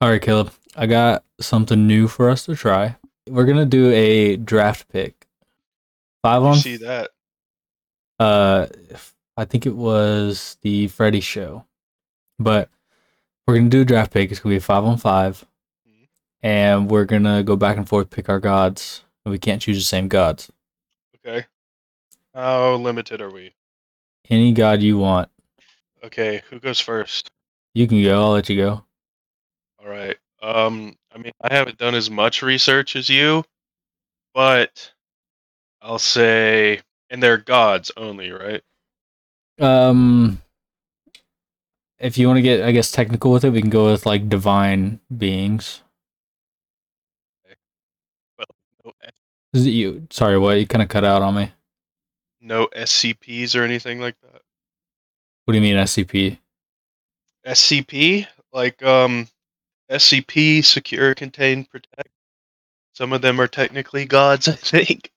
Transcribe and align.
All 0.00 0.10
right, 0.10 0.22
Caleb. 0.22 0.52
I 0.76 0.86
got 0.86 1.24
something 1.40 1.86
new 1.86 2.06
for 2.08 2.30
us 2.30 2.44
to 2.46 2.54
try. 2.54 2.96
We're 3.28 3.44
gonna 3.46 3.66
do 3.66 3.90
a 3.90 4.36
draft 4.36 4.88
pick. 4.88 5.26
Five 6.22 6.42
on. 6.42 6.56
see 6.56 6.76
that? 6.78 7.10
Uh, 8.18 8.66
I 9.36 9.44
think 9.44 9.66
it 9.66 9.74
was 9.76 10.56
the 10.62 10.88
Freddy 10.88 11.20
show, 11.20 11.64
but 12.38 12.68
we're 13.46 13.56
gonna 13.56 13.68
do 13.68 13.82
a 13.82 13.84
draft 13.84 14.12
pick. 14.12 14.30
It's 14.30 14.40
gonna 14.40 14.52
be 14.52 14.58
a 14.58 14.60
five 14.60 14.84
on 14.84 14.98
5 14.98 15.44
Mhm. 15.88 16.08
and 16.42 16.90
we're 16.90 17.04
gonna 17.04 17.42
go 17.42 17.56
back 17.56 17.76
and 17.76 17.88
forth 17.88 18.10
pick 18.10 18.28
our 18.28 18.40
gods. 18.40 19.02
And 19.24 19.32
we 19.32 19.38
can't 19.38 19.60
choose 19.60 19.76
the 19.78 19.84
same 19.84 20.08
gods. 20.08 20.50
Okay. 21.16 21.46
How 22.34 22.74
limited 22.76 23.20
are 23.20 23.30
we? 23.30 23.54
Any 24.30 24.52
god 24.52 24.80
you 24.80 24.96
want, 24.98 25.28
Okay, 26.04 26.42
who 26.50 26.60
goes 26.60 26.80
first? 26.80 27.30
you 27.74 27.86
can 27.88 28.02
go. 28.02 28.22
I'll 28.22 28.30
let 28.32 28.48
you 28.48 28.56
go. 28.56 28.84
All 29.80 29.88
right. 29.88 30.16
Um, 30.42 30.96
I 31.12 31.18
mean, 31.18 31.32
I 31.40 31.52
haven't 31.52 31.78
done 31.78 31.94
as 31.94 32.10
much 32.10 32.42
research 32.42 32.96
as 32.96 33.08
you, 33.08 33.44
but 34.34 34.92
I'll 35.82 35.98
say, 35.98 36.80
and 37.10 37.22
they're 37.22 37.38
gods 37.38 37.90
only, 37.96 38.30
right? 38.30 38.62
Um, 39.60 40.40
if 41.98 42.16
you 42.18 42.28
want 42.28 42.38
to 42.38 42.42
get, 42.42 42.62
I 42.62 42.70
guess, 42.72 42.92
technical 42.92 43.32
with 43.32 43.44
it, 43.44 43.50
we 43.50 43.60
can 43.60 43.70
go 43.70 43.86
with 43.90 44.06
like 44.06 44.28
divine 44.28 45.00
beings. 45.16 45.82
Well 48.38 48.46
no, 48.84 48.92
Is 49.52 49.66
it 49.66 49.70
you? 49.70 50.06
Sorry, 50.10 50.38
what? 50.38 50.58
You 50.60 50.66
kind 50.66 50.82
of 50.82 50.88
cut 50.88 51.04
out 51.04 51.22
on 51.22 51.34
me. 51.34 51.52
no 52.40 52.68
SCPs 52.76 53.56
or 53.56 53.64
anything 53.64 53.98
like 54.00 54.16
that. 54.22 54.42
What 55.44 55.52
do 55.52 55.58
you 55.58 55.62
mean 55.62 55.76
SCP? 55.76 56.38
SCP, 57.46 58.26
like 58.52 58.80
um, 58.82 59.26
SCP, 59.90 60.64
secure, 60.64 61.14
contain, 61.14 61.64
protect. 61.64 62.10
Some 62.94 63.12
of 63.12 63.22
them 63.22 63.40
are 63.40 63.48
technically 63.48 64.04
gods, 64.04 64.48
I 64.48 64.52
think. 64.52 65.10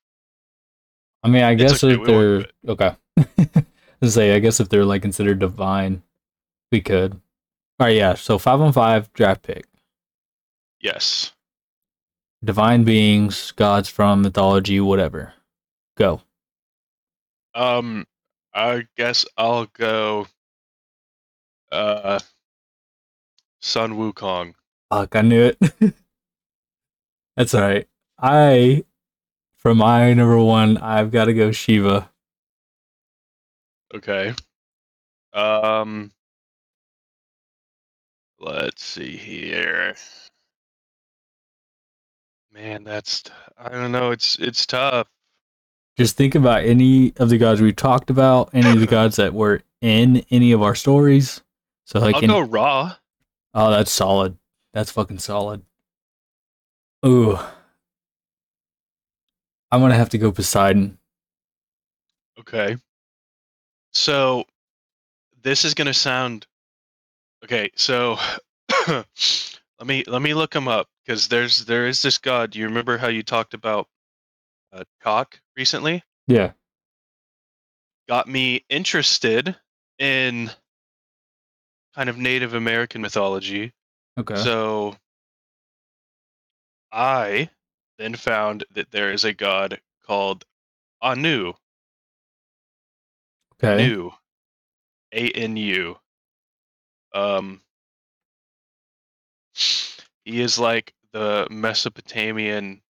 I 1.23 1.29
mean, 1.29 1.43
I 1.43 1.53
guess 1.53 1.83
okay, 1.83 1.99
if 1.99 2.05
they're 2.05 2.45
okay. 2.67 2.95
Say, 4.03 4.35
I 4.35 4.39
guess 4.39 4.59
if 4.59 4.69
they're 4.69 4.85
like 4.85 5.03
considered 5.03 5.39
divine, 5.39 6.01
we 6.71 6.81
could. 6.81 7.13
All 7.79 7.87
right, 7.87 7.95
yeah. 7.95 8.15
So 8.15 8.37
five 8.37 8.59
on 8.61 8.73
five 8.73 9.11
draft 9.13 9.43
pick. 9.43 9.65
Yes. 10.79 11.33
Divine 12.43 12.83
beings, 12.83 13.51
gods 13.51 13.87
from 13.89 14.23
mythology, 14.23 14.79
whatever. 14.79 15.33
Go. 15.97 16.21
Um, 17.53 18.07
I 18.53 18.87
guess 18.97 19.25
I'll 19.37 19.67
go. 19.67 20.27
Uh, 21.71 22.19
Sun 23.61 23.93
Wukong. 23.93 24.53
Fuck, 24.91 25.15
I 25.15 25.21
knew 25.21 25.43
it. 25.43 25.57
That's 27.37 27.53
all 27.53 27.61
right. 27.61 27.87
I, 28.19 28.83
for 29.55 29.73
my 29.73 30.13
number 30.13 30.37
one, 30.37 30.77
I've 30.77 31.11
got 31.11 31.25
to 31.25 31.33
go 31.33 31.51
Shiva. 31.51 32.09
Okay. 33.95 34.33
Um, 35.33 36.11
let's 38.39 38.83
see 38.83 39.15
here. 39.15 39.95
Man, 42.53 42.83
that's 42.83 43.23
I 43.57 43.69
don't 43.69 43.93
know. 43.93 44.11
It's 44.11 44.37
it's 44.37 44.65
tough. 44.65 45.07
Just 45.97 46.17
think 46.17 46.35
about 46.35 46.63
any 46.65 47.13
of 47.17 47.29
the 47.29 47.37
gods 47.37 47.61
we 47.61 47.71
talked 47.71 48.09
about, 48.09 48.49
any 48.53 48.69
of 48.69 48.79
the 48.81 48.87
gods 48.87 49.15
that 49.15 49.33
were 49.33 49.61
in 49.79 50.25
any 50.31 50.51
of 50.51 50.61
our 50.61 50.75
stories. 50.75 51.41
So 51.85 51.99
like, 51.99 52.15
I'll 52.15 52.21
in- 52.21 52.29
go 52.29 52.41
Ra. 52.41 52.95
oh, 53.53 53.71
that's 53.71 53.91
solid. 53.91 54.37
That's 54.73 54.91
fucking 54.91 55.19
solid. 55.19 55.63
Ooh, 57.05 57.37
I'm 59.71 59.81
gonna 59.81 59.95
have 59.95 60.09
to 60.09 60.17
go 60.17 60.31
Poseidon. 60.31 60.97
Okay. 62.39 62.77
So 63.93 64.45
this 65.41 65.65
is 65.65 65.73
gonna 65.73 65.93
sound 65.93 66.45
okay. 67.43 67.69
So 67.75 68.17
let 68.87 69.07
me 69.85 70.03
let 70.07 70.21
me 70.21 70.33
look 70.33 70.53
him 70.53 70.67
up 70.67 70.87
because 71.05 71.27
there's 71.27 71.65
there 71.65 71.87
is 71.87 72.01
this 72.01 72.17
god. 72.17 72.51
Do 72.51 72.59
you 72.59 72.65
remember 72.65 72.97
how 72.97 73.07
you 73.07 73.23
talked 73.23 73.53
about 73.53 73.87
uh, 74.73 74.83
Chaac 75.03 75.39
recently? 75.57 76.03
Yeah. 76.27 76.51
Got 78.07 78.27
me 78.27 78.65
interested 78.69 79.55
in 79.99 80.51
kind 81.95 82.09
of 82.09 82.17
Native 82.17 82.53
American 82.53 83.01
mythology. 83.01 83.73
Okay. 84.17 84.35
So 84.35 84.95
I 86.91 87.49
then 87.97 88.15
found 88.15 88.65
that 88.71 88.91
there 88.91 89.11
is 89.11 89.23
a 89.23 89.33
god 89.33 89.79
called 90.05 90.45
Anu. 91.01 91.53
okay. 93.53 93.85
Anu. 93.85 94.11
A 95.13 95.29
N 95.31 95.57
U. 95.57 95.97
Um 97.13 97.61
he 100.23 100.41
is 100.41 100.57
like 100.57 100.93
the 101.11 101.47
Mesopotamian 101.49 102.81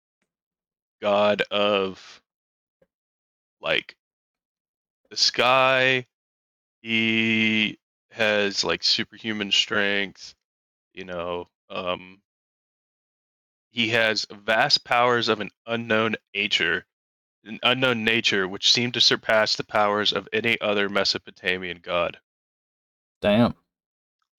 god 1.00 1.42
of 1.50 2.20
like 3.60 3.96
the 5.10 5.16
sky. 5.16 6.06
He 6.82 7.78
has 8.10 8.64
like 8.64 8.82
superhuman 8.82 9.52
strength, 9.52 10.34
you 11.00 11.06
know, 11.06 11.48
um 11.70 12.20
he 13.70 13.88
has 13.88 14.26
vast 14.44 14.84
powers 14.84 15.28
of 15.28 15.40
an 15.40 15.48
unknown 15.66 16.14
nature, 16.34 16.84
an 17.44 17.58
unknown 17.62 18.04
nature 18.04 18.46
which 18.46 18.70
seem 18.70 18.92
to 18.92 19.00
surpass 19.00 19.56
the 19.56 19.64
powers 19.64 20.12
of 20.12 20.28
any 20.34 20.60
other 20.60 20.88
Mesopotamian 20.90 21.78
god. 21.82 22.18
Damn. 23.22 23.54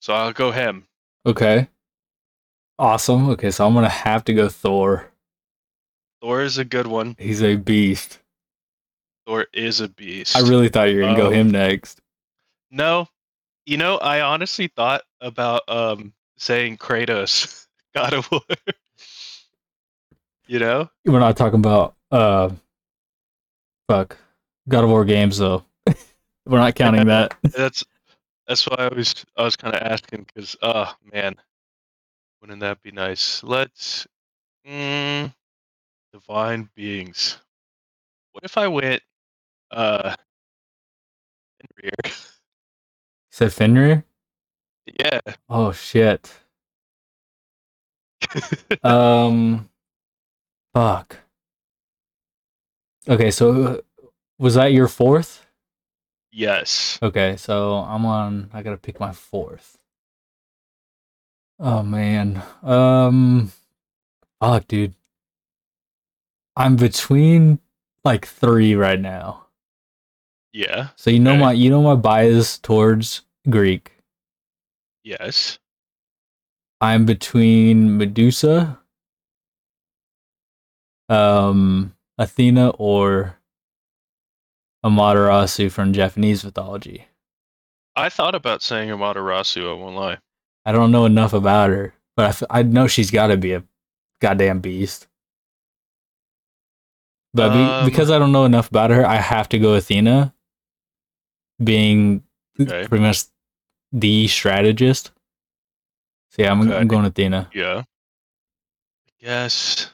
So 0.00 0.12
I'll 0.14 0.32
go 0.32 0.52
him. 0.52 0.86
Okay. 1.26 1.68
Awesome. 2.78 3.28
Okay, 3.30 3.50
so 3.50 3.66
I'm 3.66 3.74
gonna 3.74 3.88
have 3.88 4.22
to 4.24 4.34
go 4.34 4.48
Thor. 4.48 5.10
Thor 6.20 6.42
is 6.42 6.58
a 6.58 6.64
good 6.64 6.86
one. 6.86 7.16
He's 7.18 7.42
a 7.42 7.56
beast. 7.56 8.20
Thor 9.26 9.46
is 9.52 9.80
a 9.80 9.88
beast. 9.88 10.36
I 10.36 10.40
really 10.40 10.68
thought 10.68 10.90
you 10.90 10.96
were 10.98 11.02
gonna 11.02 11.16
go 11.16 11.26
Um, 11.28 11.32
him 11.34 11.50
next. 11.50 12.00
no. 12.70 13.08
You 13.64 13.76
know, 13.76 13.96
I 13.98 14.20
honestly 14.22 14.66
thought 14.66 15.02
about 15.20 15.62
um 15.68 16.12
saying 16.36 16.78
Kratos, 16.78 17.66
God 17.94 18.12
of 18.12 18.30
War. 18.30 18.40
you 20.46 20.58
know? 20.58 20.88
We're 21.04 21.20
not 21.20 21.36
talking 21.36 21.60
about 21.60 21.94
uh, 22.10 22.50
fuck, 23.88 24.16
God 24.68 24.84
of 24.84 24.90
War 24.90 25.04
games 25.04 25.38
though. 25.38 25.64
we're 26.46 26.58
not 26.58 26.74
counting 26.74 27.06
that. 27.06 27.34
That's 27.42 27.84
that's 28.46 28.66
why 28.68 28.76
I 28.78 28.88
was 28.88 29.24
I 29.36 29.42
was 29.42 29.56
kind 29.56 29.74
of 29.74 29.82
asking 29.82 30.26
because 30.26 30.56
oh 30.62 30.92
man, 31.12 31.36
wouldn't 32.40 32.60
that 32.60 32.82
be 32.82 32.90
nice? 32.90 33.42
Let's 33.44 34.06
mm, 34.68 35.32
divine 36.12 36.68
beings. 36.74 37.38
What 38.32 38.44
if 38.44 38.58
I 38.58 38.68
went 38.68 39.02
uh 39.70 40.14
Fenrir? 41.60 42.14
Said 43.30 43.52
Fenrir. 43.52 44.04
Yeah. 44.86 45.20
Oh 45.48 45.72
shit. 45.72 46.32
Um, 48.82 49.68
fuck. 50.74 51.18
Okay, 53.08 53.30
so 53.30 53.82
was 54.38 54.54
that 54.54 54.72
your 54.72 54.88
fourth? 54.88 55.46
yes. 56.30 56.98
Okay, 57.02 57.36
so 57.36 57.76
I'm 57.76 58.06
on. 58.06 58.50
I 58.54 58.62
gotta 58.62 58.76
pick 58.78 58.98
my 59.00 59.12
fourth. 59.12 59.78
Oh 61.58 61.82
man. 61.82 62.42
Um. 62.62 63.52
Fuck, 64.40 64.66
dude. 64.68 64.94
I'm 66.56 66.76
between 66.76 67.58
like 68.04 68.26
three 68.26 68.74
right 68.74 69.00
now. 69.00 69.46
Yeah. 70.52 70.88
So 70.96 71.10
you 71.10 71.18
know 71.20 71.32
Okay. 71.32 71.40
my 71.40 71.52
you 71.52 71.70
know 71.70 71.82
my 71.82 71.94
bias 71.96 72.58
towards 72.58 73.22
Greek. 73.50 73.91
Yes. 75.04 75.58
I'm 76.80 77.04
between 77.06 77.96
Medusa, 77.96 78.78
um, 81.08 81.94
Athena, 82.18 82.70
or 82.70 83.36
Amaterasu 84.84 85.70
from 85.70 85.92
Japanese 85.92 86.44
mythology. 86.44 87.06
I 87.94 88.08
thought 88.08 88.34
about 88.34 88.62
saying 88.62 88.88
Amaterasu, 88.88 89.70
I 89.70 89.74
won't 89.74 89.96
lie. 89.96 90.18
I 90.64 90.72
don't 90.72 90.90
know 90.90 91.04
enough 91.04 91.32
about 91.32 91.70
her, 91.70 91.94
but 92.16 92.26
I, 92.26 92.28
f- 92.30 92.42
I 92.50 92.62
know 92.62 92.86
she's 92.86 93.10
got 93.10 93.28
to 93.28 93.36
be 93.36 93.52
a 93.52 93.62
goddamn 94.20 94.60
beast. 94.60 95.06
But 97.34 97.50
be- 97.50 97.58
Um, 97.58 97.84
because 97.84 98.10
I 98.10 98.18
don't 98.18 98.32
know 98.32 98.44
enough 98.44 98.68
about 98.70 98.90
her, 98.90 99.06
I 99.06 99.16
have 99.16 99.48
to 99.50 99.58
go 99.58 99.74
Athena, 99.74 100.34
being 101.62 102.24
Okay. 102.60 102.86
pretty 102.88 103.02
much 103.04 103.24
the 103.92 104.28
strategist. 104.28 105.12
So 106.30 106.42
yeah, 106.42 106.50
I'm, 106.50 106.62
Okay. 106.62 106.76
I'm 106.78 106.88
going 106.88 107.04
Athena. 107.04 107.50
Yeah. 107.54 107.84
I 109.06 109.10
guess. 109.20 109.92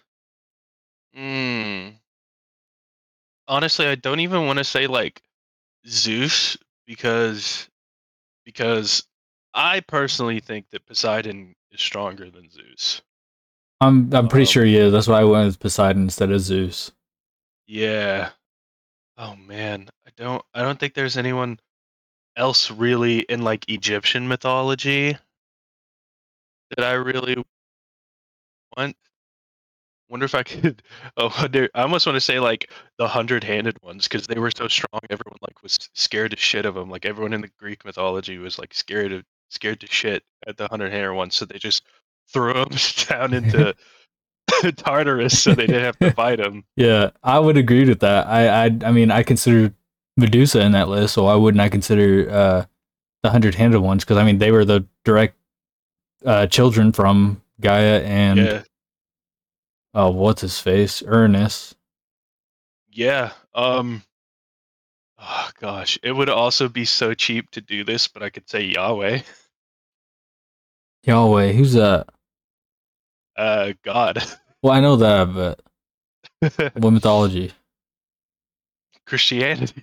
Hmm. 1.15 1.89
Honestly, 3.49 3.87
I 3.87 3.95
don't 3.95 4.21
even 4.21 4.47
want 4.47 4.59
to 4.59 4.65
say 4.65 4.87
like 4.87 5.23
Zeus 5.87 6.57
because 6.87 7.69
because 8.45 9.05
I 9.55 9.81
personally 9.81 10.41
think 10.41 10.71
that 10.71 10.87
Poseidon 10.87 11.55
is 11.73 11.81
stronger 11.81 12.31
than 12.31 12.51
Zeus. 12.51 13.03
I'm 13.81 14.13
I'm 14.15 14.29
pretty 14.29 14.45
Um, 14.45 14.47
sure 14.47 14.65
he 14.65 14.77
is. 14.77 14.93
That's 14.93 15.09
why 15.09 15.21
I 15.21 15.25
went 15.25 15.47
with 15.47 15.61
Poseidon 15.61 16.03
instead 16.03 16.31
of 16.31 16.41
Zeus. 16.41 16.93
Yeah. 17.67 18.31
Oh 19.17 19.37
man, 19.37 19.89
I 20.07 20.11
don't 20.17 20.45
I 20.55 20.63
don't 20.63 20.79
think 20.79 20.95
there's 20.95 21.17
anyone 21.17 21.59
else 22.39 22.71
really 22.71 23.21
in 23.21 23.43
like 23.43 23.69
Egyptian 23.69 24.29
mythology 24.29 25.17
that 26.77 26.85
I 26.85 26.93
really 26.93 27.43
want. 28.77 28.97
Wonder 30.09 30.25
if 30.25 30.35
I 30.35 30.43
could. 30.43 30.83
Oh, 31.17 31.31
I 31.75 31.83
almost 31.83 32.07
want 32.07 32.17
to 32.17 32.21
say 32.21 32.39
like 32.39 32.71
the 32.97 33.09
hundred-handed 33.09 33.83
ones 33.83 34.07
because 34.07 34.27
they 34.27 34.39
were 34.39 34.53
so 34.53 34.69
strong. 34.69 35.01
Everyone 35.11 35.39
like 35.43 35.63
was 35.63 35.77
scared 35.95 36.31
to 36.31 36.37
shit 36.37 36.65
of 36.65 36.75
them. 36.75 36.89
Like 36.89 37.05
everyone 37.05 37.33
in 37.33 37.41
the 37.41 37.51
Greek 37.59 37.85
mythology 37.85 38.39
was 38.39 38.59
like 38.59 38.73
scared 38.73 39.13
of 39.13 39.25
scared 39.51 39.81
to 39.81 39.87
shit 39.89 40.23
at 40.47 40.57
the 40.57 40.69
hundred-handed 40.69 41.13
ones, 41.13 41.35
so 41.35 41.45
they 41.45 41.59
just 41.59 41.83
threw 42.33 42.53
them 42.53 42.71
down 43.09 43.35
into 43.35 43.75
Tartarus 44.77 45.43
so 45.43 45.55
they 45.55 45.67
didn't 45.67 45.83
have 45.83 45.99
to 45.99 46.13
fight 46.13 46.39
them. 46.39 46.65
Yeah, 46.77 47.11
I 47.25 47.39
would 47.39 47.57
agree 47.57 47.85
with 47.85 48.01
that. 48.01 48.27
I 48.29 48.67
I 48.67 48.79
I 48.85 48.93
mean 48.93 49.11
I 49.11 49.23
consider 49.23 49.75
Medusa 50.19 50.61
in 50.61 50.73
that 50.73 50.89
list, 50.89 51.15
so 51.15 51.25
why 51.25 51.35
wouldn't 51.37 51.61
I 51.63 51.69
consider 51.71 52.29
uh, 52.31 52.65
the 53.23 53.31
hundred 53.31 53.55
handed 53.55 53.81
ones? 53.81 54.05
Because 54.05 54.19
I 54.19 54.25
mean 54.25 54.39
they 54.39 54.51
were 54.51 54.65
the 54.65 54.85
direct 55.05 55.37
uh, 56.27 56.47
children 56.49 56.93
from 56.93 57.41
Gaia 57.61 58.01
and 58.03 58.39
Yeah, 58.39 58.63
oh 59.95 60.11
what's 60.11 60.43
his 60.43 60.59
face 60.59 61.03
Ernest. 61.07 61.77
yeah. 62.91 63.33
Um. 63.55 64.03
Oh 65.21 65.51
gosh, 65.61 65.99
it 66.03 66.13
would 66.13 66.29
also 66.29 66.69
be 66.69 66.85
so 66.85 67.15
cheap 67.15 67.51
to 67.53 67.61
do 67.61 67.85
this, 67.85 68.07
but 68.09 68.23
I 68.23 68.31
could 68.31 68.49
say 68.51 68.63
Yahweh. 68.65 69.21
Yahweh, 71.05 71.53
who's 71.53 71.73
that? 71.75 72.09
Uh, 73.37 73.73
God. 73.85 74.23
Well, 74.63 74.73
I 74.73 74.81
know 74.81 74.97
that, 74.97 75.33
but 76.41 76.73
what 76.77 76.91
mythology? 76.91 77.53
Christianity. 79.07 79.81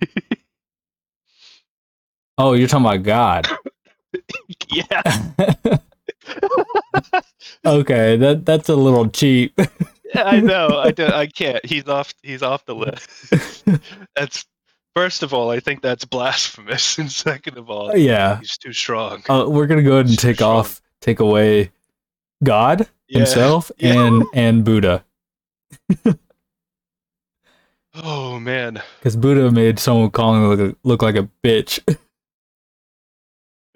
Oh, 2.38 2.52
you're 2.54 2.68
talking 2.68 2.86
about 2.86 3.02
God. 3.02 3.48
yeah. 4.72 5.02
okay, 7.64 8.16
that 8.16 8.42
that's 8.44 8.68
a 8.68 8.76
little 8.76 9.08
cheap. 9.08 9.58
I 10.14 10.40
know. 10.40 10.68
I 10.78 10.90
don't, 10.92 11.12
I 11.12 11.26
can't. 11.34 11.64
He's 11.64 11.86
off. 11.88 12.14
He's 12.22 12.42
off 12.42 12.64
the 12.64 12.74
list. 12.74 13.08
That's 14.14 14.44
first 14.94 15.22
of 15.22 15.34
all. 15.34 15.50
I 15.50 15.60
think 15.60 15.82
that's 15.82 16.04
blasphemous, 16.04 16.98
and 16.98 17.10
second 17.12 17.58
of 17.58 17.68
all, 17.70 17.96
yeah, 17.96 18.38
he's 18.38 18.56
too 18.56 18.72
strong. 18.72 19.22
uh, 19.28 19.44
we're 19.48 19.66
gonna 19.66 19.82
go 19.82 19.92
ahead 19.92 20.06
and 20.06 20.10
He's 20.10 20.20
take 20.20 20.40
off, 20.42 20.80
take 21.00 21.20
away 21.20 21.70
God 22.42 22.88
Yeah. 23.08 23.18
himself 23.20 23.70
Yeah. 23.78 24.06
and 24.06 24.24
and 24.32 24.64
Buddha, 24.64 25.04
Oh 27.94 28.38
man, 28.38 28.82
because 28.98 29.16
Buddha 29.16 29.50
made 29.50 29.78
someone 29.78 30.10
calling 30.10 30.42
him 30.42 30.48
look, 30.54 30.78
look 30.82 31.02
like 31.02 31.16
a 31.16 31.28
bitch. 31.42 31.80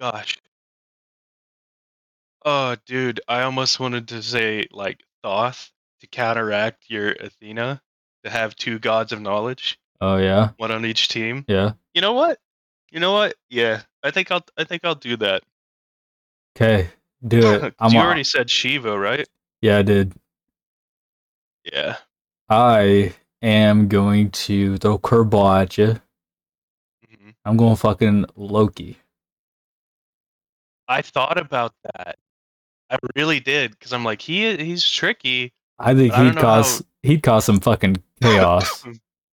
Gosh. 0.01 0.37
Oh, 2.43 2.75
dude, 2.87 3.21
I 3.27 3.43
almost 3.43 3.79
wanted 3.79 4.07
to 4.09 4.23
say 4.23 4.65
like 4.71 4.99
Thoth 5.23 5.71
to 5.99 6.07
counteract 6.07 6.85
your 6.89 7.11
Athena 7.11 7.79
to 8.23 8.29
have 8.29 8.55
two 8.55 8.79
gods 8.79 9.11
of 9.11 9.21
knowledge, 9.21 9.79
Oh 10.01 10.17
yeah, 10.17 10.49
one 10.57 10.71
on 10.71 10.85
each 10.85 11.07
team. 11.07 11.45
yeah. 11.47 11.73
You 11.93 12.01
know 12.01 12.13
what? 12.13 12.39
You 12.91 12.99
know 12.99 13.13
what? 13.13 13.35
Yeah, 13.49 13.81
I 14.03 14.09
think 14.11 14.31
I'll. 14.31 14.43
I 14.57 14.63
think 14.63 14.83
I'll 14.83 14.95
do 14.95 15.15
that. 15.17 15.43
Okay, 16.57 16.89
do 17.27 17.39
it. 17.65 17.75
I'm 17.79 17.91
you 17.91 17.99
already 17.99 18.23
said 18.23 18.49
Shiva, 18.49 18.97
right? 18.97 19.27
Yeah, 19.61 19.77
I 19.77 19.81
did. 19.83 20.13
Yeah. 21.71 21.97
I 22.49 23.13
am 23.43 23.87
going 23.87 24.31
to 24.31 24.77
throw 24.77 24.97
curveball 24.97 25.61
at 25.61 25.77
you. 25.77 26.01
Mhm. 27.07 27.35
I'm 27.45 27.55
going 27.55 27.75
fucking 27.75 28.25
Loki. 28.35 28.97
I 30.91 31.01
thought 31.01 31.37
about 31.37 31.73
that. 31.95 32.17
I 32.89 32.97
really 33.15 33.39
did 33.39 33.71
because 33.71 33.93
I'm 33.93 34.03
like 34.03 34.21
he 34.21 34.57
he's 34.57 34.87
tricky. 34.87 35.53
I 35.79 35.95
think 35.95 36.13
he'd 36.13 36.35
know 36.35 36.41
cause 36.41 36.83
he'd 37.01 37.23
cause 37.23 37.45
some 37.45 37.61
fucking 37.61 38.03
chaos. 38.21 38.85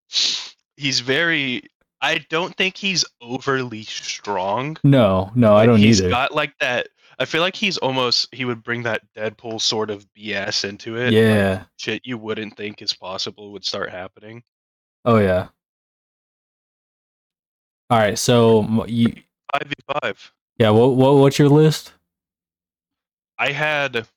he's 0.77 0.99
very. 0.99 1.63
I 2.01 2.19
don't 2.29 2.55
think 2.57 2.75
he's 2.75 3.05
overly 3.21 3.83
strong. 3.83 4.77
no, 4.83 5.31
no, 5.33 5.55
I 5.55 5.65
don't 5.65 5.79
He's 5.79 6.01
either. 6.01 6.09
He's 6.09 6.13
got 6.13 6.35
like 6.35 6.53
that. 6.59 6.89
I 7.19 7.25
feel 7.25 7.41
like 7.41 7.55
he's 7.55 7.77
almost. 7.77 8.35
He 8.35 8.43
would 8.43 8.61
bring 8.61 8.83
that 8.83 9.01
Deadpool 9.15 9.61
sort 9.61 9.89
of 9.89 10.05
BS 10.13 10.67
into 10.67 10.97
it. 10.97 11.05
like, 11.05 11.13
yeah. 11.13 11.63
shit 11.77 12.01
you 12.05 12.17
wouldn't 12.17 12.57
think 12.57 12.81
is 12.81 12.93
possible 12.93 13.53
would 13.53 13.63
start 13.63 13.89
happening. 13.89 14.43
Oh 15.05 15.19
yeah. 15.19 15.47
All 17.89 17.97
right. 17.97 18.19
So 18.19 18.85
you, 18.87 19.13
Five 19.53 19.69
v 19.69 19.73
five. 20.01 20.33
Yeah. 20.57 20.69
What 20.69 20.95
what 20.95 21.15
what's 21.17 21.39
your 21.39 21.49
list? 21.49 21.93
I 23.37 23.51
had. 23.51 24.07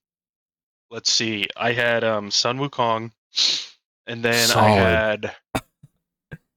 Let's 0.90 1.12
see. 1.12 1.46
I 1.56 1.73
had 1.73 2.05
um 2.05 2.31
Sun 2.31 2.58
Wukong, 2.58 3.11
and 4.06 4.23
then 4.25 4.35
I 4.35 4.46
Solid. 4.46 4.79
had 4.79 5.37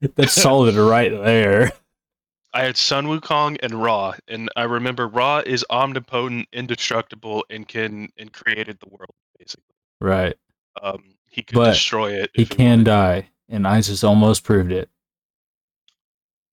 That's 0.15 0.33
solid 0.33 0.75
right 0.75 1.11
there. 1.11 1.71
I 2.53 2.63
had 2.63 2.75
Sun 2.75 3.05
Wukong 3.07 3.57
and 3.63 3.81
Ra, 3.81 4.15
and 4.27 4.49
I 4.57 4.63
remember 4.63 5.07
Ra 5.07 5.41
is 5.45 5.65
omnipotent, 5.69 6.47
indestructible, 6.51 7.45
and 7.49 7.67
can 7.67 8.09
and 8.17 8.31
created 8.33 8.77
the 8.79 8.89
world 8.89 9.13
basically. 9.39 9.75
Right. 10.01 10.35
Um, 10.81 11.15
he 11.29 11.43
could 11.43 11.55
But 11.55 11.71
destroy 11.71 12.13
it. 12.13 12.31
He 12.33 12.45
can 12.45 12.83
die, 12.83 13.29
and 13.47 13.67
Isis 13.67 14.03
almost 14.03 14.43
proved 14.43 14.71
it. 14.71 14.89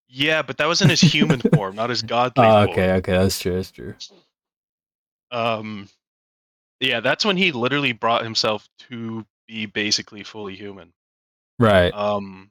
Yeah, 0.10 0.42
but 0.42 0.58
that 0.58 0.66
was 0.68 0.82
in 0.82 0.90
his 0.90 1.02
human 1.02 1.42
form, 1.54 1.76
not 1.76 1.90
his 1.90 2.02
godly 2.02 2.46
Oh, 2.46 2.66
form. 2.66 2.70
okay. 2.70 2.92
Okay. 2.94 3.12
That's 3.14 3.40
true. 3.40 3.56
That's 3.56 3.72
true. 3.72 3.94
Um, 5.32 5.90
yeah, 6.80 7.00
that's 7.02 7.26
when 7.26 7.36
he 7.38 7.52
literally 7.52 7.92
brought 7.92 8.24
himself 8.24 8.68
to 8.90 9.26
be 9.48 9.66
basically 9.66 10.24
fully 10.24 10.56
human. 10.56 10.94
Right. 11.60 11.94
Um, 11.94 12.50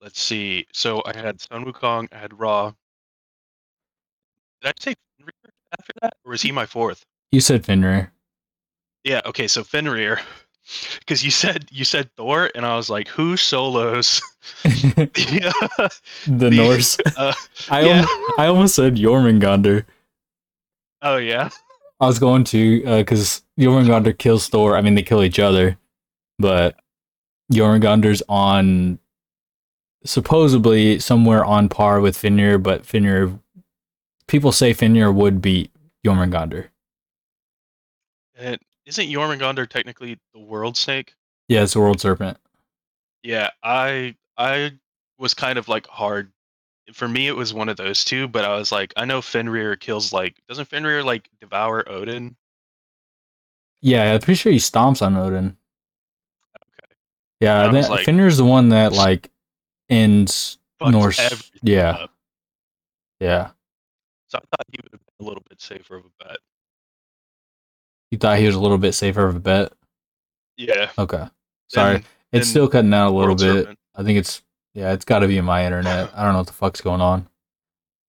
let's 0.00 0.20
see. 0.22 0.66
So 0.72 1.02
I 1.04 1.14
had 1.16 1.40
Sun 1.40 1.64
Wukong, 1.64 2.08
I 2.12 2.18
had 2.18 2.38
Ra. 2.38 2.72
Did 4.62 4.68
I 4.68 4.72
say 4.80 4.94
Fenrir 5.18 5.32
after 5.78 5.92
that, 6.00 6.14
or 6.24 6.32
is 6.34 6.42
he 6.42 6.52
my 6.52 6.64
fourth? 6.66 7.04
You 7.32 7.40
said 7.40 7.66
Fenrir. 7.66 8.12
Yeah. 9.04 9.20
Okay. 9.26 9.48
So 9.48 9.64
Fenrir, 9.64 10.20
because 10.98 11.24
you 11.24 11.30
said 11.30 11.66
you 11.70 11.84
said 11.84 12.10
Thor, 12.16 12.50
and 12.54 12.64
I 12.64 12.76
was 12.76 12.88
like, 12.90 13.08
who 13.08 13.36
solos? 13.36 14.20
the 14.62 15.90
the 16.26 16.50
Norse. 16.50 16.98
Uh, 17.16 17.32
I 17.70 17.82
yeah. 17.82 18.00
al- 18.00 18.34
I 18.38 18.46
almost 18.46 18.74
said 18.74 18.96
Jormungandr. 18.96 19.84
oh 21.02 21.16
yeah. 21.16 21.50
I 22.00 22.06
was 22.06 22.18
going 22.18 22.42
to 22.44 22.82
because 22.98 23.42
Jormungandr 23.58 24.18
kills 24.18 24.48
Thor. 24.48 24.76
I 24.76 24.80
mean, 24.80 24.96
they 24.96 25.02
kill 25.02 25.22
each 25.22 25.38
other, 25.38 25.78
but 26.38 26.76
Jormungandr's 27.52 28.22
on 28.28 28.98
supposedly 30.04 30.98
somewhere 30.98 31.44
on 31.44 31.68
par 31.68 32.00
with 32.00 32.16
Fenrir, 32.16 32.58
but 32.58 32.84
Fenrir. 32.84 33.38
People 34.26 34.50
say 34.50 34.72
Fenrir 34.72 35.12
would 35.12 35.42
beat 35.42 35.70
Jormungandr. 36.04 36.68
And 38.36 38.58
isn't 38.86 39.06
Jormungandr 39.08 39.68
technically 39.68 40.18
the 40.34 40.40
world 40.40 40.76
snake? 40.76 41.14
Yeah, 41.48 41.62
it's 41.62 41.74
the 41.74 41.80
world 41.80 42.00
serpent. 42.00 42.38
Yeah, 43.22 43.50
I 43.62 44.16
I 44.36 44.72
was 45.18 45.34
kind 45.34 45.58
of 45.58 45.68
like 45.68 45.86
hard. 45.86 46.32
For 46.92 47.06
me, 47.06 47.28
it 47.28 47.36
was 47.36 47.54
one 47.54 47.68
of 47.68 47.76
those 47.76 48.04
two, 48.04 48.26
but 48.26 48.44
I 48.44 48.56
was 48.56 48.72
like, 48.72 48.92
I 48.96 49.04
know 49.04 49.22
Fenrir 49.22 49.76
kills 49.76 50.12
like 50.12 50.36
doesn't 50.48 50.66
Fenrir 50.66 51.02
like 51.02 51.28
devour 51.40 51.88
Odin? 51.88 52.36
Yeah, 53.80 54.12
I'm 54.14 54.20
pretty 54.20 54.36
sure 54.38 54.52
he 54.52 54.58
stomps 54.58 55.04
on 55.04 55.16
Odin. 55.16 55.56
Okay. 56.56 56.94
Yeah, 57.40 57.68
that, 57.70 57.90
like- 57.90 58.04
Fenrir's 58.06 58.36
the 58.36 58.44
one 58.44 58.70
that 58.70 58.92
like 58.92 59.30
ends 59.88 60.58
Norse. 60.80 61.20
Yeah, 61.62 61.90
up. 61.90 62.10
yeah. 63.20 63.50
So 64.28 64.38
I 64.38 64.40
thought 64.40 64.66
he 64.70 64.78
would 64.82 64.92
have 64.92 65.00
been 65.00 65.26
a 65.26 65.28
little 65.28 65.42
bit 65.48 65.60
safer 65.60 65.96
of 65.96 66.04
a 66.04 66.24
bet. 66.24 66.38
You 68.12 68.18
thought 68.18 68.38
he 68.38 68.44
was 68.44 68.54
a 68.54 68.60
little 68.60 68.76
bit 68.76 68.92
safer 68.92 69.26
of 69.26 69.34
a 69.34 69.40
bet. 69.40 69.72
Yeah. 70.58 70.90
Okay, 70.98 71.24
sorry. 71.68 72.04
It's 72.30 72.46
still 72.46 72.68
cutting 72.68 72.92
out 72.92 73.08
a 73.08 73.16
little 73.16 73.34
bit. 73.34 73.64
Serpent. 73.64 73.78
I 73.94 74.02
think 74.02 74.18
it's 74.18 74.42
yeah, 74.74 74.92
it's 74.92 75.06
got 75.06 75.20
to 75.20 75.28
be 75.28 75.38
in 75.38 75.46
my 75.46 75.64
internet. 75.64 76.10
I 76.14 76.22
don't 76.22 76.32
know 76.34 76.40
what 76.40 76.46
the 76.46 76.52
fuck's 76.52 76.82
going 76.82 77.00
on. 77.00 77.26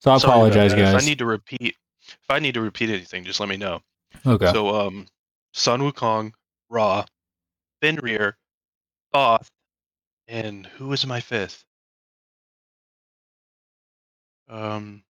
So 0.02 0.12
I 0.12 0.18
Sorry 0.18 0.34
apologize, 0.34 0.74
guys. 0.74 0.94
If 0.94 1.02
I 1.02 1.06
need 1.06 1.20
to 1.20 1.26
repeat, 1.26 1.78
if 2.02 2.30
I 2.30 2.40
need 2.40 2.54
to 2.56 2.62
repeat 2.62 2.90
anything, 2.90 3.24
just 3.24 3.40
let 3.40 3.48
me 3.48 3.56
know. 3.56 3.82
Okay. 4.26 4.52
So 4.52 4.76
um, 4.76 5.08
Sun 5.54 5.80
Wukong, 5.80 6.34
Ra, 6.70 7.06
Fenrir, 7.82 8.36
Thoth, 9.14 9.48
and 10.28 10.66
who 10.66 10.90
was 10.90 11.08
my 11.08 11.22
fifth? 11.22 11.64
Um. 14.50 15.04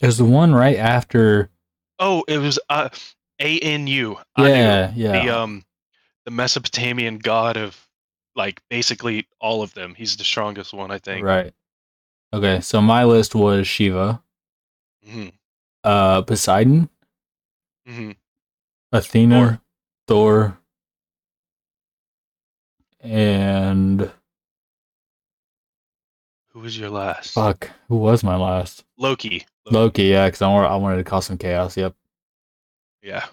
There's 0.00 0.16
the 0.16 0.24
one 0.24 0.54
right 0.54 0.78
after. 0.78 1.50
Oh, 1.98 2.24
it 2.26 2.38
was 2.38 2.58
uh, 2.70 2.88
Anu. 3.40 4.16
Yeah, 4.38 4.88
Anu, 4.88 4.92
yeah. 5.00 5.12
The 5.24 5.30
um, 5.30 5.64
the 6.24 6.30
Mesopotamian 6.30 7.18
god 7.18 7.56
of 7.56 7.78
like 8.36 8.60
basically 8.70 9.26
all 9.40 9.62
of 9.62 9.74
them. 9.74 9.94
He's 9.94 10.16
the 10.16 10.24
strongest 10.24 10.72
one, 10.72 10.90
I 10.90 10.98
think. 10.98 11.24
Right. 11.24 11.52
Okay, 12.32 12.60
so 12.60 12.80
my 12.80 13.04
list 13.04 13.34
was 13.34 13.66
Shiva, 13.68 14.20
hmm 15.04 15.28
uh, 15.84 16.22
Poseidon, 16.22 16.88
hmm 17.86 18.10
Athena, 18.92 19.60
Thor, 20.08 20.58
and 23.00 24.10
Who 26.48 26.60
was 26.60 26.76
your 26.76 26.90
last? 26.90 27.34
fuck, 27.34 27.70
who 27.88 27.96
was 27.98 28.24
my 28.24 28.36
last? 28.36 28.84
Loki. 28.96 29.46
Loki, 29.66 30.04
yeah, 30.04 30.26
because 30.26 30.42
I, 30.42 30.50
I 30.52 30.76
wanted 30.76 30.96
to 30.96 31.04
cause 31.04 31.26
some 31.26 31.38
chaos. 31.38 31.76
Yep. 31.76 31.94
Yeah. 33.04 33.26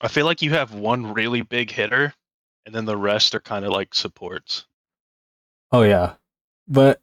I 0.00 0.08
feel 0.08 0.24
like 0.24 0.40
you 0.40 0.50
have 0.52 0.72
one 0.72 1.12
really 1.12 1.42
big 1.42 1.70
hitter, 1.70 2.14
and 2.64 2.74
then 2.74 2.86
the 2.86 2.96
rest 2.96 3.34
are 3.34 3.40
kind 3.40 3.64
of 3.64 3.72
like 3.72 3.94
supports. 3.94 4.64
Oh 5.70 5.82
yeah, 5.82 6.14
but 6.66 7.02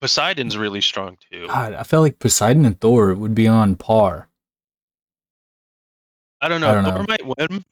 Poseidon's 0.00 0.58
really 0.58 0.80
strong 0.80 1.16
too. 1.30 1.46
God, 1.46 1.72
I 1.72 1.82
felt 1.84 2.02
like 2.02 2.18
Poseidon 2.18 2.66
and 2.66 2.78
Thor 2.78 3.14
would 3.14 3.34
be 3.34 3.48
on 3.48 3.76
par. 3.76 4.28
I 6.40 6.48
don't 6.48 6.60
know. 6.60 6.70
I 6.70 6.74
don't 6.74 6.84
Thor 6.84 6.98
know. 6.98 7.04
might 7.08 7.38
win 7.38 7.64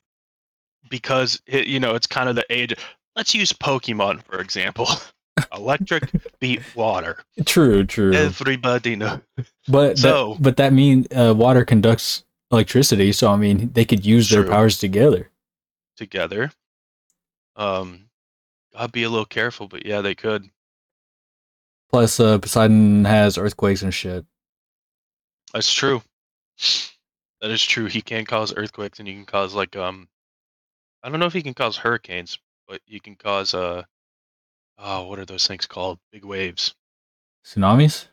because 0.89 1.43
it, 1.47 1.67
you 1.67 1.81
know 1.81 1.95
it's 1.95 2.07
kind 2.07 2.29
of 2.29 2.37
the 2.37 2.47
age. 2.49 2.75
Let's 3.17 3.35
use 3.35 3.53
Pokemon 3.53 4.23
for 4.23 4.41
example. 4.41 4.89
Electric 5.55 6.11
beat 6.39 6.61
water. 6.75 7.23
True, 7.45 7.85
true. 7.85 8.13
Everybody 8.13 8.97
know. 8.97 9.21
but 9.69 9.99
so- 9.99 10.35
that, 10.35 10.43
but 10.43 10.57
that 10.57 10.73
means 10.73 11.07
uh, 11.15 11.35
water 11.37 11.65
conducts 11.65 12.25
electricity, 12.51 13.13
so 13.13 13.31
I 13.31 13.37
mean 13.37 13.71
they 13.73 13.85
could 13.85 14.05
use 14.05 14.29
their 14.31 14.47
powers 14.47 14.79
together. 14.79 15.31
together. 15.97 16.51
Um, 17.57 18.07
I'd 18.77 18.93
be 18.93 19.03
a 19.03 19.09
little 19.11 19.27
careful, 19.27 19.69
but 19.69 19.85
yeah, 19.85 20.01
they 20.01 20.15
could. 20.15 20.49
Plus, 21.91 22.21
uh, 22.21 22.39
Poseidon 22.39 23.05
has 23.05 23.37
earthquakes 23.37 23.83
and 23.83 23.93
shit. 23.93 24.25
That's 25.53 25.73
true. 25.73 26.03
That 27.41 27.51
is 27.51 27.65
true. 27.65 27.87
He 27.87 28.01
can 28.03 28.25
cause 28.25 28.55
earthquakes, 28.57 28.99
and 28.99 29.09
he 29.09 29.15
can 29.15 29.25
cause 29.25 29.55
like 29.55 29.75
um, 29.77 30.09
I 31.03 31.09
don't 31.09 31.19
know 31.21 31.27
if 31.27 31.33
he 31.33 31.43
can 31.43 31.55
cause 31.55 31.77
hurricanes, 31.77 32.39
but 32.69 32.81
he 32.87 33.01
can 33.01 33.17
cause 33.17 33.55
uh, 33.55 33.83
oh, 34.83 35.05
what 35.07 35.19
are 35.19 35.25
those 35.25 35.47
things 35.47 35.67
called? 35.67 35.99
Big 36.13 36.25
waves. 36.25 36.75
Tsunamis. 37.45 38.07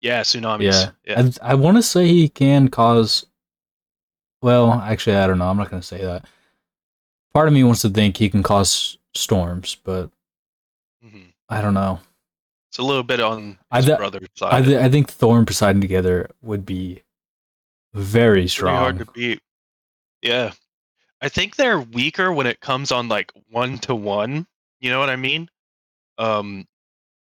Yeah, 0.00 0.20
tsunamis. 0.22 0.72
Yeah, 0.72 0.90
yeah. 1.04 1.30
I, 1.42 1.52
I 1.52 1.54
want 1.54 1.76
to 1.76 1.82
say 1.82 2.06
he 2.06 2.28
can 2.28 2.68
cause. 2.68 3.26
Well, 4.42 4.72
actually, 4.72 5.16
I 5.16 5.26
don't 5.26 5.38
know. 5.38 5.48
I'm 5.48 5.56
not 5.56 5.70
going 5.70 5.80
to 5.80 5.86
say 5.86 6.02
that. 6.02 6.26
Part 7.32 7.48
of 7.48 7.54
me 7.54 7.64
wants 7.64 7.82
to 7.82 7.88
think 7.90 8.16
he 8.16 8.28
can 8.28 8.42
cause 8.42 8.98
storms, 9.14 9.76
but 9.82 10.10
Mhm. 11.04 11.32
I 11.48 11.60
don't 11.62 11.74
know. 11.74 12.00
It's 12.68 12.78
a 12.78 12.82
little 12.82 13.02
bit 13.02 13.20
on 13.20 13.58
I 13.70 13.76
his 13.78 13.86
th- 13.86 13.98
brother's 13.98 14.28
I, 14.42 14.50
side. 14.60 14.64
th- 14.66 14.78
I 14.78 14.88
think 14.90 15.10
Thor 15.10 15.38
and 15.38 15.46
Poseidon 15.46 15.80
together 15.80 16.30
would 16.42 16.66
be 16.66 17.02
very 17.94 18.42
Pretty 18.42 18.60
hard 18.60 18.96
strong. 18.96 18.98
to 18.98 19.12
beat. 19.12 19.40
Yeah, 20.22 20.52
I 21.22 21.28
think 21.30 21.56
they're 21.56 21.80
weaker 21.80 22.32
when 22.32 22.46
it 22.46 22.60
comes 22.60 22.92
on 22.92 23.08
like 23.08 23.32
one 23.50 23.78
to 23.80 23.94
one. 23.94 24.46
You 24.80 24.90
know 24.90 24.98
what 25.00 25.08
I 25.10 25.16
mean? 25.16 25.48
Um, 26.18 26.66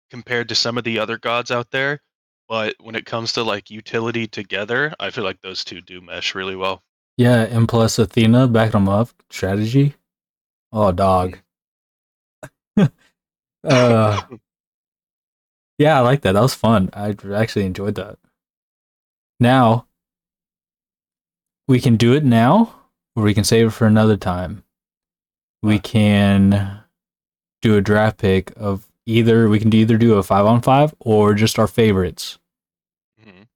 compared 0.10 0.50
to 0.50 0.56
some 0.56 0.78
of 0.78 0.84
the 0.84 1.00
other 1.00 1.18
gods 1.18 1.52
out 1.52 1.72
there. 1.72 2.02
But 2.48 2.76
when 2.80 2.96
it 2.96 3.06
comes 3.06 3.34
to 3.34 3.44
like 3.44 3.70
utility 3.70 4.28
together, 4.28 4.94
I 5.00 5.12
feel 5.12 5.24
like 5.24 5.42
those 5.42 5.64
two 5.64 5.82
do 5.82 6.02
mesh 6.02 6.34
really 6.34 6.56
well. 6.56 6.82
Yeah, 7.18 7.44
and 7.44 7.68
plus 7.68 8.00
Athena 8.00 8.48
backed 8.48 8.72
them 8.72 8.90
up. 8.90 9.10
Strategy. 9.30 9.94
Oh, 10.72 10.92
dog. 10.92 11.38
uh, 13.64 14.22
yeah, 15.78 15.98
I 15.98 16.00
like 16.00 16.22
that. 16.22 16.32
That 16.32 16.42
was 16.42 16.56
fun. 16.56 16.90
I 16.94 17.16
actually 17.36 17.66
enjoyed 17.66 17.96
that. 17.96 18.18
Now, 19.40 19.86
we 21.68 21.80
can 21.80 21.98
do 21.98 22.14
it 22.14 22.24
now, 22.24 22.74
or 23.16 23.24
we 23.24 23.34
can 23.34 23.44
save 23.44 23.68
it 23.68 23.72
for 23.72 23.86
another 23.86 24.18
time. 24.18 24.64
We 25.62 25.78
can 25.78 26.79
do 27.62 27.76
a 27.78 27.82
draft 27.82 28.18
pick 28.18 28.52
of 28.56 28.88
either. 29.06 29.50
We 29.50 29.60
can 29.60 29.74
either 29.74 29.98
do 29.98 30.16
a 30.16 30.24
five 30.24 30.46
on 30.46 30.62
five 30.62 30.94
or 31.00 31.34
just 31.34 31.58
our 31.60 31.68
favorites 31.68 32.38
Mhm. 33.24 33.48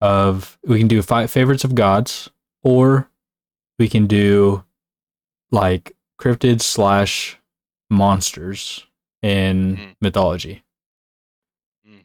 of. 0.00 0.58
We 0.64 0.78
can 0.78 0.88
do 0.88 1.02
five 1.02 1.30
favorites 1.30 1.64
of 1.64 1.74
gods, 1.74 2.30
or 2.62 3.08
we 3.78 3.88
can 3.88 4.06
do 4.06 4.64
like 5.50 5.96
cryptids 6.20 6.62
slash 6.62 7.38
monsters 7.90 8.86
in 9.22 9.76
Mhm. 9.76 9.96
mythology. 10.00 10.64
Mm. 11.88 12.04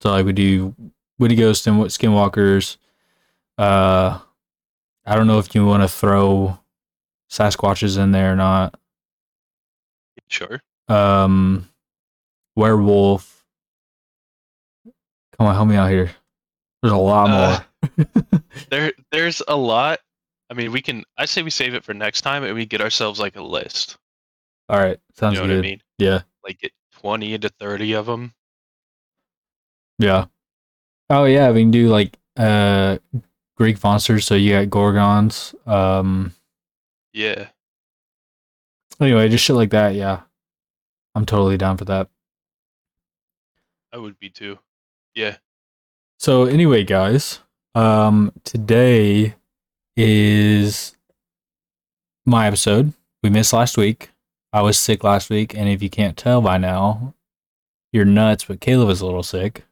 So 0.00 0.10
like 0.12 0.24
we 0.26 0.32
do 0.32 0.74
Wendigos 1.20 1.66
and 1.66 1.76
Skinwalkers. 1.86 2.76
Uh, 3.58 4.20
I 5.04 5.14
don't 5.16 5.26
know 5.26 5.38
if 5.38 5.54
you 5.54 5.66
want 5.66 5.82
to 5.82 5.88
throw 5.88 6.58
Sasquatches 7.30 7.98
in 7.98 8.12
there 8.12 8.32
or 8.32 8.36
not. 8.36 8.78
Sure. 10.32 10.62
Um, 10.88 11.68
werewolf. 12.56 13.44
Come 15.36 15.46
on, 15.46 15.54
help 15.54 15.68
me 15.68 15.76
out 15.76 15.90
here. 15.90 16.10
There's 16.82 16.92
a 16.92 16.96
lot 16.96 17.28
Uh, 17.30 17.60
more. 17.98 18.06
There, 18.70 18.92
there's 19.10 19.42
a 19.48 19.56
lot. 19.56 19.98
I 20.50 20.54
mean, 20.54 20.72
we 20.72 20.80
can. 20.80 21.04
I 21.18 21.24
say 21.26 21.42
we 21.42 21.50
save 21.50 21.74
it 21.74 21.84
for 21.84 21.92
next 21.94 22.20
time, 22.22 22.44
and 22.44 22.54
we 22.54 22.64
get 22.66 22.80
ourselves 22.80 23.18
like 23.20 23.36
a 23.36 23.42
list. 23.42 23.96
All 24.68 24.78
right, 24.78 24.98
sounds 25.14 25.34
you 25.34 25.40
know 25.42 25.46
good. 25.48 25.56
what 25.56 25.58
I 25.66 25.68
mean? 25.68 25.82
Yeah, 25.98 26.22
Like 26.44 26.58
get 26.60 26.72
twenty 26.92 27.36
to 27.38 27.48
thirty 27.48 27.92
of 27.94 28.06
them. 28.06 28.32
yeah. 29.98 30.26
Oh 31.10 31.24
yeah, 31.24 31.50
we 31.50 31.60
can 31.62 31.70
do 31.70 31.88
like 31.88 32.16
uh 32.38 32.98
Greek 33.56 33.82
monsters. 33.82 34.24
So 34.26 34.34
you 34.34 34.52
got 34.52 34.70
gorgons. 34.70 35.54
Um, 35.66 36.32
Yeah. 37.12 37.48
Anyway, 39.02 39.28
just 39.28 39.44
shit 39.44 39.56
like 39.56 39.70
that. 39.70 39.94
Yeah, 39.94 40.20
I'm 41.14 41.26
totally 41.26 41.56
down 41.56 41.76
for 41.76 41.84
that. 41.86 42.08
I 43.92 43.98
would 43.98 44.18
be 44.18 44.30
too. 44.30 44.58
Yeah. 45.14 45.36
So 46.18 46.44
anyway, 46.44 46.84
guys, 46.84 47.40
um, 47.74 48.32
today 48.44 49.34
is 49.96 50.96
my 52.24 52.46
episode. 52.46 52.92
We 53.22 53.30
missed 53.30 53.52
last 53.52 53.76
week. 53.76 54.10
I 54.52 54.62
was 54.62 54.78
sick 54.78 55.02
last 55.04 55.30
week, 55.30 55.54
and 55.56 55.68
if 55.68 55.82
you 55.82 55.90
can't 55.90 56.16
tell 56.16 56.40
by 56.42 56.58
now, 56.58 57.14
you're 57.92 58.04
nuts. 58.04 58.44
But 58.44 58.60
Caleb 58.60 58.90
is 58.90 59.00
a 59.00 59.06
little 59.06 59.22
sick. 59.22 59.64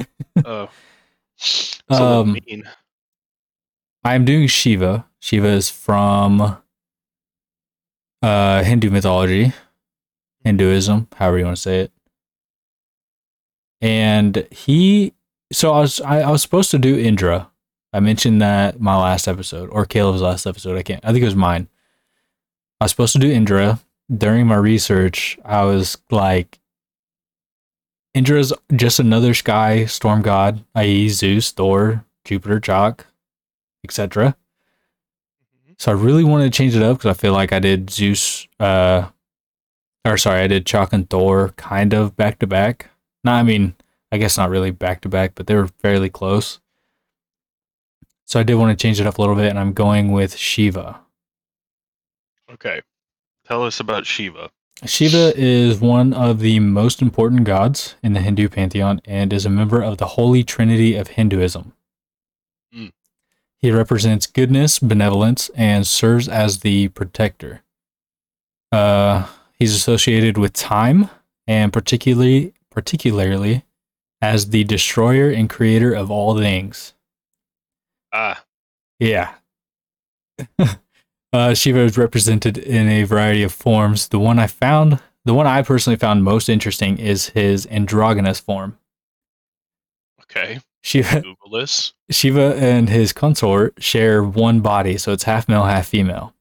Oh. 0.44 0.68
It's 1.36 1.80
a 1.88 1.92
little 1.94 2.06
Um, 2.20 2.32
mean. 2.46 2.64
I'm 4.04 4.24
doing 4.24 4.46
Shiva. 4.48 5.06
Shiva 5.20 5.46
is 5.48 5.70
from 5.70 6.56
uh, 8.24 8.64
Hindu 8.64 8.90
mythology, 8.90 9.52
Hinduism, 10.44 11.08
however 11.16 11.38
you 11.38 11.44
want 11.44 11.58
to 11.58 11.62
say 11.62 11.80
it. 11.80 11.92
And 13.82 14.48
he, 14.50 15.12
so 15.52 15.72
I 15.72 15.80
was, 15.80 16.00
I, 16.00 16.20
I 16.20 16.30
was 16.30 16.40
supposed 16.40 16.70
to 16.70 16.78
do 16.78 16.98
Indra. 16.98 17.50
I 17.92 18.00
mentioned 18.00 18.40
that 18.40 18.80
my 18.80 18.96
last 18.96 19.28
episode, 19.28 19.68
or 19.70 19.84
Caleb's 19.84 20.22
last 20.22 20.46
episode. 20.46 20.78
I 20.78 20.82
can't. 20.82 21.04
I 21.04 21.12
think 21.12 21.22
it 21.22 21.26
was 21.26 21.36
mine. 21.36 21.68
I 22.80 22.86
was 22.86 22.92
supposed 22.92 23.12
to 23.12 23.18
do 23.18 23.30
Indra. 23.30 23.78
During 24.14 24.46
my 24.46 24.56
research, 24.56 25.38
I 25.44 25.64
was 25.64 25.98
like, 26.10 26.58
Indra's 28.14 28.52
just 28.74 29.00
another 29.00 29.34
sky 29.34 29.84
storm 29.84 30.22
god, 30.22 30.64
i.e., 30.74 31.08
Zeus, 31.08 31.50
Thor, 31.50 32.04
Jupiter, 32.24 32.60
Chaac, 32.60 33.00
etc. 33.84 34.36
So 35.78 35.92
I 35.92 35.94
really 35.94 36.24
wanted 36.24 36.52
to 36.52 36.56
change 36.56 36.76
it 36.76 36.82
up 36.82 36.98
because 36.98 37.16
I 37.16 37.20
feel 37.20 37.32
like 37.32 37.52
I 37.52 37.58
did 37.58 37.90
Zeus, 37.90 38.46
uh, 38.60 39.08
or 40.04 40.16
sorry, 40.16 40.40
I 40.40 40.46
did 40.46 40.66
Chaac 40.66 40.92
and 40.92 41.08
Thor 41.08 41.52
kind 41.56 41.92
of 41.92 42.16
back 42.16 42.38
to 42.38 42.46
back. 42.46 42.90
No, 43.24 43.32
I 43.32 43.42
mean, 43.42 43.74
I 44.12 44.18
guess 44.18 44.36
not 44.36 44.50
really 44.50 44.70
back 44.70 45.00
to 45.02 45.08
back, 45.08 45.32
but 45.34 45.46
they 45.46 45.54
were 45.54 45.66
fairly 45.66 46.10
close. 46.10 46.60
So 48.24 48.40
I 48.40 48.42
did 48.42 48.54
want 48.54 48.76
to 48.76 48.82
change 48.82 49.00
it 49.00 49.06
up 49.06 49.18
a 49.18 49.20
little 49.20 49.36
bit, 49.36 49.50
and 49.50 49.58
I'm 49.58 49.72
going 49.72 50.12
with 50.12 50.36
Shiva. 50.36 51.00
Okay. 52.50 52.80
Tell 53.46 53.62
us 53.62 53.80
about 53.80 54.06
Shiva. 54.06 54.50
Shiva 54.84 55.32
is 55.36 55.78
one 55.80 56.12
of 56.12 56.40
the 56.40 56.60
most 56.60 57.02
important 57.02 57.44
gods 57.44 57.94
in 58.02 58.12
the 58.12 58.20
Hindu 58.20 58.48
pantheon 58.48 59.00
and 59.04 59.32
is 59.32 59.46
a 59.46 59.50
member 59.50 59.82
of 59.82 59.98
the 59.98 60.06
Holy 60.06 60.42
Trinity 60.42 60.96
of 60.96 61.08
Hinduism. 61.08 61.73
He 63.64 63.70
represents 63.70 64.26
goodness, 64.26 64.78
benevolence, 64.78 65.50
and 65.54 65.86
serves 65.86 66.28
as 66.28 66.60
the 66.60 66.88
protector. 66.88 67.62
Uh, 68.70 69.26
he's 69.58 69.74
associated 69.74 70.36
with 70.36 70.52
time, 70.52 71.08
and 71.46 71.72
particularly 71.72 72.52
particularly 72.68 73.64
as 74.20 74.50
the 74.50 74.64
destroyer 74.64 75.30
and 75.30 75.48
creator 75.48 75.94
of 75.94 76.10
all 76.10 76.36
things. 76.36 76.92
Ah, 78.12 78.44
Yeah. 78.98 79.32
uh, 81.32 81.54
Shiva 81.54 81.80
is 81.84 81.96
represented 81.96 82.58
in 82.58 82.86
a 82.86 83.04
variety 83.04 83.42
of 83.42 83.54
forms. 83.54 84.08
The 84.08 84.18
one 84.18 84.38
I 84.38 84.46
found, 84.46 85.00
the 85.24 85.32
one 85.32 85.46
I 85.46 85.62
personally 85.62 85.96
found 85.96 86.22
most 86.22 86.50
interesting 86.50 86.98
is 86.98 87.30
his 87.30 87.66
androgynous 87.68 88.40
form. 88.40 88.76
okay. 90.20 90.60
Shiva, 90.84 91.22
Google 91.22 91.58
this. 91.58 91.94
Shiva 92.10 92.56
and 92.56 92.90
his 92.90 93.14
consort 93.14 93.82
share 93.82 94.22
one 94.22 94.60
body, 94.60 94.98
so 94.98 95.12
it's 95.12 95.22
half 95.22 95.48
male, 95.48 95.64
half 95.64 95.88
female. 95.88 96.34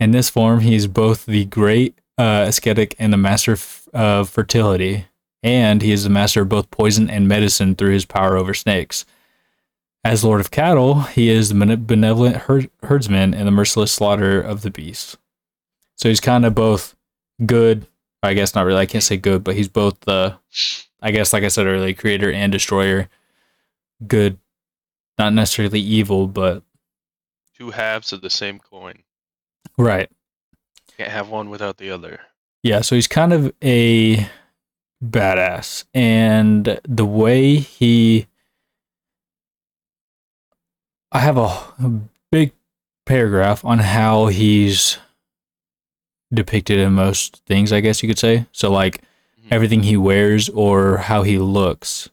In 0.00 0.10
this 0.10 0.28
form, 0.28 0.60
he 0.60 0.74
is 0.74 0.88
both 0.88 1.24
the 1.24 1.44
great 1.44 1.96
uh, 2.18 2.46
ascetic 2.48 2.96
and 2.98 3.12
the 3.12 3.16
master 3.16 3.52
f- 3.52 3.86
of 3.94 4.28
fertility, 4.28 5.06
and 5.44 5.80
he 5.80 5.92
is 5.92 6.02
the 6.02 6.10
master 6.10 6.42
of 6.42 6.48
both 6.48 6.72
poison 6.72 7.08
and 7.08 7.28
medicine 7.28 7.76
through 7.76 7.92
his 7.92 8.04
power 8.04 8.36
over 8.36 8.52
snakes. 8.52 9.04
As 10.02 10.24
Lord 10.24 10.40
of 10.40 10.50
Cattle, 10.50 11.02
he 11.02 11.28
is 11.28 11.50
the 11.50 11.76
benevolent 11.76 12.36
her- 12.36 12.68
herdsman 12.82 13.32
and 13.32 13.46
the 13.46 13.52
merciless 13.52 13.92
slaughter 13.92 14.40
of 14.40 14.62
the 14.62 14.70
beasts. 14.70 15.16
So 15.94 16.08
he's 16.08 16.20
kind 16.20 16.44
of 16.44 16.54
both 16.54 16.96
good. 17.46 17.86
I 18.24 18.34
guess 18.34 18.56
not 18.56 18.66
really. 18.66 18.80
I 18.80 18.86
can't 18.86 19.04
say 19.04 19.16
good, 19.16 19.44
but 19.44 19.54
he's 19.54 19.68
both 19.68 20.00
the, 20.00 20.36
I 21.00 21.10
guess, 21.10 21.32
like 21.32 21.44
I 21.44 21.48
said 21.48 21.66
earlier, 21.66 21.94
creator 21.94 22.32
and 22.32 22.50
destroyer. 22.50 23.08
Good, 24.06 24.38
not 25.18 25.32
necessarily 25.32 25.80
evil, 25.80 26.26
but 26.26 26.62
Two 27.56 27.70
halves 27.70 28.12
of 28.12 28.20
the 28.20 28.30
same 28.30 28.58
coin. 28.60 29.02
right. 29.76 30.10
Can't 30.96 31.10
have 31.10 31.28
one 31.28 31.50
without 31.50 31.76
the 31.78 31.90
other. 31.90 32.20
Yeah, 32.62 32.80
so 32.80 32.96
he's 32.96 33.06
kind 33.06 33.32
of 33.32 33.52
a 33.62 34.28
badass. 35.04 35.84
And 35.94 36.80
the 36.88 37.06
way 37.06 37.56
he. 37.56 38.26
I 41.12 41.20
have 41.20 41.36
a, 41.36 41.46
a 41.46 42.00
big 42.32 42.52
paragraph 43.06 43.64
on 43.64 43.78
how 43.78 44.26
he's 44.26 44.98
depicted 46.34 46.78
in 46.78 46.92
most 46.92 47.42
things, 47.46 47.72
I 47.72 47.80
guess 47.80 48.02
you 48.02 48.08
could 48.08 48.18
say. 48.18 48.46
So, 48.52 48.70
like. 48.70 49.02
Everything 49.50 49.82
he 49.82 49.96
wears 49.96 50.48
or 50.48 50.98
how 50.98 51.22
he 51.22 51.38
looks 51.38 52.08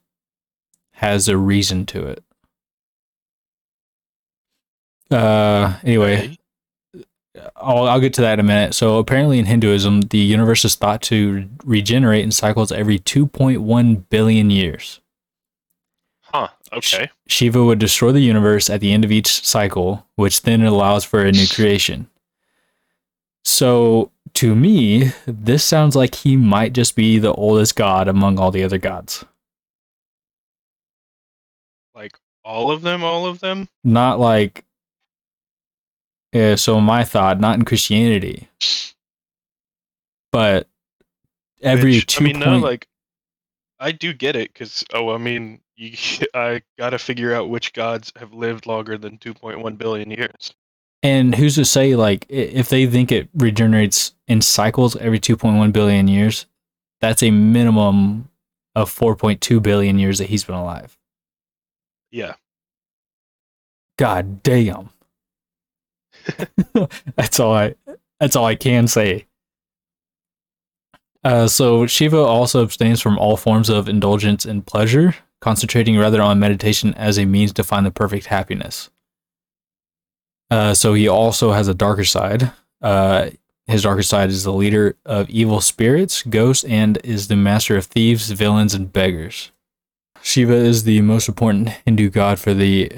has 0.93 1.27
a 1.27 1.37
reason 1.37 1.85
to 1.85 2.05
it. 2.07 2.23
Uh, 5.11 5.77
anyway, 5.83 6.37
I'll, 7.55 7.87
I'll 7.87 7.99
get 7.99 8.13
to 8.15 8.21
that 8.21 8.33
in 8.33 8.39
a 8.39 8.47
minute. 8.47 8.73
So 8.73 8.97
apparently 8.97 9.39
in 9.39 9.45
Hinduism, 9.45 10.01
the 10.01 10.17
universe 10.17 10.65
is 10.65 10.75
thought 10.75 11.01
to 11.03 11.47
regenerate 11.63 12.23
in 12.23 12.31
cycles 12.31 12.71
every 12.71 12.99
2.1 12.99 14.09
billion 14.09 14.49
years. 14.49 15.01
Huh. 16.21 16.49
Okay. 16.73 17.09
Shiva 17.27 17.63
would 17.63 17.79
destroy 17.79 18.11
the 18.11 18.19
universe 18.21 18.69
at 18.69 18.81
the 18.81 18.91
end 18.91 19.05
of 19.05 19.11
each 19.11 19.45
cycle, 19.45 20.05
which 20.15 20.41
then 20.41 20.63
allows 20.63 21.05
for 21.05 21.23
a 21.23 21.31
new 21.31 21.47
creation. 21.47 22.09
So 23.45 24.11
to 24.33 24.55
me, 24.55 25.11
this 25.25 25.63
sounds 25.63 25.95
like 25.95 26.15
he 26.15 26.35
might 26.35 26.73
just 26.73 26.95
be 26.95 27.19
the 27.19 27.33
oldest 27.33 27.75
god 27.75 28.07
among 28.07 28.39
all 28.39 28.51
the 28.51 28.63
other 28.63 28.79
gods. 28.79 29.23
Like 31.93 32.17
all 32.43 32.71
of 32.71 32.81
them, 32.81 33.03
all 33.03 33.25
of 33.27 33.39
them? 33.39 33.69
Not 33.83 34.19
like 34.19 34.65
uh, 36.35 36.57
so 36.57 36.81
my 36.81 37.03
thought, 37.05 37.39
not 37.39 37.57
in 37.57 37.63
Christianity, 37.63 38.49
but 40.33 40.67
every 41.61 41.95
Which, 41.95 42.07
two 42.07 42.25
I 42.25 42.27
mean, 42.27 42.39
no, 42.39 42.57
like 42.57 42.87
I 43.79 43.93
do 43.93 44.11
get 44.11 44.35
it 44.35 44.51
because 44.51 44.83
oh, 44.93 45.13
I 45.13 45.17
mean, 45.17 45.61
you, 45.77 45.95
I 46.33 46.61
gotta 46.77 46.97
figure 46.99 47.33
out 47.33 47.49
which 47.49 47.73
gods 47.73 48.11
have 48.17 48.33
lived 48.33 48.65
longer 48.65 48.97
than 48.97 49.17
2.1 49.19 49.77
billion 49.77 50.11
years. 50.11 50.53
And 51.03 51.35
who's 51.35 51.55
to 51.55 51.65
say, 51.65 51.95
like, 51.95 52.25
if 52.29 52.69
they 52.69 52.87
think 52.87 53.11
it 53.11 53.29
regenerates 53.35 54.13
in 54.27 54.41
cycles 54.41 54.95
every 54.95 55.19
2.1 55.19 55.71
billion 55.71 56.07
years, 56.07 56.47
that's 56.99 57.21
a 57.21 57.31
minimum 57.31 58.29
of 58.75 58.93
4.2 58.93 59.61
billion 59.61 59.99
years 59.99 60.17
that 60.17 60.29
he's 60.29 60.43
been 60.43 60.55
alive. 60.55 60.97
Yeah. 62.11 62.35
God 63.97 64.41
damn. 64.43 64.89
that's 67.15 67.39
all 67.39 67.53
I. 67.53 67.75
That's 68.19 68.35
all 68.35 68.45
I 68.45 68.55
can 68.55 68.87
say. 68.87 69.27
Uh, 71.23 71.47
so 71.47 71.87
Shiva 71.87 72.17
also 72.17 72.63
abstains 72.63 73.01
from 73.01 73.17
all 73.17 73.35
forms 73.35 73.69
of 73.69 73.89
indulgence 73.89 74.45
and 74.45 74.65
pleasure, 74.65 75.15
concentrating 75.41 75.97
rather 75.97 76.21
on 76.21 76.39
meditation 76.39 76.93
as 76.93 77.17
a 77.17 77.25
means 77.25 77.51
to 77.53 77.63
find 77.63 77.85
the 77.85 77.91
perfect 77.91 78.27
happiness. 78.27 78.89
Uh, 80.49 80.73
so 80.73 80.93
he 80.93 81.07
also 81.07 81.51
has 81.51 81.67
a 81.67 81.73
darker 81.73 82.03
side. 82.03 82.51
Uh, 82.81 83.29
his 83.67 83.83
darker 83.83 84.03
side 84.03 84.29
is 84.29 84.43
the 84.43 84.53
leader 84.53 84.95
of 85.05 85.29
evil 85.29 85.59
spirits, 85.59 86.21
ghosts, 86.23 86.63
and 86.65 86.99
is 87.03 87.27
the 87.27 87.35
master 87.35 87.77
of 87.77 87.85
thieves, 87.85 88.29
villains, 88.29 88.73
and 88.75 88.93
beggars. 88.93 89.51
Shiva 90.21 90.53
is 90.53 90.83
the 90.83 91.01
most 91.01 91.27
important 91.27 91.69
Hindu 91.85 92.09
god 92.09 92.39
for 92.39 92.53
the 92.53 92.91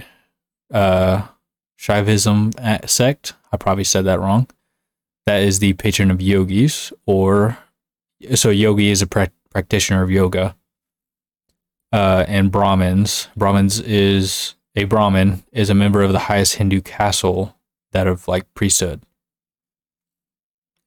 uh, 0.73 1.27
Shaivism 1.79 2.89
sect. 2.89 3.33
I 3.51 3.57
probably 3.57 3.83
said 3.85 4.05
that 4.05 4.19
wrong. 4.19 4.47
That 5.25 5.41
is 5.41 5.59
the 5.59 5.73
patron 5.73 6.11
of 6.11 6.21
yogis, 6.21 6.91
or 7.05 7.57
so 8.35 8.49
yogi 8.49 8.89
is 8.89 9.01
a 9.01 9.07
prac 9.07 9.31
practitioner 9.49 10.03
of 10.03 10.11
yoga. 10.11 10.55
Uh, 11.93 12.25
and 12.27 12.51
Brahmins. 12.51 13.29
Brahmins 13.37 13.79
is 13.79 14.55
a 14.77 14.83
Brahmin 14.83 15.43
is 15.51 15.71
a 15.71 15.73
member 15.73 16.03
of 16.03 16.13
the 16.13 16.19
highest 16.19 16.55
Hindu 16.55 16.81
castle, 16.81 17.55
that 17.93 18.05
of 18.05 18.27
like 18.27 18.53
priesthood. 18.53 19.01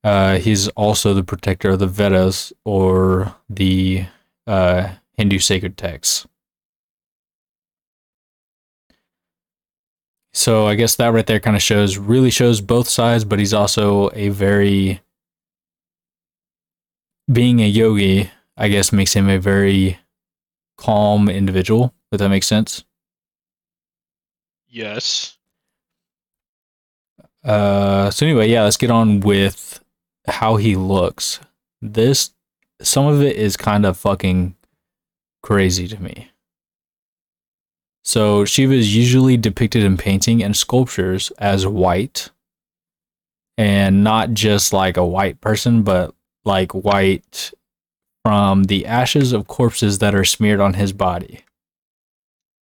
Uh, 0.05 0.38
he's 0.38 0.68
also 0.68 1.12
the 1.12 1.24
protector 1.24 1.70
of 1.70 1.81
the 1.81 1.88
Vedas 1.88 2.53
or 2.64 3.35
the 3.50 4.07
uh, 4.46 4.94
Hindu 5.16 5.40
sacred 5.40 5.76
texts. 5.76 6.24
So 10.33 10.68
I 10.68 10.76
guess 10.76 10.94
that 10.94 11.12
right 11.12 11.26
there 11.26 11.40
kind 11.40 11.57
of 11.57 11.62
shows 11.62 11.98
really 11.98 12.31
shows 12.31 12.61
both 12.61 12.88
sides, 12.88 13.24
but 13.24 13.40
he's 13.40 13.53
also 13.53 14.11
a 14.14 14.29
very 14.29 15.00
being 17.31 17.61
a 17.61 17.66
yogi, 17.66 18.31
I 18.57 18.68
guess 18.68 18.92
makes 18.92 19.14
him 19.14 19.29
a 19.29 19.38
very 19.38 19.98
calm 20.79 21.29
individual, 21.29 21.92
if 22.12 22.20
that 22.20 22.29
makes 22.29 22.46
sense. 22.46 22.85
Yes. 24.70 25.37
Uh 27.44 28.11
so 28.11 28.24
anyway, 28.26 28.48
yeah, 28.48 28.62
let's 28.64 28.76
get 28.76 28.90
on 28.90 29.20
with 29.20 29.83
how 30.26 30.56
he 30.56 30.76
looks. 30.76 31.40
This 31.83 32.30
some 32.80 33.06
of 33.06 33.22
it 33.22 33.37
is 33.37 33.56
kind 33.56 33.85
of 33.85 33.96
fucking 33.96 34.54
crazy 35.42 35.88
to 35.88 36.02
me. 36.02 36.30
So 38.04 38.44
Shiva 38.44 38.74
is 38.74 38.96
usually 38.96 39.37
depicted 39.37 39.85
in 39.85 39.96
painting 39.96 40.42
and 40.42 40.56
sculptures 40.56 41.30
as 41.38 41.66
white. 41.66 42.30
And 43.59 44.02
not 44.02 44.33
just 44.33 44.72
like 44.72 44.96
a 44.96 45.06
white 45.06 45.40
person, 45.40 45.83
but 45.83 46.14
like 46.44 46.72
white 46.72 47.52
from 48.24 48.64
the 48.64 48.87
ashes 48.87 49.33
of 49.33 49.46
corpses 49.46 49.98
that 49.98 50.14
are 50.14 50.24
smeared 50.24 50.61
on 50.61 50.74
his 50.74 50.92
body. 50.92 51.44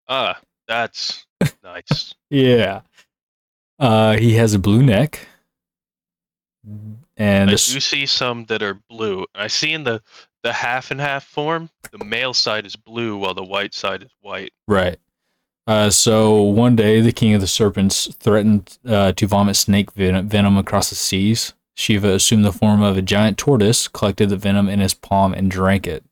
Ah, 0.08 0.40
that's 0.66 1.25
nice. 1.76 2.14
Yeah. 2.30 2.80
Uh 3.78 4.16
he 4.16 4.34
has 4.34 4.54
a 4.54 4.58
blue 4.58 4.82
neck. 4.82 5.26
And 7.16 7.50
I 7.50 7.52
do 7.52 7.80
see 7.80 8.06
some 8.06 8.44
that 8.46 8.62
are 8.62 8.80
blue. 8.90 9.26
I 9.34 9.46
see 9.46 9.72
in 9.72 9.84
the 9.84 10.02
the 10.42 10.52
half 10.52 10.90
and 10.90 11.00
half 11.00 11.24
form, 11.24 11.70
the 11.90 12.04
male 12.04 12.34
side 12.34 12.66
is 12.66 12.76
blue 12.76 13.16
while 13.16 13.34
the 13.34 13.44
white 13.44 13.74
side 13.74 14.02
is 14.02 14.10
white. 14.20 14.52
Right. 14.68 14.98
Uh, 15.66 15.90
so 15.90 16.40
one 16.42 16.76
day, 16.76 17.00
the 17.00 17.12
king 17.12 17.34
of 17.34 17.40
the 17.40 17.48
serpents 17.48 18.14
threatened 18.20 18.78
uh, 18.86 19.10
to 19.12 19.26
vomit 19.26 19.56
snake 19.56 19.90
ven- 19.92 20.28
venom 20.28 20.56
across 20.56 20.90
the 20.90 20.94
seas. 20.94 21.54
Shiva 21.74 22.14
assumed 22.14 22.44
the 22.44 22.52
form 22.52 22.80
of 22.82 22.96
a 22.96 23.02
giant 23.02 23.36
tortoise, 23.36 23.88
collected 23.88 24.28
the 24.28 24.36
venom 24.36 24.68
in 24.68 24.78
his 24.78 24.94
palm, 24.94 25.34
and 25.34 25.50
drank 25.50 25.86
it. 25.86 26.04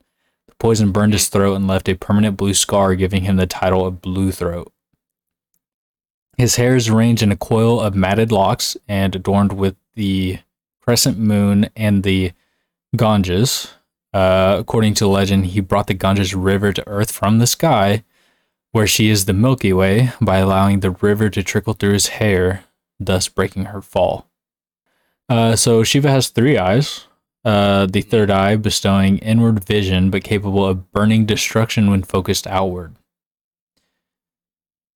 The 0.48 0.54
poison 0.56 0.90
burned 0.90 1.12
his 1.12 1.28
throat 1.28 1.54
and 1.54 1.68
left 1.68 1.88
a 1.88 1.94
permanent 1.94 2.36
blue 2.36 2.54
scar, 2.54 2.96
giving 2.96 3.22
him 3.22 3.36
the 3.36 3.46
title 3.46 3.86
of 3.86 4.02
Blue 4.02 4.32
Throat. 4.32 4.72
His 6.36 6.56
hair 6.56 6.76
is 6.76 6.88
arranged 6.88 7.22
in 7.22 7.32
a 7.32 7.36
coil 7.36 7.80
of 7.80 7.94
matted 7.94 8.32
locks 8.32 8.76
and 8.88 9.14
adorned 9.14 9.52
with 9.52 9.76
the 9.94 10.38
crescent 10.80 11.18
moon 11.18 11.68
and 11.76 12.02
the 12.02 12.32
Ganges. 12.96 13.72
Uh, 14.12 14.56
according 14.60 14.94
to 14.94 15.06
legend, 15.06 15.46
he 15.46 15.60
brought 15.60 15.86
the 15.86 15.94
Ganges 15.94 16.34
River 16.34 16.72
to 16.72 16.88
earth 16.88 17.10
from 17.10 17.38
the 17.38 17.46
sky 17.46 18.04
where 18.74 18.88
she 18.88 19.08
is 19.08 19.26
the 19.26 19.32
Milky 19.32 19.72
Way 19.72 20.10
by 20.20 20.38
allowing 20.38 20.80
the 20.80 20.90
river 20.90 21.30
to 21.30 21.44
trickle 21.44 21.74
through 21.74 21.92
his 21.92 22.08
hair, 22.08 22.64
thus 22.98 23.28
breaking 23.28 23.66
her 23.66 23.80
fall. 23.80 24.26
Uh, 25.28 25.54
so 25.54 25.84
Shiva 25.84 26.10
has 26.10 26.28
three 26.28 26.58
eyes. 26.58 27.06
Uh, 27.44 27.86
the 27.86 28.00
third 28.00 28.32
eye 28.32 28.56
bestowing 28.56 29.18
inward 29.18 29.64
vision, 29.64 30.10
but 30.10 30.24
capable 30.24 30.66
of 30.66 30.90
burning 30.90 31.24
destruction 31.24 31.88
when 31.88 32.02
focused 32.02 32.48
outward. 32.48 32.96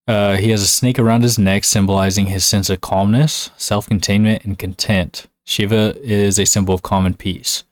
Uh, 0.09 0.38
he 0.38 0.51
has 0.51 0.62
a 0.62 0.66
snake 0.66 0.99
around 0.99 1.23
his 1.23 1.38
neck, 1.38 1.64
symbolizing 1.64 2.27
his 2.27 2.44
sense 2.44 2.71
of 2.71 2.81
calmness, 2.81 3.51
self 3.59 3.87
containment, 3.87 4.42
and 4.44 4.59
content. 4.59 5.27
Shiva 5.44 5.94
is 6.03 6.38
a 6.38 6.47
symbol 6.47 6.75
of 6.75 6.83
calm 6.83 7.05
and 7.05 7.18
peace. 7.18 7.64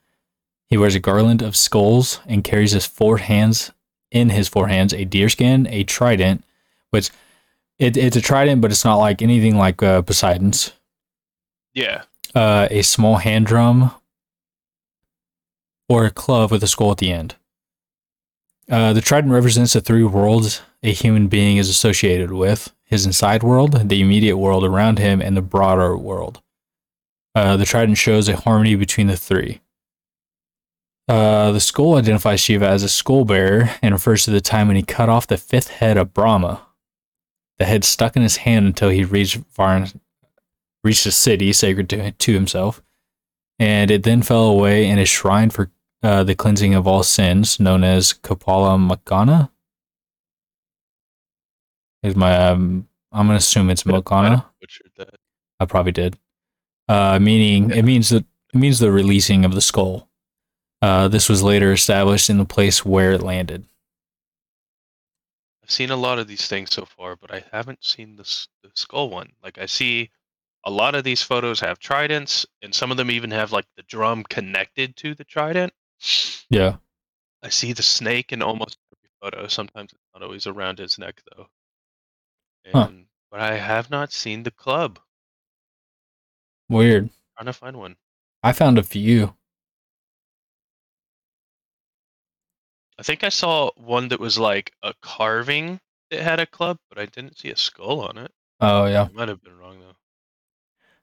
He 0.68 0.76
wears 0.76 0.94
a 0.94 1.00
garland 1.00 1.40
of 1.40 1.56
skulls 1.56 2.20
and 2.26 2.44
carries 2.44 2.72
his 2.72 2.84
four 2.84 3.18
hands 3.18 3.72
in 4.10 4.28
his 4.30 4.48
four 4.48 4.68
hands 4.68 4.92
a 4.92 5.04
deerskin, 5.06 5.66
a 5.68 5.84
trident, 5.84 6.44
which 6.90 7.10
it, 7.78 7.96
it's 7.96 8.16
a 8.16 8.20
trident, 8.20 8.60
but 8.60 8.70
it's 8.70 8.84
not 8.84 8.96
like 8.96 9.22
anything 9.22 9.56
like 9.56 9.82
uh, 9.82 10.02
Poseidon's. 10.02 10.72
Yeah. 11.72 12.02
Uh, 12.34 12.68
a 12.70 12.82
small 12.82 13.16
hand 13.16 13.46
drum 13.46 13.92
or 15.88 16.04
a 16.04 16.10
club 16.10 16.50
with 16.50 16.62
a 16.62 16.66
skull 16.66 16.90
at 16.92 16.98
the 16.98 17.12
end. 17.12 17.34
Uh, 18.68 18.92
the 18.92 19.00
trident 19.00 19.32
represents 19.32 19.74
the 19.74 19.80
three 19.80 20.02
worlds 20.02 20.62
a 20.82 20.92
human 20.92 21.28
being 21.28 21.56
is 21.56 21.68
associated 21.68 22.32
with 22.32 22.72
his 22.84 23.06
inside 23.06 23.42
world, 23.42 23.88
the 23.88 24.00
immediate 24.00 24.36
world 24.36 24.64
around 24.64 24.98
him, 24.98 25.20
and 25.20 25.36
the 25.36 25.42
broader 25.42 25.96
world. 25.96 26.40
Uh, 27.34 27.56
the 27.56 27.64
trident 27.64 27.98
shows 27.98 28.28
a 28.28 28.36
harmony 28.36 28.74
between 28.76 29.08
the 29.08 29.16
three. 29.16 29.60
Uh, 31.08 31.52
the 31.52 31.60
skull 31.60 31.96
identifies 31.96 32.40
Shiva 32.40 32.66
as 32.66 32.82
a 32.82 32.88
skull 32.88 33.24
bearer 33.24 33.70
and 33.82 33.92
refers 33.92 34.24
to 34.24 34.30
the 34.30 34.40
time 34.40 34.66
when 34.68 34.76
he 34.76 34.82
cut 34.82 35.08
off 35.08 35.26
the 35.26 35.36
fifth 35.36 35.68
head 35.68 35.96
of 35.96 36.14
Brahma. 36.14 36.62
The 37.58 37.64
head 37.64 37.84
stuck 37.84 38.16
in 38.16 38.22
his 38.22 38.38
hand 38.38 38.66
until 38.66 38.88
he 38.88 39.04
reached 39.04 39.36
Varn, 39.54 39.88
reached 40.82 41.06
a 41.06 41.12
city 41.12 41.52
sacred 41.52 41.88
to, 41.90 42.12
to 42.12 42.32
himself, 42.32 42.82
and 43.58 43.90
it 43.90 44.02
then 44.02 44.22
fell 44.22 44.44
away 44.44 44.86
in 44.86 44.98
a 44.98 45.04
shrine 45.04 45.50
for 45.50 45.70
uh, 46.02 46.24
the 46.24 46.34
cleansing 46.34 46.74
of 46.74 46.86
all 46.86 47.02
sins, 47.02 47.58
known 47.58 47.84
as 47.84 48.12
Kapala 48.12 48.78
Makana. 48.78 49.50
Is 52.02 52.14
my 52.14 52.36
um, 52.36 52.88
I'm 53.12 53.26
gonna 53.26 53.38
assume 53.38 53.70
it's 53.70 53.84
Makana. 53.84 54.44
I 55.58 55.64
probably 55.64 55.92
did. 55.92 56.18
Uh, 56.88 57.18
meaning 57.18 57.70
it 57.70 57.82
means 57.84 58.10
that 58.10 58.24
it 58.54 58.58
means 58.58 58.78
the 58.78 58.92
releasing 58.92 59.44
of 59.44 59.54
the 59.54 59.60
skull. 59.60 60.08
Uh, 60.82 61.08
this 61.08 61.28
was 61.28 61.42
later 61.42 61.72
established 61.72 62.30
in 62.30 62.38
the 62.38 62.44
place 62.44 62.84
where 62.84 63.12
it 63.12 63.22
landed. 63.22 63.64
I've 65.62 65.70
seen 65.70 65.90
a 65.90 65.96
lot 65.96 66.18
of 66.18 66.28
these 66.28 66.46
things 66.46 66.72
so 66.72 66.84
far, 66.84 67.16
but 67.16 67.34
I 67.34 67.42
haven't 67.50 67.84
seen 67.84 68.14
the, 68.14 68.22
the 68.62 68.70
skull 68.74 69.10
one. 69.10 69.32
Like 69.42 69.58
I 69.58 69.66
see 69.66 70.10
a 70.64 70.70
lot 70.70 70.94
of 70.94 71.02
these 71.02 71.22
photos 71.22 71.58
have 71.60 71.78
tridents, 71.78 72.46
and 72.62 72.72
some 72.72 72.90
of 72.90 72.96
them 72.96 73.10
even 73.10 73.30
have 73.32 73.50
like 73.50 73.66
the 73.76 73.82
drum 73.82 74.22
connected 74.24 74.94
to 74.96 75.14
the 75.14 75.24
trident. 75.24 75.72
Yeah. 76.50 76.76
I 77.42 77.48
see 77.48 77.72
the 77.72 77.82
snake 77.82 78.32
in 78.32 78.42
almost 78.42 78.76
every 78.92 79.10
photo. 79.20 79.48
Sometimes 79.48 79.92
it's 79.92 80.02
not 80.14 80.22
always 80.22 80.46
around 80.46 80.78
his 80.78 80.98
neck 80.98 81.20
though. 81.34 81.46
And 82.64 82.74
Huh. 82.74 82.90
but 83.30 83.40
I 83.40 83.56
have 83.56 83.90
not 83.90 84.12
seen 84.12 84.42
the 84.42 84.50
club. 84.50 84.98
Weird. 86.68 87.10
trying 87.36 87.46
to 87.46 87.52
find 87.52 87.76
one. 87.76 87.96
I 88.42 88.52
found 88.52 88.78
a 88.78 88.82
few. 88.82 89.34
I 92.98 93.02
think 93.02 93.24
I 93.24 93.28
saw 93.28 93.70
one 93.76 94.08
that 94.08 94.20
was 94.20 94.38
like 94.38 94.72
a 94.82 94.94
carving 95.02 95.80
that 96.10 96.20
had 96.22 96.40
a 96.40 96.46
club, 96.46 96.78
but 96.88 96.98
I 96.98 97.06
didn't 97.06 97.38
see 97.38 97.50
a 97.50 97.56
skull 97.56 98.00
on 98.00 98.16
it. 98.18 98.32
Oh 98.60 98.86
yeah. 98.86 99.08
I 99.10 99.12
might 99.12 99.28
have 99.28 99.42
been 99.42 99.58
wrong 99.58 99.80
though. 99.80 99.96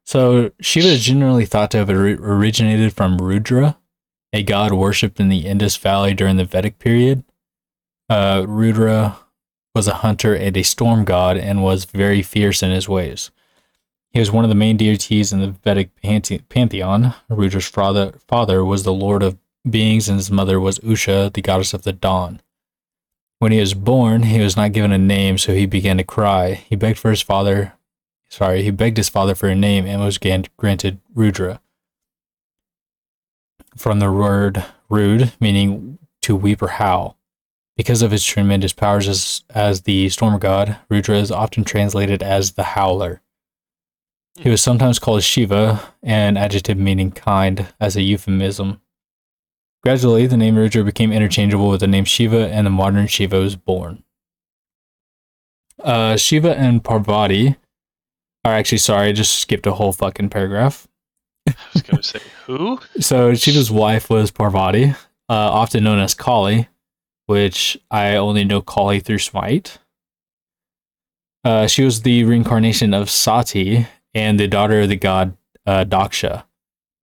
So 0.06 0.52
Shiva 0.60 0.88
is 0.88 1.04
generally 1.06 1.46
thought 1.46 1.72
to 1.72 1.78
have 1.78 1.90
originated 1.90 2.94
from 2.94 3.18
Rudra, 3.20 3.78
a 4.34 4.44
god 4.44 4.74
worshipped 4.74 5.20
in 5.20 5.30
the 5.30 5.46
Indus 5.46 5.78
Valley 5.78 6.14
during 6.14 6.38
the 6.38 6.46
Vedic 6.46 6.80
period. 6.80 7.24
Uh, 8.10 8.44
Rudra 8.48 9.20
was 9.76 9.88
a 9.88 9.96
hunter 9.96 10.36
and 10.36 10.58
a 10.58 10.64
storm 10.64 11.06
god 11.06 11.38
and 11.38 11.64
was 11.64 11.86
very 11.86 12.22
fierce 12.22 12.62
in 12.62 12.72
his 12.72 12.90
ways. 12.90 13.32
He 14.10 14.20
was 14.20 14.32
one 14.32 14.44
of 14.44 14.50
the 14.50 14.56
main 14.56 14.78
deities 14.78 15.34
in 15.34 15.40
the 15.40 15.56
Vedic 15.64 15.92
pantheon. 16.50 17.16
Rudra's 17.30 17.68
father, 17.68 18.14
father 18.28 18.64
was 18.64 18.84
the 18.84 18.94
lord 18.94 19.24
of 19.24 19.38
beings, 19.68 20.10
and 20.10 20.18
his 20.18 20.30
mother 20.30 20.60
was 20.60 20.78
Usha, 20.80 21.34
the 21.34 21.42
goddess 21.42 21.74
of 21.74 21.84
the 21.84 21.94
dawn. 21.94 22.42
When 23.40 23.52
he 23.52 23.60
was 23.60 23.74
born, 23.74 24.24
he 24.24 24.40
was 24.40 24.56
not 24.56 24.72
given 24.72 24.92
a 24.92 24.98
name, 24.98 25.38
so 25.38 25.54
he 25.54 25.66
began 25.66 25.98
to 25.98 26.04
cry. 26.04 26.54
He 26.54 26.76
begged 26.76 27.00
for 27.00 27.10
his 27.10 27.22
father, 27.22 27.74
sorry, 28.30 28.62
he 28.62 28.72
begged 28.72 28.98
his 28.98 29.10
father 29.10 29.36
for 29.36 29.48
a 29.50 29.56
name 29.56 29.86
and 29.86 30.02
was 30.02 30.20
granted 30.20 31.02
Rudra. 31.16 31.60
From 33.76 34.00
the 34.00 34.12
word 34.12 34.64
rude, 34.90 35.34
meaning 35.40 35.98
to 36.22 36.36
weep 36.36 36.62
or 36.62 36.68
howl. 36.68 37.18
Because 37.76 38.02
of 38.02 38.12
his 38.12 38.24
tremendous 38.24 38.72
powers 38.72 39.08
as, 39.08 39.44
as 39.50 39.82
the 39.82 40.10
storm 40.10 40.38
god, 40.40 40.78
Rudra 40.90 41.18
is 41.18 41.32
often 41.32 41.64
translated 41.64 42.22
as 42.22 42.52
the 42.52 42.64
howler. 42.64 43.22
He 44.36 44.50
was 44.50 44.62
sometimes 44.62 45.00
called 45.00 45.24
Shiva, 45.24 45.94
an 46.02 46.38
adjective 46.38 46.78
meaning 46.78 47.12
kind, 47.12 47.74
as 47.80 47.96
a 47.96 48.02
euphemism. 48.02 48.82
Gradually, 49.84 50.28
the 50.28 50.38
name 50.38 50.56
Rudra 50.56 50.84
became 50.84 51.12
interchangeable 51.12 51.70
with 51.70 51.82
the 51.82 51.88
name 51.88 52.06
Shiva, 52.06 52.48
and 52.50 52.66
the 52.66 52.72
modern 52.72 53.08
Shiva 53.08 53.40
was 53.40 53.56
born. 53.56 54.04
Uh, 55.84 56.16
Shiva 56.16 56.56
and 56.58 56.84
Parvati 56.84 57.58
are 58.46 58.54
actually 58.54 58.78
sorry, 58.78 59.10
I 59.10 59.12
just 59.12 59.38
skipped 59.40 59.68
a 59.68 59.74
whole 59.74 59.92
fucking 59.92 60.30
paragraph. 60.30 60.88
I 61.48 61.56
was 61.74 61.82
gonna 61.82 62.04
say 62.04 62.20
who? 62.46 62.80
So 63.00 63.34
Shiva's 63.34 63.72
wife 63.72 64.10
was 64.10 64.32
Parvati, 64.32 64.92
uh, 64.92 64.96
often 65.30 65.84
known 65.84 66.00
as 66.00 66.14
Kali, 66.14 66.68
which 67.26 67.78
I 67.92 68.16
only 68.16 68.44
know 68.44 68.62
Kali 68.62 69.00
through 69.00 69.20
Smite. 69.20 69.80
Uh, 71.44 71.68
she 71.68 71.84
was 71.84 72.02
the 72.04 72.24
reincarnation 72.24 72.94
of 72.94 73.10
Sati 73.10 73.88
and 74.14 74.40
the 74.40 74.48
daughter 74.48 74.82
of 74.82 74.90
the 74.90 74.96
god 74.96 75.36
uh, 75.66 75.84
Daksha. 75.84 76.44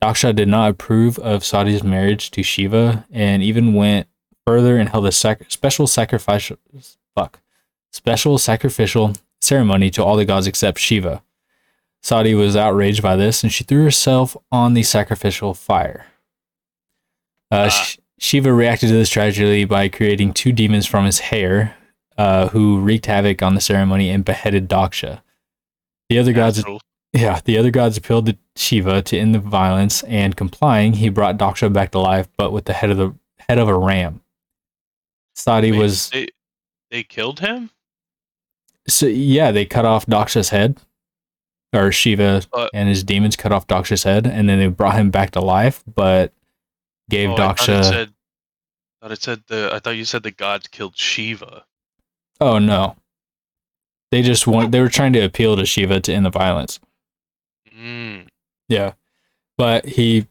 Daksha 0.03 0.35
did 0.35 0.49
not 0.49 0.71
approve 0.71 1.19
of 1.19 1.45
Sati's 1.45 1.83
marriage 1.83 2.31
to 2.31 2.43
Shiva 2.43 3.07
and 3.11 3.43
even 3.43 3.75
went 3.75 4.09
further 4.47 4.79
and 4.79 4.89
held 4.89 5.07
a 5.07 5.13
sac- 5.13 5.45
special 5.49 5.87
sacrificial 5.87 6.57
fuck 7.15 7.41
special 7.93 8.39
sacrificial 8.39 9.15
ceremony 9.41 9.91
to 9.91 10.03
all 10.03 10.17
the 10.17 10.25
gods 10.25 10.47
except 10.47 10.79
Shiva. 10.79 11.23
Sati 12.03 12.35
was 12.35 12.57
outraged 12.57 13.03
by 13.03 13.17
this 13.17 13.43
and 13.43 13.53
she 13.53 13.65
threw 13.65 13.83
herself 13.85 14.37
on 14.51 14.75
the 14.75 14.83
sacrificial 14.83 15.55
fire. 15.55 16.07
Uh, 17.51 17.67
Ah. 17.67 17.69
Sh- 17.69 17.99
Shiva 18.19 18.53
reacted 18.53 18.89
to 18.91 18.95
this 18.95 19.09
tragedy 19.09 19.65
by 19.65 19.89
creating 19.89 20.33
two 20.35 20.53
demons 20.53 20.87
from 20.87 21.05
his 21.07 21.21
hair, 21.21 21.75
uh, 22.19 22.49
who 22.49 22.79
wreaked 22.81 23.07
havoc 23.07 23.43
on 23.43 23.55
the 23.55 23.61
ceremony 23.63 24.11
and 24.11 24.25
beheaded 24.25 24.69
Daksha. 24.69 25.23
The 26.11 26.19
other 26.19 26.33
gods, 26.35 26.59
Asshole. 26.59 26.81
yeah, 27.15 27.41
the 27.45 27.57
other 27.57 27.71
gods 27.71 27.97
appealed 27.97 28.27
to 28.27 28.37
Shiva 28.57 29.01
to 29.03 29.19
end 29.19 29.35
the 29.35 29.39
violence, 29.39 30.03
and 30.03 30.37
complying, 30.37 30.95
he 30.95 31.09
brought 31.09 31.39
Daksha 31.39 31.73
back 31.73 31.93
to 31.93 31.99
life, 31.99 32.29
but 32.37 32.53
with 32.53 32.67
the 32.67 32.75
head 32.75 32.91
of 32.91 32.99
the 32.99 33.15
head 33.49 33.59
of 33.59 33.69
a 33.69 33.75
ram. 33.79 34.21
Sati 35.35 35.73
was 35.73 36.11
they 36.11 36.29
they 36.91 37.03
killed 37.03 37.41
him? 37.41 37.71
so 38.87 39.07
yeah, 39.07 39.51
they 39.51 39.65
cut 39.65 39.87
off 39.87 40.05
Daksha's 40.05 40.51
head, 40.51 40.79
or 41.73 41.93
Shiva 41.93 42.43
Uh, 42.53 42.69
and 42.75 42.89
his 42.89 43.05
demons 43.05 43.37
cut 43.37 43.53
off 43.53 43.67
Daksha's 43.67 44.03
head, 44.05 44.27
and 44.27 44.49
then 44.49 44.59
they 44.59 44.67
brought 44.69 44.97
him 44.97 45.11
back 45.11 45.31
to 45.33 45.41
life, 45.41 45.83
but 45.93 46.33
gave 47.09 47.31
Oh, 47.31 47.35
I 47.35 47.37
thought 47.37 47.61
it 47.61 47.63
Daksha. 47.63 47.85
said, 47.85 48.13
thought 49.01 49.13
it 49.13 49.23
said 49.23 49.43
the 49.49 49.71
I 49.73 49.79
thought 49.79 49.91
you 49.97 50.05
said 50.05 50.23
the 50.23 50.31
gods 50.31 50.67
killed 50.69 50.97
Shiva. 50.97 51.65
Oh 52.41 52.59
no. 52.59 52.97
They 54.11 54.23
just 54.23 54.47
want 54.47 54.73
they 54.73 54.81
were 54.81 54.89
trying 54.89 55.13
to 55.13 55.21
appeal 55.21 55.57
to 55.57 55.65
Shiva 55.67 56.01
to 56.01 56.13
end 56.13 56.27
the 56.27 56.31
violence. 56.31 56.81
Mm. 57.77 58.27
Yeah. 58.69 58.93
But 59.57 59.87
he 59.87 60.27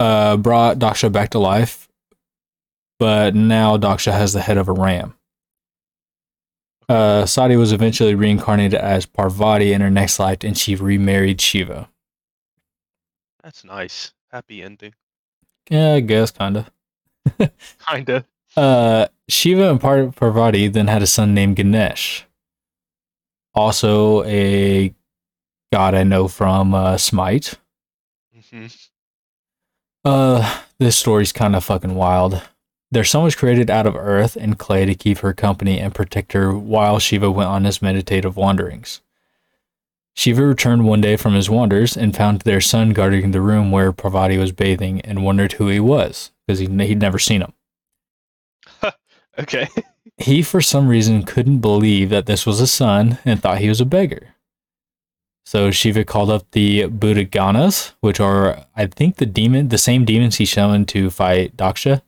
uh 0.00 0.36
brought 0.36 0.78
Daksha 0.78 1.10
back 1.10 1.30
to 1.30 1.38
life. 1.38 1.88
But 2.98 3.34
now 3.34 3.76
Daksha 3.78 4.12
has 4.12 4.32
the 4.32 4.40
head 4.42 4.58
of 4.58 4.68
a 4.68 4.72
ram. 4.72 5.14
Uh 6.92 7.26
Sati 7.26 7.56
was 7.56 7.72
eventually 7.72 8.14
reincarnated 8.14 8.78
as 8.80 9.06
Parvati 9.06 9.72
in 9.72 9.80
her 9.80 9.90
next 9.90 10.18
life 10.18 10.44
and 10.44 10.56
she 10.56 10.74
remarried 10.76 11.40
Shiva. 11.40 11.88
That's 13.42 13.64
nice. 13.64 14.12
Happy 14.30 14.62
ending. 14.62 14.94
Yeah, 15.70 15.94
I 15.94 16.00
guess 16.00 16.30
kinda. 16.30 16.66
Kinda. 17.88 18.24
Uh 18.56 19.06
Shiva 19.28 19.70
and 19.70 19.80
Par- 19.80 20.12
Parvati 20.14 20.68
then 20.68 20.88
had 20.88 21.02
a 21.02 21.06
son 21.06 21.34
named 21.34 21.56
Ganesh. 21.56 22.26
Also 23.54 24.24
a 24.24 24.94
god 25.72 25.94
I 25.94 26.02
know 26.04 26.28
from 26.28 26.74
uh, 26.74 26.96
Smite. 26.98 27.54
hmm 28.50 28.66
Uh, 30.04 30.60
this 30.78 30.96
story's 30.96 31.32
kind 31.32 31.54
of 31.54 31.64
fucking 31.64 31.94
wild. 31.94 32.42
Their 32.92 33.04
son 33.04 33.24
was 33.24 33.34
created 33.34 33.70
out 33.70 33.86
of 33.86 33.96
earth 33.96 34.36
and 34.36 34.58
clay 34.58 34.84
to 34.84 34.94
keep 34.94 35.18
her 35.18 35.32
company 35.32 35.80
and 35.80 35.94
protect 35.94 36.34
her 36.34 36.52
while 36.52 36.98
Shiva 36.98 37.30
went 37.30 37.48
on 37.48 37.64
his 37.64 37.80
meditative 37.80 38.36
wanderings. 38.36 39.00
Shiva 40.14 40.44
returned 40.44 40.86
one 40.86 41.00
day 41.00 41.16
from 41.16 41.32
his 41.32 41.48
wanders 41.48 41.96
and 41.96 42.14
found 42.14 42.42
their 42.42 42.60
son 42.60 42.92
guarding 42.92 43.30
the 43.30 43.40
room 43.40 43.70
where 43.70 43.92
Parvati 43.92 44.36
was 44.36 44.52
bathing 44.52 45.00
and 45.00 45.24
wondered 45.24 45.52
who 45.52 45.68
he 45.68 45.80
was 45.80 46.32
because 46.46 46.58
he, 46.58 46.66
he'd 46.66 47.00
never 47.00 47.18
seen 47.18 47.40
him. 47.42 47.52
Okay. 49.38 49.68
He, 50.18 50.42
for 50.42 50.60
some 50.60 50.88
reason, 50.88 51.22
couldn't 51.22 51.60
believe 51.60 52.10
that 52.10 52.26
this 52.26 52.44
was 52.44 52.60
a 52.60 52.66
son 52.66 53.18
and 53.24 53.40
thought 53.40 53.58
he 53.58 53.68
was 53.70 53.80
a 53.80 53.86
beggar. 53.86 54.34
So 55.46 55.70
Shiva 55.70 56.04
called 56.04 56.28
up 56.28 56.50
the 56.50 56.82
Buddhaganas, 56.82 57.92
which 58.00 58.20
are, 58.20 58.66
I 58.76 58.86
think, 58.86 59.16
the 59.16 59.26
demon, 59.26 59.68
the 59.68 59.78
same 59.78 60.04
demons 60.04 60.36
he 60.36 60.44
summoned 60.44 60.88
to 60.88 61.08
fight 61.08 61.56
Daksha. 61.56 62.02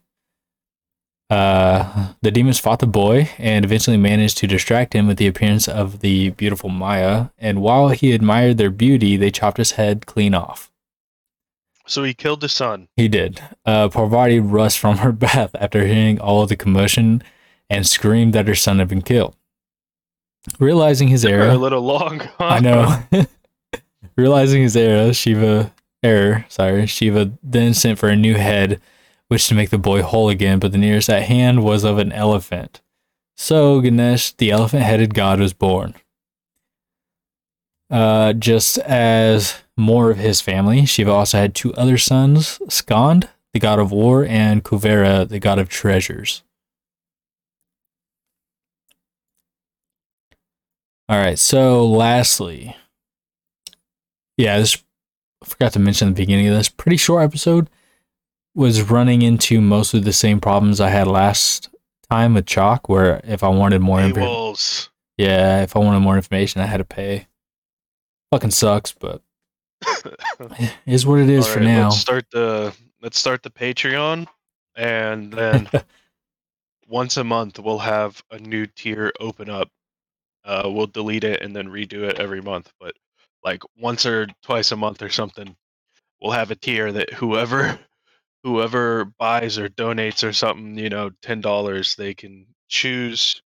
Uh, 1.30 2.12
the 2.20 2.30
demons 2.30 2.60
fought 2.60 2.80
the 2.80 2.86
boy 2.86 3.30
and 3.38 3.64
eventually 3.64 3.96
managed 3.96 4.36
to 4.38 4.46
distract 4.46 4.92
him 4.92 5.06
with 5.06 5.16
the 5.16 5.26
appearance 5.26 5.66
of 5.66 6.00
the 6.00 6.30
beautiful 6.30 6.68
Maya. 6.68 7.26
And 7.38 7.62
while 7.62 7.88
he 7.88 8.12
admired 8.12 8.58
their 8.58 8.70
beauty, 8.70 9.16
they 9.16 9.30
chopped 9.30 9.56
his 9.56 9.72
head 9.72 10.06
clean 10.06 10.34
off. 10.34 10.70
So 11.86 12.02
he 12.02 12.14
killed 12.14 12.40
the 12.40 12.48
son. 12.48 12.88
He 12.96 13.08
did. 13.08 13.42
Uh, 13.64 13.88
Parvati 13.88 14.40
rushed 14.40 14.78
from 14.78 14.98
her 14.98 15.12
bath 15.24 15.54
after 15.54 15.86
hearing 15.86 16.20
all 16.20 16.42
of 16.42 16.48
the 16.48 16.56
commotion 16.56 17.22
and 17.68 17.86
screamed 17.86 18.32
that 18.34 18.48
her 18.48 18.54
son 18.54 18.78
had 18.78 18.88
been 18.88 19.02
killed. 19.02 19.36
Realizing 20.58 21.08
his 21.08 21.24
error, 21.24 21.48
a 21.48 21.56
little 21.56 21.80
long. 21.80 22.20
huh? 22.38 22.44
I 22.44 22.60
know. 22.60 23.02
Realizing 24.16 24.62
his 24.62 24.76
error, 24.76 25.12
Shiva 25.12 25.72
error, 26.02 26.44
sorry, 26.48 26.86
Shiva 26.86 27.32
then 27.42 27.72
sent 27.72 27.98
for 27.98 28.08
a 28.08 28.16
new 28.16 28.34
head, 28.34 28.80
which 29.28 29.48
to 29.48 29.54
make 29.54 29.70
the 29.70 29.78
boy 29.78 30.02
whole 30.02 30.28
again, 30.28 30.58
but 30.58 30.72
the 30.72 30.78
nearest 30.78 31.08
at 31.08 31.24
hand 31.24 31.62
was 31.62 31.84
of 31.84 31.98
an 31.98 32.12
elephant. 32.12 32.80
So 33.36 33.80
Ganesh, 33.80 34.32
the 34.32 34.50
elephant-headed 34.50 35.14
god, 35.14 35.40
was 35.40 35.52
born. 35.52 35.94
Uh, 37.90 38.32
just 38.32 38.78
as 38.78 39.62
more 39.76 40.10
of 40.10 40.18
his 40.18 40.40
family, 40.40 40.86
Shiva 40.86 41.10
also 41.10 41.38
had 41.38 41.54
two 41.54 41.74
other 41.74 41.98
sons, 41.98 42.60
Skand, 42.68 43.28
the 43.52 43.60
god 43.60 43.78
of 43.78 43.92
war, 43.92 44.24
and 44.24 44.64
Kuvera, 44.64 45.28
the 45.28 45.38
god 45.38 45.58
of 45.58 45.68
treasures. 45.68 46.42
All 51.08 51.18
right, 51.18 51.38
so 51.38 51.86
lastly, 51.86 52.76
yeah, 54.36 54.58
this 54.58 54.82
I 55.42 55.46
forgot 55.46 55.72
to 55.74 55.78
mention 55.78 56.08
at 56.08 56.14
the 56.14 56.22
beginning 56.22 56.48
of 56.48 56.56
this 56.56 56.70
pretty 56.70 56.96
short 56.96 57.22
episode 57.22 57.68
was 58.54 58.82
running 58.82 59.22
into 59.22 59.60
mostly 59.60 60.00
the 60.00 60.12
same 60.12 60.40
problems 60.40 60.80
I 60.80 60.90
had 60.90 61.06
last 61.06 61.70
time 62.10 62.34
with 62.34 62.46
Chaac, 62.46 62.80
where 62.86 63.20
if 63.24 63.42
I 63.42 63.48
wanted 63.48 63.80
more 63.80 64.00
information, 64.00 64.90
yeah, 65.16 65.62
if 65.62 65.76
I 65.76 65.80
wanted 65.80 66.00
more 66.00 66.16
information, 66.16 66.60
I 66.60 66.66
had 66.66 66.78
to 66.78 66.84
pay. 66.84 67.26
Fucking 68.30 68.50
sucks, 68.50 68.92
but 68.92 69.22
is 70.86 71.06
what 71.06 71.20
it 71.20 71.28
is 71.28 71.46
All 71.46 71.52
for 71.52 71.58
right, 71.60 71.66
now. 71.66 71.84
Let's 71.84 72.00
start 72.00 72.26
the 72.30 72.74
let's 73.02 73.18
start 73.18 73.42
the 73.42 73.50
Patreon, 73.50 74.26
and 74.76 75.32
then 75.32 75.68
once 76.88 77.16
a 77.16 77.24
month 77.24 77.58
we'll 77.58 77.78
have 77.78 78.22
a 78.30 78.38
new 78.38 78.66
tier 78.66 79.12
open 79.20 79.50
up. 79.50 79.68
Uh, 80.44 80.68
we'll 80.70 80.86
delete 80.86 81.24
it 81.24 81.40
and 81.40 81.56
then 81.56 81.68
redo 81.68 82.02
it 82.02 82.18
every 82.18 82.42
month, 82.42 82.70
but 82.78 82.92
like 83.42 83.62
once 83.78 84.04
or 84.04 84.26
twice 84.42 84.72
a 84.72 84.76
month 84.76 85.00
or 85.00 85.08
something, 85.08 85.56
we'll 86.20 86.32
have 86.32 86.50
a 86.50 86.54
tier 86.54 86.92
that 86.92 87.12
whoever 87.14 87.78
whoever 88.44 89.06
buys 89.06 89.58
or 89.58 89.68
donates 89.70 90.22
or 90.22 90.32
something, 90.32 90.78
you 90.78 90.90
know, 90.90 91.10
ten 91.22 91.40
dollars, 91.40 91.96
they 91.96 92.14
can 92.14 92.46
choose 92.68 93.42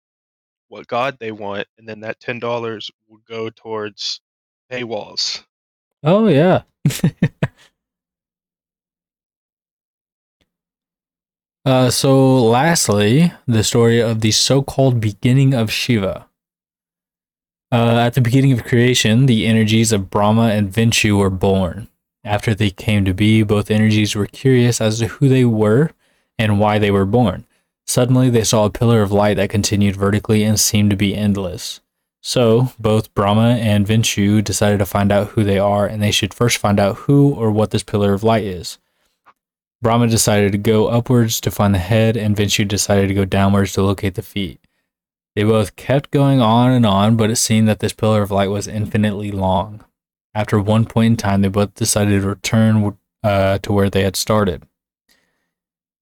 what 0.70 0.88
god 0.88 1.18
they 1.20 1.32
want, 1.32 1.68
and 1.78 1.88
then 1.88 2.00
that 2.00 2.20
ten 2.20 2.40
dollars 2.40 2.90
will 3.08 3.22
go 3.30 3.52
towards 3.52 4.22
paywalls. 4.72 5.44
Oh 6.02 6.28
yeah. 6.28 6.64
uh, 11.66 11.90
so 11.92 12.44
lastly, 12.44 13.34
the 13.46 13.64
story 13.64 14.02
of 14.02 14.22
the 14.22 14.32
so-called 14.32 15.00
beginning 15.02 15.54
of 15.54 15.72
Shiva. 15.72 16.28
Uh, 17.72 17.98
at 17.98 18.14
the 18.14 18.22
beginning 18.22 18.54
of 18.54 18.64
creation, 18.64 19.26
the 19.26 19.46
energies 19.46 19.92
of 19.92 20.10
Brahma 20.10 20.50
and 20.50 20.72
Vinchu 20.72 21.18
were 21.18 21.30
born. 21.30 21.90
After 22.26 22.56
they 22.56 22.72
came 22.72 23.06
to 23.06 23.14
be, 23.14 23.44
both 23.44 23.70
energies 23.70 24.16
were 24.16 24.26
curious 24.26 24.82
as 24.82 24.98
to 24.98 25.08
who 25.08 25.30
they 25.30 25.46
were 25.46 25.92
and 26.40 26.60
why 26.60 26.80
they 26.80 26.90
were 26.90 27.06
born. 27.06 27.46
Suddenly, 27.86 28.32
they 28.32 28.44
saw 28.44 28.66
a 28.66 28.72
pillar 28.72 29.04
of 29.04 29.12
light 29.12 29.38
that 29.38 29.52
continued 29.52 29.96
vertically 29.96 30.44
and 30.44 30.60
seemed 30.60 30.90
to 30.90 30.96
be 30.96 31.16
endless. 31.16 31.82
So, 32.22 32.74
both 32.80 33.14
Brahma 33.14 33.58
and 33.62 33.86
Vinchu 33.86 34.44
decided 34.44 34.80
to 34.80 34.88
find 34.88 35.12
out 35.12 35.30
who 35.30 35.44
they 35.44 35.60
are, 35.60 35.86
and 35.86 36.02
they 36.02 36.10
should 36.10 36.34
first 36.34 36.58
find 36.58 36.80
out 36.80 36.96
who 36.96 37.36
or 37.36 37.52
what 37.52 37.70
this 37.70 37.84
pillar 37.84 38.14
of 38.14 38.24
light 38.24 38.44
is. 38.44 38.80
Brahma 39.84 40.08
decided 40.08 40.52
to 40.54 40.58
go 40.58 40.88
upwards 40.88 41.40
to 41.42 41.52
find 41.52 41.76
the 41.76 41.80
head, 41.80 42.18
and 42.18 42.36
Vinchu 42.36 42.68
decided 42.68 43.10
to 43.10 43.14
go 43.14 43.26
downwards 43.26 43.74
to 43.74 43.84
locate 43.84 44.16
the 44.16 44.24
feet. 44.24 44.60
They 45.36 45.44
both 45.44 45.76
kept 45.76 46.10
going 46.10 46.42
on 46.42 46.72
and 46.72 46.88
on, 46.88 47.18
but 47.18 47.30
it 47.30 47.36
seemed 47.36 47.68
that 47.68 47.82
this 47.82 47.94
pillar 47.94 48.24
of 48.24 48.32
light 48.32 48.50
was 48.50 48.68
infinitely 48.68 49.30
long. 49.32 49.86
After 50.36 50.60
one 50.60 50.86
point 50.86 51.12
in 51.12 51.18
time, 51.18 51.42
they 51.42 51.48
both 51.48 51.74
decided 51.74 52.22
to 52.22 52.28
return 52.28 52.98
uh, 53.24 53.58
to 53.60 53.74
where 53.74 53.90
they 53.90 54.04
had 54.04 54.18
started. 54.18 54.68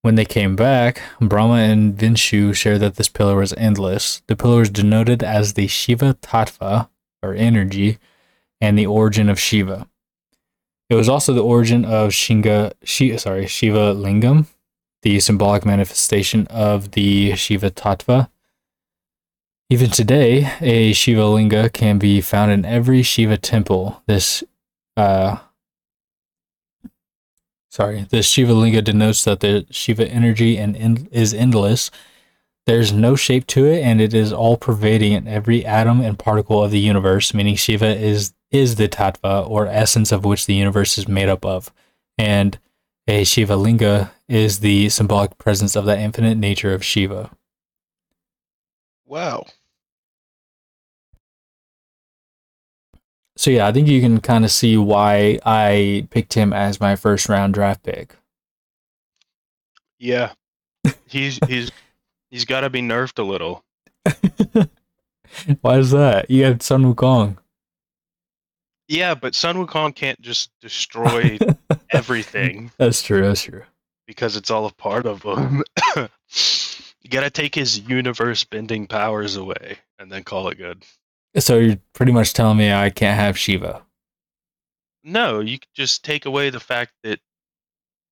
When 0.02 0.16
they 0.16 0.26
came 0.26 0.58
back, 0.58 1.02
Brahma 1.22 1.54
and 1.54 1.96
Vinshu 1.96 2.54
shared 2.54 2.82
that 2.82 2.96
this 2.96 3.08
pillar 3.08 3.38
was 3.38 3.54
endless. 3.54 4.22
The 4.28 4.36
pillar 4.36 4.64
is 4.64 4.70
denoted 4.70 5.24
as 5.24 5.54
the 5.54 5.68
Shiva 5.68 6.16
Tattva, 6.16 6.90
or 7.22 7.34
energy, 7.34 8.00
and 8.60 8.78
the 8.78 8.88
origin 8.88 9.30
of 9.30 9.40
Shiva. 9.40 9.88
It 10.90 10.96
was 10.96 11.08
also 11.08 11.32
the 11.32 11.44
origin 11.44 11.86
of 11.86 12.12
Shinga, 12.12 12.74
Shi, 12.84 13.18
sorry, 13.18 13.48
Shiva 13.48 13.94
Lingam, 13.94 14.48
the 15.04 15.20
symbolic 15.20 15.66
manifestation 15.66 16.48
of 16.48 16.92
the 16.92 17.36
Shiva 17.36 17.72
Tattva. 17.72 18.30
Even 19.70 19.90
today, 19.90 20.52
a 20.62 20.94
Shiva 20.94 21.26
Linga 21.26 21.70
can 21.70 21.98
be 21.98 22.22
found 22.22 22.52
in 22.52 22.66
every 22.66 23.02
Shiva 23.02 23.38
temple. 23.38 24.04
This 24.06 24.44
uh, 24.96 25.38
sorry, 27.74 28.06
the 28.10 28.22
Shiva 28.22 28.54
Linga 28.54 28.84
denotes 28.84 29.24
that 29.24 29.40
the 29.40 29.66
Shiva 29.72 30.08
energy 30.08 30.58
and 30.58 31.08
is 31.12 31.34
endless. 31.34 31.90
There's 32.66 32.94
no 32.94 33.16
shape 33.16 33.48
to 33.48 33.66
it, 33.66 33.82
and 33.82 34.00
it 34.00 34.14
is 34.14 34.32
all 34.32 34.58
pervading 34.58 35.14
in 35.14 35.28
every 35.28 35.66
atom 35.66 36.00
and 36.00 36.18
particle 36.18 36.64
of 36.64 36.72
the 36.72 36.80
universe. 36.80 37.34
Meaning, 37.34 37.56
Shiva 37.56 37.96
is 37.98 38.34
is 38.52 38.76
the 38.76 38.88
tattva 38.88 39.50
or 39.50 39.66
essence 39.66 40.12
of 40.12 40.24
which 40.24 40.46
the 40.46 40.54
universe 40.54 40.98
is 40.98 41.08
made 41.08 41.30
up 41.30 41.44
of, 41.44 41.74
and 42.18 42.60
a 43.08 43.24
Shiva 43.24 43.56
Linga 43.56 44.12
is 44.30 44.60
the 44.60 44.90
symbolic 44.90 45.38
presence 45.40 45.76
of 45.76 45.86
that 45.86 46.00
infinite 46.00 46.38
nature 46.38 46.74
of 46.74 46.86
Shiva. 46.86 47.32
Wow. 49.14 49.46
So 53.38 53.52
yeah, 53.52 53.68
I 53.68 53.72
think 53.72 53.88
you 53.88 54.02
can 54.02 54.20
kind 54.20 54.44
of 54.44 54.50
see 54.50 54.76
why 54.76 55.38
I 55.46 56.08
picked 56.10 56.34
him 56.34 56.52
as 56.52 56.80
my 56.80 56.96
first 56.96 57.30
round 57.30 57.54
draft 57.54 57.84
pick. 57.84 58.16
Yeah. 60.00 60.32
He's 61.08 61.38
he's 61.48 61.72
he's 62.32 62.46
got 62.46 62.62
to 62.62 62.72
be 62.72 62.82
nerfed 62.82 63.20
a 63.20 63.24
little. 63.24 63.64
Why 65.62 65.78
is 65.78 65.92
that? 65.92 66.32
You 66.32 66.46
have 66.46 66.64
Sun 66.64 66.84
Wukong. 66.84 67.38
Yeah, 68.88 69.14
but 69.14 69.36
Sun 69.36 69.58
Wukong 69.58 69.94
can't 69.94 70.20
just 70.22 70.50
destroy 70.60 71.38
everything 71.92 72.72
That's 72.78 73.04
true. 73.04 73.22
That's 73.22 73.44
true. 73.44 73.62
because 74.08 74.36
it's 74.36 74.50
all 74.50 74.66
a 74.66 74.74
part 74.74 75.06
of 75.06 75.22
him. 75.22 75.64
You 77.04 77.10
got 77.10 77.22
to 77.22 77.30
take 77.30 77.54
his 77.56 77.80
universe 77.80 78.44
bending 78.44 78.88
powers 78.88 79.36
away 79.36 79.78
and 80.00 80.12
then 80.12 80.24
call 80.24 80.48
it 80.50 80.58
good. 80.58 80.84
So 81.38 81.58
you're 81.58 81.78
pretty 81.94 82.12
much 82.12 82.34
telling 82.34 82.58
me 82.58 82.72
I 82.72 82.90
can't 82.90 83.20
have 83.20 83.38
Shiva. 83.38 83.84
No, 85.04 85.40
you 85.42 85.60
could 85.60 85.74
just 85.74 86.04
take 86.06 86.26
away 86.26 86.50
the 86.50 86.60
fact 86.60 86.94
that 87.04 87.20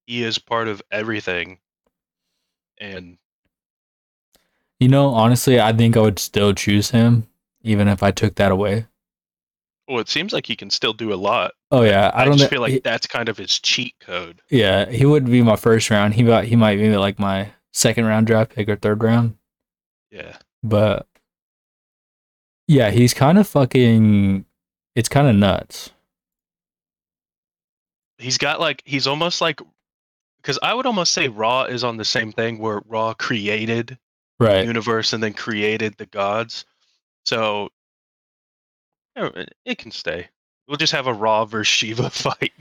he 0.08 0.24
is 0.24 0.38
part 0.40 0.68
of 0.68 0.82
everything. 0.92 1.60
And 2.80 3.18
You 4.80 4.88
know, 4.90 5.08
honestly, 5.10 5.60
I 5.62 5.72
think 5.72 5.96
I 5.96 6.02
would 6.02 6.20
still 6.20 6.54
choose 6.54 6.90
him, 6.92 7.28
even 7.62 7.88
if 7.88 8.02
I 8.04 8.12
took 8.12 8.36
that 8.36 8.52
away. 8.52 8.88
well, 9.88 10.00
it 10.00 10.10
seems 10.10 10.34
like 10.34 10.46
he 10.48 10.56
can 10.56 10.70
still 10.70 10.94
do 10.94 11.14
a 11.14 11.16
lot. 11.16 11.52
Oh 11.70 11.84
yeah, 11.84 12.12
I 12.14 12.22
I, 12.22 12.26
don't 12.26 12.38
just 12.38 12.50
thi- 12.50 12.56
feel 12.56 12.62
like 12.62 12.74
he- 12.74 12.80
that's 12.80 13.08
kind 13.08 13.30
of 13.30 13.38
his 13.38 13.60
cheat 13.60 13.94
code. 14.02 14.42
yeah, 14.50 14.90
he 14.90 15.06
would 15.06 15.26
be 15.26 15.42
my 15.44 15.56
first 15.56 15.90
round. 15.90 16.14
He 16.16 16.24
might 16.24 16.46
he 16.48 16.56
might 16.56 16.78
be 16.78 16.98
like 16.98 17.20
my 17.20 17.52
second 17.74 18.06
round 18.06 18.28
draft 18.28 18.54
pick 18.56 18.68
or 18.70 18.76
third 18.76 19.02
round. 19.04 19.36
Yeah. 20.12 20.38
But 20.64 21.08
yeah, 22.68 22.92
he's 22.92 23.14
kind 23.14 23.38
of 23.38 23.48
fucking. 23.48 24.46
It's 24.96 25.10
kind 25.10 25.28
of 25.28 25.36
nuts. 25.36 25.92
He's 28.18 28.38
got 28.38 28.60
like 28.60 28.82
he's 28.86 29.08
almost 29.08 29.42
like 29.42 29.62
because 30.42 30.60
I 30.62 30.74
would 30.74 30.86
almost 30.86 31.14
say 31.14 31.28
Ra 31.28 31.64
is 31.64 31.84
on 31.84 31.98
the 31.98 32.06
same 32.06 32.32
thing 32.32 32.60
where 32.60 32.82
Ra 32.88 33.14
created 33.14 33.98
the 34.40 34.46
Right. 34.46 34.66
universe 34.66 35.14
and 35.14 35.22
then 35.24 35.34
created 35.34 35.96
the 35.98 36.08
gods. 36.08 36.66
So 37.26 37.70
it- 39.16 39.54
it 39.66 39.78
can 39.78 39.92
stay. 39.92 40.28
We'll 40.68 40.78
just 40.78 40.94
have 40.94 41.08
a 41.08 41.14
Ra 41.14 41.46
versus 41.46 41.68
Shiva 41.72 42.10
fight 42.10 42.54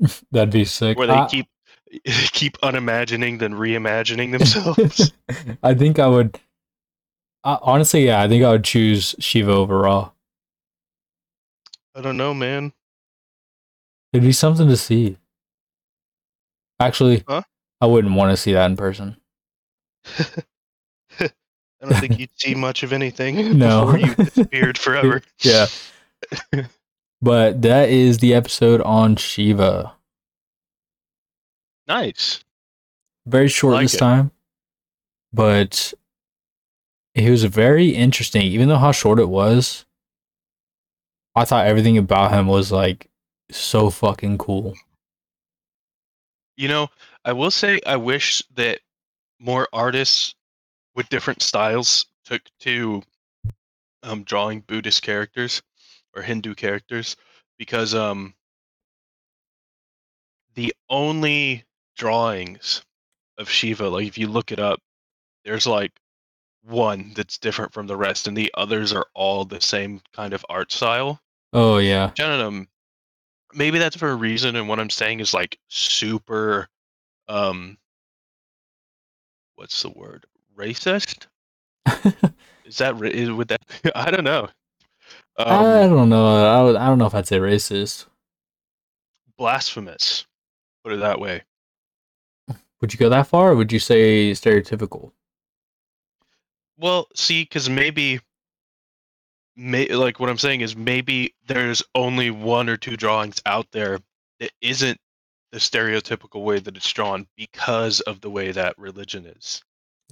That'd 0.32 0.50
be 0.52 0.64
sick. 0.64 0.96
where 0.98 1.06
they 1.06 1.12
I- 1.14 1.28
keep 1.28 1.46
keep 2.32 2.58
unimagining 2.58 3.38
than 3.38 3.54
reimagining 3.54 4.32
themselves. 4.32 5.12
I 5.62 5.74
think 5.74 5.98
I 5.98 6.06
would. 6.06 6.38
Uh, 7.44 7.58
honestly, 7.62 8.06
yeah, 8.06 8.20
I 8.22 8.28
think 8.28 8.44
I 8.44 8.50
would 8.50 8.64
choose 8.64 9.14
Shiva 9.18 9.52
over 9.52 9.78
Ra. 9.78 10.10
I 11.94 12.00
don't 12.00 12.16
know, 12.16 12.34
man. 12.34 12.72
It'd 14.12 14.24
be 14.24 14.32
something 14.32 14.68
to 14.68 14.76
see. 14.76 15.16
Actually, 16.80 17.24
Huh? 17.26 17.42
I 17.80 17.86
wouldn't 17.86 18.14
want 18.14 18.30
to 18.32 18.36
see 18.36 18.52
that 18.52 18.70
in 18.70 18.76
person. 18.76 19.16
I 21.80 21.86
don't 21.86 21.94
think 22.00 22.18
you'd 22.18 22.30
see 22.36 22.54
much 22.54 22.82
of 22.82 22.92
anything 22.92 23.56
No. 23.58 23.84
before 23.92 23.98
you 23.98 24.14
disappeared 24.14 24.78
forever. 24.78 25.22
Yeah. 25.40 25.66
But 27.22 27.62
that 27.62 27.88
is 27.88 28.18
the 28.18 28.34
episode 28.34 28.80
on 28.82 29.16
Shiva. 29.16 29.92
Nice. 31.88 32.44
Very 33.26 33.48
short 33.48 33.74
Like 33.74 33.84
this 33.84 33.94
it. 33.94 33.98
time, 33.98 34.30
but 35.32 35.94
it 37.14 37.30
was 37.30 37.44
very 37.44 37.88
interesting. 37.88 38.42
Even 38.42 38.68
though 38.68 38.76
how 38.76 38.92
short 38.92 39.18
it 39.18 39.28
was, 39.28 39.86
I 41.34 41.44
thought 41.44 41.66
everything 41.66 41.98
about 41.98 42.30
him 42.32 42.46
was 42.46 42.70
like 42.70 43.08
so 43.50 43.90
fucking 43.90 44.38
cool. 44.38 44.74
You 46.56 46.68
know, 46.68 46.88
I 47.24 47.32
will 47.32 47.50
say 47.50 47.80
I 47.86 47.96
wish 47.96 48.42
that 48.54 48.80
more 49.38 49.68
artists 49.72 50.34
with 50.94 51.08
different 51.08 51.42
styles 51.42 52.06
took 52.24 52.42
to 52.60 53.02
um, 54.02 54.24
drawing 54.24 54.60
Buddhist 54.60 55.02
characters 55.02 55.62
or 56.14 56.22
Hindu 56.22 56.54
characters 56.54 57.16
because 57.58 57.94
um, 57.94 58.34
the 60.54 60.74
only 60.90 61.64
drawings 61.98 62.82
of 63.36 63.50
Shiva, 63.50 63.88
like 63.88 64.06
if 64.06 64.16
you 64.16 64.28
look 64.28 64.50
it 64.52 64.58
up, 64.58 64.80
there's 65.44 65.66
like 65.66 65.92
one 66.64 67.12
that's 67.14 67.38
different 67.38 67.72
from 67.72 67.86
the 67.86 67.96
rest, 67.96 68.26
and 68.26 68.36
the 68.36 68.50
others 68.54 68.92
are 68.92 69.06
all 69.14 69.44
the 69.44 69.60
same 69.60 70.00
kind 70.14 70.32
of 70.32 70.44
art 70.48 70.72
style. 70.72 71.20
Oh 71.52 71.78
yeah, 71.78 72.06
I 72.18 72.22
don't 72.22 72.54
know. 72.54 72.64
Maybe 73.54 73.78
that's 73.78 73.96
for 73.96 74.10
a 74.10 74.14
reason, 74.14 74.56
and 74.56 74.68
what 74.68 74.80
I'm 74.80 74.90
saying 74.90 75.20
is 75.20 75.32
like 75.34 75.58
super, 75.68 76.68
um, 77.28 77.78
what's 79.56 79.82
the 79.82 79.90
word? 79.90 80.26
Racist? 80.56 81.26
Is 82.66 82.76
that 82.78 83.02
is, 83.02 83.30
would 83.30 83.48
that? 83.48 83.62
I 83.94 84.10
don't 84.10 84.24
know. 84.24 84.48
I 85.38 85.84
Um, 85.84 85.90
don't 85.90 86.08
know. 86.10 86.44
I, 86.44 86.62
would- 86.62 86.76
I 86.76 86.86
don't 86.86 86.98
know 86.98 87.06
if 87.06 87.14
I'd 87.14 87.26
say 87.26 87.38
racist. 87.38 88.04
blasphemous. 89.38 90.26
Put 90.84 90.92
it 90.92 91.00
that 91.00 91.18
way. 91.20 91.44
Would 92.80 92.92
you 92.92 92.98
go 92.98 93.08
that 93.08 93.26
far, 93.26 93.50
or 93.50 93.56
would 93.56 93.72
you 93.72 93.78
say 93.78 94.32
stereotypical? 94.32 95.12
Well, 96.78 97.08
see, 97.14 97.42
because 97.42 97.68
maybe, 97.68 98.20
may, 99.56 99.88
like 99.88 100.20
what 100.20 100.30
I'm 100.30 100.38
saying 100.38 100.60
is 100.60 100.76
maybe 100.76 101.34
there's 101.46 101.82
only 101.94 102.30
one 102.30 102.68
or 102.68 102.76
two 102.76 102.96
drawings 102.96 103.42
out 103.46 103.66
there 103.72 103.98
that 104.38 104.52
isn't 104.60 104.98
the 105.50 105.58
stereotypical 105.58 106.44
way 106.44 106.60
that 106.60 106.76
it's 106.76 106.92
drawn 106.92 107.26
because 107.36 108.00
of 108.00 108.20
the 108.20 108.30
way 108.30 108.52
that 108.52 108.78
religion 108.78 109.26
is. 109.26 109.62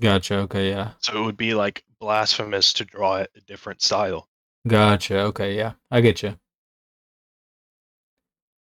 Gotcha. 0.01 0.39
Okay, 0.39 0.69
yeah. 0.69 0.91
So 1.01 1.17
it 1.17 1.25
would 1.25 1.37
be 1.37 1.55
like 1.55 1.85
blasphemous 2.01 2.73
to 2.75 2.85
draw 2.85 3.17
it 3.17 3.31
a 3.37 3.41
different 3.43 3.81
style. 3.81 4.29
Gotcha. 4.67 5.21
Okay, 5.21 5.57
yeah. 5.57 5.73
I 5.91 6.01
get 6.01 6.23
you. 6.23 6.37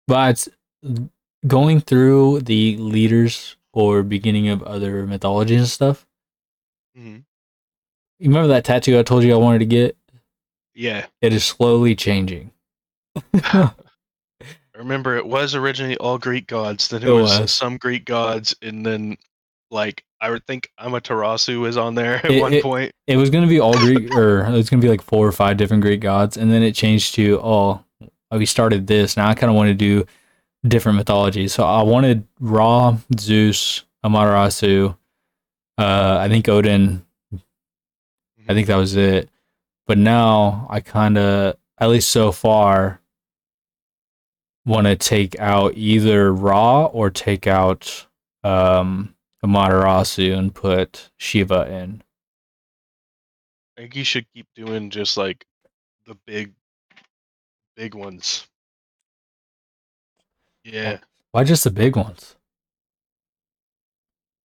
But 0.08 0.48
going 1.46 1.82
through 1.82 2.42
the 2.42 2.78
leaders 2.78 3.56
or 3.74 4.04
beginning 4.04 4.50
of 4.50 4.62
other 4.64 5.06
mythologies 5.08 5.60
and 5.60 5.68
stuff. 5.70 6.06
hmm 6.96 7.18
You 8.20 8.28
remember 8.30 8.48
that 8.50 8.64
tattoo 8.66 9.00
I 9.00 9.04
told 9.04 9.24
you 9.24 9.34
I 9.34 9.38
wanted 9.38 9.60
to 9.60 9.66
get? 9.66 9.98
Yeah, 10.74 11.06
It 11.22 11.34
is 11.34 11.44
slowly 11.44 11.96
changing. 11.96 12.52
remember 14.76 15.18
it 15.18 15.26
was 15.26 15.54
originally 15.56 15.98
all 15.98 16.18
Greek 16.18 16.48
gods. 16.48 16.88
Then 16.88 17.04
it, 17.04 17.10
It 17.10 17.12
was, 17.12 17.40
was. 17.40 17.54
some 17.54 17.78
Greek 17.78 18.06
gods, 18.06 18.56
and 18.62 18.86
then 18.86 19.18
like 19.70 20.04
I 20.20 20.30
would 20.30 20.46
think 20.46 20.70
Amaterasu 20.80 21.60
was 21.60 21.78
on 21.78 21.96
there 21.96 22.16
at 22.26 22.32
It- 22.32 22.42
one 22.42 22.54
it- 22.54 22.64
point. 22.64 22.92
it 23.08 23.18
was 23.18 23.30
gonna 23.30 23.48
be 23.48 23.60
all 23.60 23.74
Greek, 23.74 24.14
or 24.16 24.46
it 24.46 24.52
was 24.52 24.70
gonna 24.70 24.82
be 24.82 24.90
like 24.90 25.02
four 25.02 25.28
or 25.28 25.32
five 25.32 25.58
different 25.58 25.82
Greek 25.84 26.02
gods, 26.02 26.38
and 26.38 26.52
then 26.52 26.64
it 26.64 26.74
changed 26.76 27.16
to 27.16 27.40
oh, 27.44 27.84
we 28.32 28.46
started 28.46 28.88
this. 28.88 29.18
Now 29.18 29.28
I 29.28 29.34
kind 29.36 29.50
of 29.50 29.56
want 29.56 29.68
to 29.68 29.74
do 29.74 30.06
different 30.67 30.97
mythologies. 30.97 31.54
So 31.54 31.63
I 31.63 31.84
wanted 31.84 32.28
Ra, 32.39 32.97
Zeus, 33.19 33.84
Amaterasu. 34.04 34.97
Uh, 35.78 36.17
I 36.19 36.30
think 36.30 36.47
Odin. 36.47 37.06
I 38.47 38.54
think 38.54 38.67
that 38.67 38.76
was 38.76 38.95
it. 38.95 39.30
But 39.88 39.97
now 39.97 40.67
I 40.69 40.80
kind 40.80 41.17
of, 41.17 41.56
at 41.80 41.89
least 41.89 42.12
so 42.12 42.32
far, 42.32 43.02
want 44.65 44.88
to 44.88 44.95
take 44.95 45.39
out 45.39 45.74
either 45.76 46.34
Ra 46.34 46.86
or 46.86 47.10
take 47.10 47.47
out 47.47 48.08
um, 48.43 49.15
Amaterasu 49.43 50.38
and 50.38 50.54
put 50.54 51.10
Shiva 51.17 51.67
in. 51.71 52.04
I 53.78 53.82
think 53.82 53.95
you 53.95 54.04
should 54.04 54.26
keep 54.34 54.47
doing 54.56 54.89
just 54.89 55.17
like 55.17 55.45
the 56.06 56.15
big, 56.28 56.54
big 57.76 57.95
ones. 57.95 58.47
Yeah, 60.63 61.00
Why 61.32 61.43
just 61.43 61.63
the 61.63 61.71
big 61.71 61.95
ones? 61.95 62.36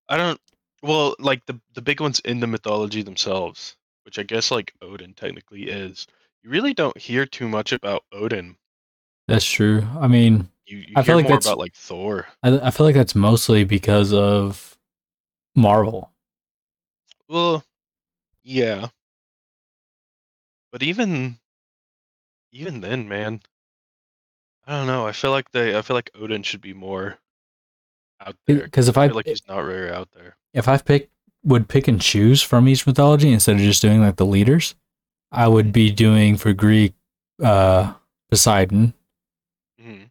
I 0.09 0.16
don't. 0.16 0.40
Well, 0.83 1.14
like 1.18 1.44
the 1.46 1.61
the 1.74 1.83
big 1.83 2.00
ones 2.00 2.20
in 2.20 2.40
the 2.40 2.46
mythology 2.46 3.02
themselves, 3.02 3.76
which 4.05 4.18
I 4.18 4.22
guess 4.22 4.50
like 4.50 4.72
Odin 4.83 5.14
technically 5.14 5.64
is. 5.64 6.07
You 6.42 6.50
really 6.50 6.74
don't 6.74 6.96
hear 6.96 7.26
too 7.26 7.48
much 7.48 7.72
about 7.72 8.05
Odin. 8.12 8.57
That's 9.26 9.44
true. 9.44 9.83
I 9.98 10.07
mean, 10.07 10.48
You, 10.66 10.79
you 10.79 10.85
I 10.94 11.00
hear 11.00 11.05
feel 11.05 11.16
like 11.16 11.24
more 11.24 11.31
that's- 11.33 11.46
about 11.46 11.59
like 11.59 11.74
Thor. 11.74 12.29
I, 12.42 12.61
I 12.61 12.70
feel 12.70 12.87
like 12.87 12.94
that's 12.94 13.14
mostly 13.16 13.64
because 13.64 14.12
of 14.12 14.76
Marvel. 15.57 16.12
Well, 17.29 17.64
yeah. 18.44 18.88
But 20.70 20.83
even 20.85 21.38
even 22.52 22.81
then, 22.81 23.09
man, 23.09 23.40
I 24.66 24.72
don't 24.79 24.87
know. 24.87 25.07
I 25.07 25.12
feel 25.12 25.31
like 25.31 25.50
they 25.52 25.76
I 25.76 25.83
feel 25.83 25.96
like 25.96 26.11
Odin 26.14 26.42
should 26.42 26.61
be 26.61 26.74
more 26.74 27.18
out 28.20 28.37
there. 28.46 28.64
Because 28.64 28.88
if 28.88 28.96
I 28.98 29.05
I 29.05 29.09
feel 29.09 29.16
like 29.16 29.26
he's 29.26 29.46
not 29.46 29.64
very 29.64 29.90
out 29.90 30.09
there. 30.12 30.37
if 30.55 30.68
I 30.68 30.76
pick 30.79 31.11
would 31.44 31.68
pick 31.68 31.87
and 31.87 32.00
choose 32.00 32.42
from 32.42 32.68
each 32.68 32.87
mythology 32.87 33.33
instead 33.33 33.57
of 33.57 33.62
just 33.62 33.81
doing 33.83 34.00
like 34.00 34.16
the 34.16 34.26
leaders, 34.26 34.74
I 35.31 35.46
would 35.48 35.72
be 35.72 35.90
doing 35.90 36.37
for 36.37 36.52
Greek 36.52 36.94
uh 37.42 37.94
Poseidon, 38.31 38.94
hmm 39.81 40.05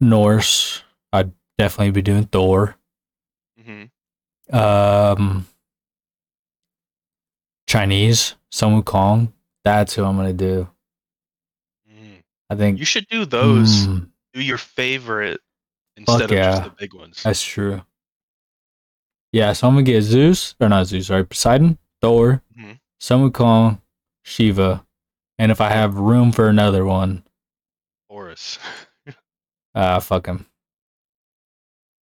Norse, 0.00 0.82
I'd 1.12 1.32
definitely 1.58 1.90
be 1.90 2.02
doing 2.02 2.24
Thor. 2.26 2.76
hmm 3.62 3.84
Um 4.52 5.46
Chinese, 7.66 8.36
Sun 8.50 8.80
Wukong. 8.80 9.32
That's 9.64 9.94
who 9.94 10.04
I'm 10.04 10.16
gonna 10.16 10.32
do. 10.32 10.68
I 12.50 12.54
think 12.54 12.78
You 12.78 12.84
should 12.84 13.06
do 13.08 13.24
those. 13.24 13.86
Mm, 13.86 14.08
Do 14.32 14.42
your 14.42 14.58
favorite 14.58 15.40
instead 15.96 16.22
of 16.22 16.30
yeah. 16.30 16.50
just 16.52 16.64
the 16.64 16.70
big 16.78 16.94
ones. 16.94 17.22
that's 17.22 17.42
true. 17.42 17.82
Yeah, 19.32 19.52
so 19.52 19.66
I'm 19.68 19.74
gonna 19.74 19.82
get 19.82 20.02
Zeus 20.02 20.54
or 20.60 20.68
not 20.68 20.86
Zeus, 20.86 21.08
sorry, 21.08 21.24
Poseidon, 21.24 21.78
Thor, 22.00 22.42
Mhm. 22.58 22.78
Sun 23.00 23.80
Shiva, 24.22 24.84
and 25.38 25.52
if 25.52 25.60
I 25.60 25.68
have 25.70 25.96
room 25.98 26.32
for 26.32 26.48
another 26.48 26.84
one, 26.84 27.24
Horus. 28.08 28.58
uh 29.74 30.00
fuck 30.00 30.26
him. 30.26 30.46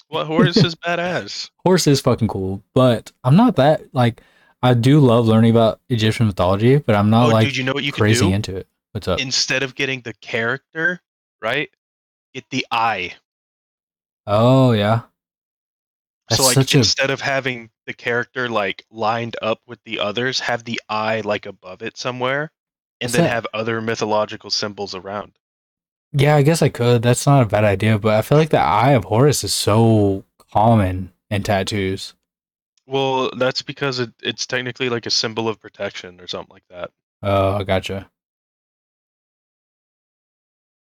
What 0.09 0.27
Horus 0.27 0.57
is 0.57 0.75
badass. 0.87 1.51
Horus 1.65 1.87
is 1.87 2.01
fucking 2.01 2.29
cool, 2.29 2.63
but 2.75 3.13
I'm 3.23 3.37
not 3.37 3.57
that 3.57 3.95
like 3.95 4.23
I 4.63 4.75
do 4.75 5.01
love 5.01 5.27
learning 5.27 5.53
about 5.53 5.81
Egyptian 5.89 6.27
mythology, 6.27 6.79
but 6.79 6.95
I'm 6.95 7.11
not 7.11 7.27
oh, 7.29 7.33
like 7.33 7.47
dude, 7.49 7.57
you 7.57 7.65
know 7.65 7.73
what 7.73 7.85
you 7.85 7.93
crazy 7.93 8.31
into 8.33 8.57
it. 8.57 8.67
What's 8.93 9.09
up? 9.09 9.19
Instead 9.19 9.63
of 9.63 9.75
getting 9.75 10.03
the 10.03 10.15
character, 10.15 11.01
right? 11.43 11.71
Get 12.35 12.49
the 12.51 12.67
eye. 12.71 13.15
oh 14.27 14.73
yeah. 14.73 15.03
That's 16.31 16.41
so 16.41 16.45
like 16.47 16.55
such 16.55 16.75
a 16.75 16.79
instead 16.79 17.11
of 17.11 17.21
having 17.21 17.71
the 17.85 17.93
character 17.93 18.49
like 18.49 18.87
lined 18.91 19.37
up 19.43 19.61
with 19.67 19.83
the 19.85 19.99
others, 20.01 20.41
have 20.41 20.65
the 20.65 20.81
eye 20.89 21.21
like 21.21 21.45
above 21.45 21.83
it 21.83 21.99
somewhere, 21.99 22.53
and 23.03 23.09
What's 23.09 23.13
then 23.13 23.25
that? 23.25 23.31
have 23.31 23.47
other 23.53 23.83
mythological 23.83 24.49
symbols 24.51 24.95
around. 24.95 25.37
Yeah, 26.13 26.37
I 26.37 26.43
guess 26.43 26.63
I 26.63 26.69
could. 26.69 27.03
That's 27.03 27.27
not 27.27 27.43
a 27.43 27.47
bad 27.47 27.65
idea, 27.65 27.99
but 27.99 28.15
I 28.15 28.23
feel 28.23 28.39
like 28.39 28.51
the 28.51 28.59
Eye 28.61 28.93
of 28.93 29.05
Horus 29.05 29.45
is 29.45 29.55
so 29.55 30.25
common 30.53 31.13
in 31.31 31.43
tattoos. 31.43 32.15
Well, 32.87 33.31
that's 33.37 33.63
because 33.63 34.01
it, 34.01 34.13
it's 34.23 34.47
technically 34.47 34.91
like 34.91 35.07
a 35.07 35.11
symbol 35.11 35.49
of 35.49 35.61
protection 35.61 36.21
or 36.21 36.27
something 36.27 36.53
like 36.53 36.67
that. 36.69 36.91
Oh, 37.23 37.55
I 37.57 37.63
gotcha. 37.65 38.11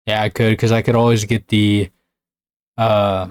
Yeah, 0.09 0.23
I 0.23 0.29
could 0.29 0.49
because 0.53 0.71
I 0.71 0.81
could 0.81 0.95
always 0.95 1.23
get 1.25 1.49
the 1.49 1.91
uh 2.79 3.27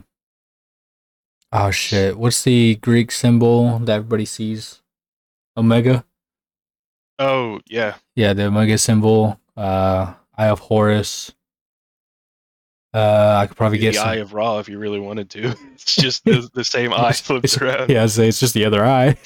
oh 1.50 1.70
shit. 1.72 2.16
What's 2.16 2.44
the 2.44 2.76
Greek 2.76 3.10
symbol 3.10 3.80
that 3.80 3.96
everybody 3.96 4.24
sees? 4.24 4.80
Omega? 5.56 6.04
Oh 7.18 7.58
yeah, 7.66 7.96
Yeah, 8.14 8.32
the 8.32 8.44
Omega 8.44 8.78
symbol. 8.78 9.40
Uh 9.56 10.14
Eye 10.36 10.46
of 10.50 10.60
Horus. 10.60 11.32
Uh 12.94 13.38
I 13.42 13.48
could 13.48 13.56
probably 13.56 13.78
the 13.78 13.86
get 13.86 13.96
some, 13.96 14.08
eye 14.08 14.16
of 14.16 14.32
Ra 14.32 14.60
if 14.60 14.68
you 14.68 14.78
really 14.78 15.00
wanted 15.00 15.30
to. 15.30 15.56
It's 15.74 15.96
just 16.00 16.24
the, 16.24 16.48
the 16.54 16.64
same 16.64 16.92
eye 16.92 17.10
flips 17.12 17.58
around. 17.58 17.90
Yeah, 17.90 18.04
I'd 18.04 18.10
say 18.10 18.28
it's 18.28 18.38
just 18.38 18.54
the 18.54 18.64
other 18.66 18.84
eye. 18.84 19.16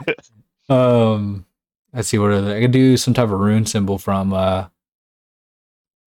um 0.70 1.44
let's 1.92 2.08
see 2.08 2.16
what 2.16 2.32
other 2.32 2.56
I 2.56 2.62
could 2.62 2.70
do 2.72 2.96
some 2.96 3.12
type 3.12 3.28
of 3.28 3.38
rune 3.38 3.66
symbol 3.66 3.98
from 3.98 4.32
uh 4.32 4.68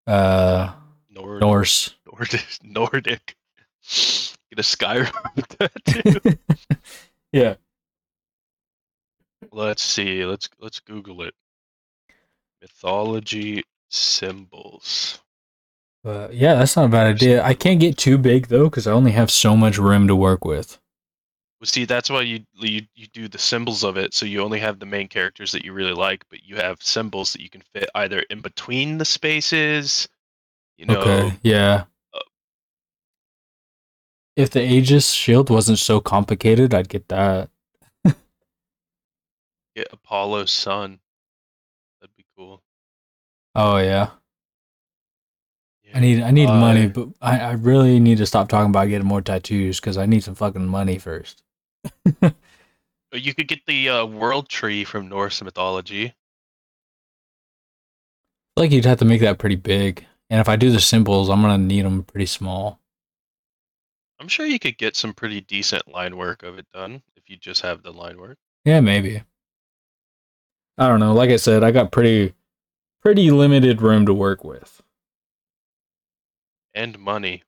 uh 0.07 0.73
Nord, 1.09 1.41
Norse. 1.41 1.95
Nordic, 2.05 2.45
Nordic. 2.63 3.35
Get 3.83 4.59
a 4.59 4.61
Skyrim 4.61 5.11
tattoo. 5.83 6.37
yeah. 7.31 7.55
let's 9.51 9.83
see. 9.83 10.25
Let's 10.25 10.49
let's 10.59 10.79
Google 10.79 11.23
it. 11.23 11.33
Mythology 12.61 13.63
symbols. 13.89 15.19
But 16.03 16.33
yeah, 16.33 16.55
that's 16.55 16.75
not 16.75 16.85
a 16.85 16.89
bad 16.89 17.07
idea. 17.07 17.43
I 17.43 17.53
can't 17.53 17.79
get 17.79 17.97
too 17.97 18.17
big 18.17 18.47
though 18.47 18.69
because 18.69 18.87
I 18.87 18.91
only 18.91 19.11
have 19.11 19.29
so 19.31 19.55
much 19.55 19.77
room 19.77 20.07
to 20.07 20.15
work 20.15 20.45
with. 20.45 20.79
Well, 21.61 21.67
see, 21.67 21.85
that's 21.85 22.09
why 22.09 22.23
you, 22.23 22.43
you 22.55 22.81
you 22.95 23.05
do 23.13 23.27
the 23.27 23.37
symbols 23.37 23.83
of 23.83 23.95
it, 23.95 24.15
so 24.15 24.25
you 24.25 24.41
only 24.41 24.59
have 24.59 24.79
the 24.79 24.87
main 24.87 25.07
characters 25.07 25.51
that 25.51 25.63
you 25.63 25.73
really 25.73 25.93
like, 25.93 26.25
but 26.31 26.43
you 26.43 26.55
have 26.55 26.81
symbols 26.81 27.33
that 27.33 27.41
you 27.41 27.51
can 27.51 27.61
fit 27.61 27.87
either 27.93 28.21
in 28.31 28.41
between 28.41 28.97
the 28.97 29.05
spaces. 29.05 30.09
You 30.77 30.87
know, 30.87 31.01
okay. 31.01 31.37
Yeah. 31.43 31.83
uh, 32.15 32.19
If 34.35 34.49
the 34.49 34.63
Aegis 34.63 35.11
shield 35.11 35.51
wasn't 35.51 35.77
so 35.77 35.99
complicated, 35.99 36.73
I'd 36.73 36.89
get 36.89 37.07
that. 37.09 37.51
get 39.75 39.87
Apollo's 39.93 40.51
sun. 40.51 40.99
That'd 42.01 42.15
be 42.15 42.25
cool. 42.35 42.63
Oh 43.53 43.77
yeah. 43.77 44.09
I 45.93 45.99
need 45.99 46.23
I 46.23 46.31
need 46.31 46.47
money, 46.47 46.85
Uh, 46.85 46.89
but 46.89 47.09
I, 47.21 47.39
I 47.39 47.51
really 47.51 47.99
need 47.99 48.17
to 48.19 48.25
stop 48.25 48.49
talking 48.49 48.69
about 48.69 48.87
getting 48.87 49.07
more 49.07 49.21
tattoos 49.21 49.79
because 49.79 49.97
I 49.97 50.05
need 50.05 50.23
some 50.23 50.35
fucking 50.35 50.65
money 50.67 50.97
first. 50.97 51.40
You 53.13 53.33
could 53.33 53.47
get 53.49 53.65
the 53.65 53.89
uh, 53.89 54.05
world 54.05 54.47
tree 54.47 54.85
from 54.85 55.09
Norse 55.09 55.41
mythology. 55.41 56.15
like 58.55 58.71
you'd 58.71 58.85
have 58.85 58.99
to 58.99 59.05
make 59.05 59.21
that 59.21 59.39
pretty 59.39 59.55
big, 59.55 60.05
and 60.29 60.39
if 60.39 60.47
I 60.47 60.55
do 60.55 60.71
the 60.71 60.79
symbols, 60.79 61.29
I'm 61.29 61.41
gonna 61.41 61.57
need 61.57 61.83
them 61.83 62.03
pretty 62.03 62.25
small. 62.25 62.79
I'm 64.19 64.27
sure 64.27 64.45
you 64.45 64.59
could 64.59 64.77
get 64.77 64.95
some 64.95 65.13
pretty 65.13 65.41
decent 65.41 65.91
line 65.91 66.15
work 66.15 66.43
of 66.43 66.59
it 66.59 66.67
done 66.73 67.01
if 67.15 67.29
you 67.29 67.37
just 67.37 67.61
have 67.61 67.81
the 67.81 67.91
line 67.91 68.19
work. 68.19 68.37
Yeah, 68.63 68.79
maybe. 68.79 69.23
I 70.77 70.87
don't 70.87 70.99
know. 70.99 71.13
Like 71.13 71.31
I 71.31 71.37
said, 71.37 71.63
I 71.63 71.71
got 71.71 71.91
pretty 71.91 72.33
pretty 73.01 73.31
limited 73.31 73.81
room 73.81 74.05
to 74.05 74.13
work 74.13 74.43
with. 74.43 74.81
And 76.73 76.97
money. 76.99 77.43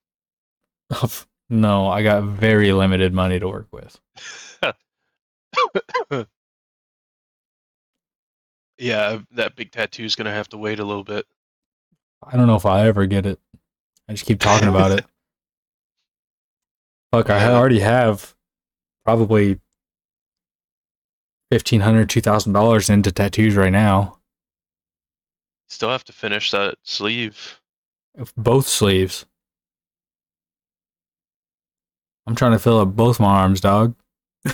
no, 1.50 1.88
I 1.88 2.04
got 2.04 2.24
very 2.24 2.72
limited 2.74 3.14
money 3.14 3.40
to 3.40 3.48
work 3.48 3.68
with. 3.72 4.00
yeah, 8.78 9.00
uh, 9.00 9.20
that 9.32 9.56
big 9.56 9.72
tattoo's 9.72 10.16
gonna 10.16 10.32
have 10.32 10.50
to 10.50 10.58
wait 10.58 10.80
a 10.80 10.86
little 10.86 11.04
bit. 11.04 11.26
I 12.26 12.38
don't 12.38 12.48
know 12.48 12.56
if 12.56 12.66
I 12.66 12.88
ever 12.88 13.06
get 13.06 13.26
it. 13.26 13.40
I 14.08 14.14
just 14.14 14.26
keep 14.26 14.40
talking 14.40 14.68
about 14.68 14.92
it. 14.92 15.06
Fuck, 17.12 17.30
I 17.30 17.52
already 17.52 17.80
have 17.80 18.34
probably 19.06 19.60
fifteen 21.52 21.82
hundred, 21.82 22.10
two 22.10 22.22
thousand 22.22 22.54
dollars 22.54 22.90
into 22.90 23.12
tattoos 23.12 23.56
right 23.56 23.72
now. 23.72 24.18
Still 25.70 25.90
have 25.90 26.04
to 26.06 26.14
finish 26.14 26.52
that 26.52 26.76
sleeve. 26.84 27.60
Both 28.38 28.68
sleeves. 28.68 29.26
I'm 32.26 32.36
trying 32.36 32.54
to 32.54 32.60
fill 32.60 32.80
up 32.80 32.96
both 32.96 33.20
my 33.20 33.42
arms, 33.42 33.62
dog. 33.62 33.96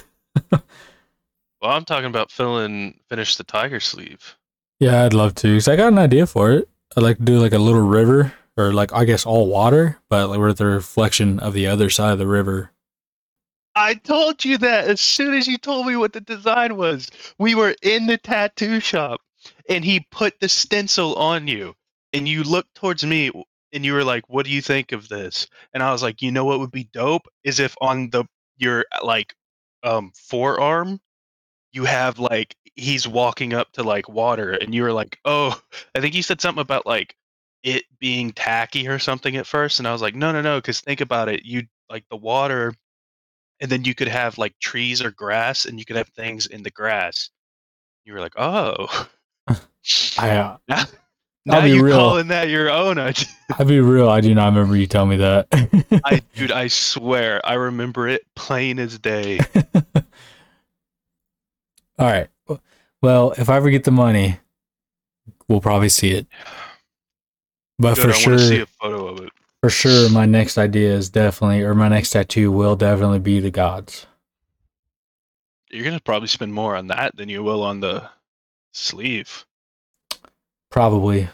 Well, 1.61 1.71
I'm 1.71 1.85
talking 1.85 2.05
about 2.05 2.31
filling 2.31 2.99
finish 3.09 3.35
the 3.35 3.43
tiger 3.43 3.79
sleeve. 3.79 4.37
Yeah, 4.79 5.03
I'd 5.03 5.13
love 5.13 5.35
to. 5.35 5.55
Cause 5.55 5.67
I 5.67 5.75
got 5.75 5.91
an 5.91 5.99
idea 5.99 6.25
for 6.25 6.51
it. 6.51 6.69
I'd 6.95 7.03
like 7.03 7.17
to 7.17 7.23
do 7.23 7.39
like 7.39 7.51
a 7.51 7.59
little 7.59 7.81
river, 7.81 8.33
or 8.55 8.73
like 8.73 8.93
I 8.93 9.03
guess 9.03 9.25
all 9.25 9.47
water, 9.47 9.99
but 10.09 10.29
like 10.29 10.39
with 10.39 10.57
the 10.57 10.65
reflection 10.65 11.39
of 11.39 11.53
the 11.53 11.67
other 11.67 11.89
side 11.89 12.13
of 12.13 12.19
the 12.19 12.27
river. 12.27 12.71
I 13.75 13.95
told 13.95 14.43
you 14.45 14.57
that 14.59 14.87
as 14.87 14.99
soon 15.01 15.33
as 15.33 15.47
you 15.47 15.57
told 15.57 15.85
me 15.85 15.95
what 15.95 16.13
the 16.13 16.21
design 16.21 16.75
was. 16.75 17.09
We 17.37 17.55
were 17.55 17.75
in 17.81 18.07
the 18.07 18.17
tattoo 18.17 18.79
shop 18.79 19.21
and 19.69 19.85
he 19.85 20.07
put 20.11 20.39
the 20.39 20.49
stencil 20.49 21.15
on 21.15 21.47
you 21.47 21.75
and 22.11 22.27
you 22.27 22.43
looked 22.43 22.75
towards 22.75 23.05
me 23.05 23.31
and 23.73 23.85
you 23.85 23.93
were 23.93 24.03
like, 24.03 24.27
"What 24.29 24.45
do 24.45 24.51
you 24.51 24.61
think 24.61 24.91
of 24.91 25.09
this?" 25.09 25.47
And 25.73 25.83
I 25.83 25.91
was 25.91 26.03
like, 26.03 26.21
"You 26.21 26.31
know 26.31 26.45
what 26.45 26.59
would 26.59 26.71
be 26.71 26.85
dope 26.85 27.27
is 27.43 27.59
if 27.59 27.75
on 27.81 28.09
the 28.11 28.25
your 28.57 28.85
like 29.03 29.33
um 29.83 30.11
forearm 30.15 30.99
you 31.71 31.85
have 31.85 32.19
like 32.19 32.55
he's 32.75 33.07
walking 33.07 33.53
up 33.53 33.71
to 33.73 33.83
like 33.83 34.09
water 34.09 34.51
and 34.53 34.73
you 34.75 34.83
were 34.83 34.93
like, 34.93 35.19
"Oh, 35.25 35.59
I 35.95 36.01
think 36.01 36.15
you 36.15 36.23
said 36.23 36.41
something 36.41 36.61
about 36.61 36.85
like 36.85 37.15
it 37.63 37.85
being 37.99 38.31
tacky 38.31 38.87
or 38.87 38.99
something 38.99 39.35
at 39.37 39.47
first 39.47 39.79
and 39.79 39.87
I 39.87 39.93
was 39.93 40.01
like, 40.01 40.15
"No, 40.15 40.31
no, 40.31 40.41
no, 40.41 40.61
cuz 40.61 40.81
think 40.81 41.01
about 41.01 41.29
it. 41.29 41.45
You 41.45 41.67
like 41.89 42.05
the 42.09 42.17
water 42.17 42.73
and 43.59 43.71
then 43.71 43.83
you 43.85 43.95
could 43.95 44.07
have 44.07 44.37
like 44.37 44.57
trees 44.59 45.01
or 45.01 45.11
grass 45.11 45.65
and 45.65 45.79
you 45.79 45.85
could 45.85 45.95
have 45.95 46.09
things 46.09 46.45
in 46.47 46.63
the 46.63 46.71
grass 46.71 47.29
you 48.05 48.13
were 48.13 48.19
like 48.19 48.37
oh 48.37 49.07
I, 50.17 50.29
uh, 50.29 50.57
now, 51.49 51.57
I'll 51.57 51.63
be 51.63 51.71
you're 51.71 51.83
real. 51.85 51.97
calling 51.97 52.27
that 52.27 52.49
your 52.49 52.69
own 52.69 52.97
I, 52.99 53.13
I'll 53.51 53.65
be 53.65 53.79
real. 53.79 54.09
I 54.09 54.21
do 54.21 54.33
not 54.35 54.53
remember 54.53 54.75
you 54.75 54.87
telling 54.87 55.09
me 55.09 55.17
that. 55.17 55.47
I 56.05 56.21
dude 56.35 56.51
i 56.51 56.67
swear 56.67 57.41
i 57.45 57.55
remember 57.55 58.07
it 58.07 58.25
plain 58.35 58.79
as 58.79 58.97
day 58.99 59.39
all 61.97 62.07
right. 62.07 62.27
Well, 63.01 63.33
if 63.37 63.49
I 63.49 63.55
ever 63.57 63.69
get 63.69 63.83
the 63.85 63.91
money, 63.91 64.39
we'll 65.47 65.61
probably 65.61 65.89
see 65.89 66.11
it. 66.11 66.27
But 67.77 67.95
Good, 67.95 68.03
for 68.03 68.09
i 68.09 68.13
sure, 68.13 68.37
see 68.37 68.59
a 68.61 68.65
photo 68.65 69.07
of 69.07 69.21
it 69.21 69.31
for 69.61 69.69
sure, 69.69 70.09
my 70.09 70.25
next 70.25 70.57
idea 70.57 70.93
is 70.93 71.09
definitely, 71.09 71.63
or 71.63 71.73
my 71.75 71.89
next 71.89 72.11
tattoo 72.11 72.51
will 72.51 72.75
definitely 72.75 73.19
be 73.19 73.39
the 73.39 73.51
gods. 73.51 74.05
you're 75.69 75.83
gonna 75.83 75.99
probably 75.99 76.27
spend 76.27 76.53
more 76.53 76.75
on 76.75 76.87
that 76.87 77.15
than 77.15 77.29
you 77.29 77.43
will 77.43 77.63
on 77.63 77.79
the 77.79 78.09
sleeve 78.73 79.45
Probably. 80.69 81.29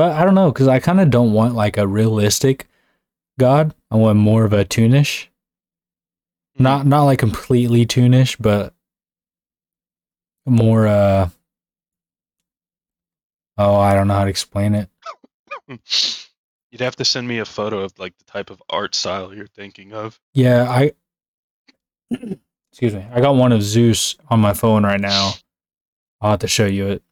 But 0.00 0.12
I 0.12 0.24
don't 0.24 0.34
know, 0.34 0.50
because 0.50 0.66
I 0.66 0.80
kind 0.80 0.98
of 0.98 1.10
don't 1.10 1.34
want 1.34 1.54
like 1.54 1.76
a 1.76 1.86
realistic 1.86 2.66
god. 3.38 3.74
I 3.90 3.96
want 3.96 4.18
more 4.18 4.46
of 4.46 4.54
a 4.54 4.64
toonish. 4.64 5.26
Not 6.58 6.86
not 6.86 7.02
like 7.02 7.18
completely 7.18 7.84
toonish, 7.84 8.38
but 8.40 8.72
more 10.46 10.86
uh 10.86 11.28
oh, 13.58 13.76
I 13.76 13.92
don't 13.92 14.08
know 14.08 14.14
how 14.14 14.24
to 14.24 14.30
explain 14.30 14.74
it. 14.74 14.88
you'd 15.68 16.80
have 16.80 16.96
to 16.96 17.04
send 17.04 17.28
me 17.28 17.36
a 17.36 17.44
photo 17.44 17.80
of 17.80 17.92
like 17.98 18.16
the 18.16 18.24
type 18.24 18.48
of 18.48 18.62
art 18.70 18.94
style 18.94 19.34
you're 19.34 19.48
thinking 19.48 19.92
of 19.92 20.18
Yeah, 20.32 20.62
I 20.66 20.92
excuse 22.72 22.94
me. 22.94 23.04
I 23.12 23.20
got 23.20 23.34
one 23.34 23.52
of 23.52 23.62
Zeus 23.62 24.16
on 24.30 24.40
my 24.40 24.54
phone 24.54 24.82
right 24.82 24.98
now. 24.98 25.32
I'll 26.22 26.30
have 26.30 26.40
to 26.40 26.48
show 26.48 26.64
you 26.64 26.86
it. 26.86 27.02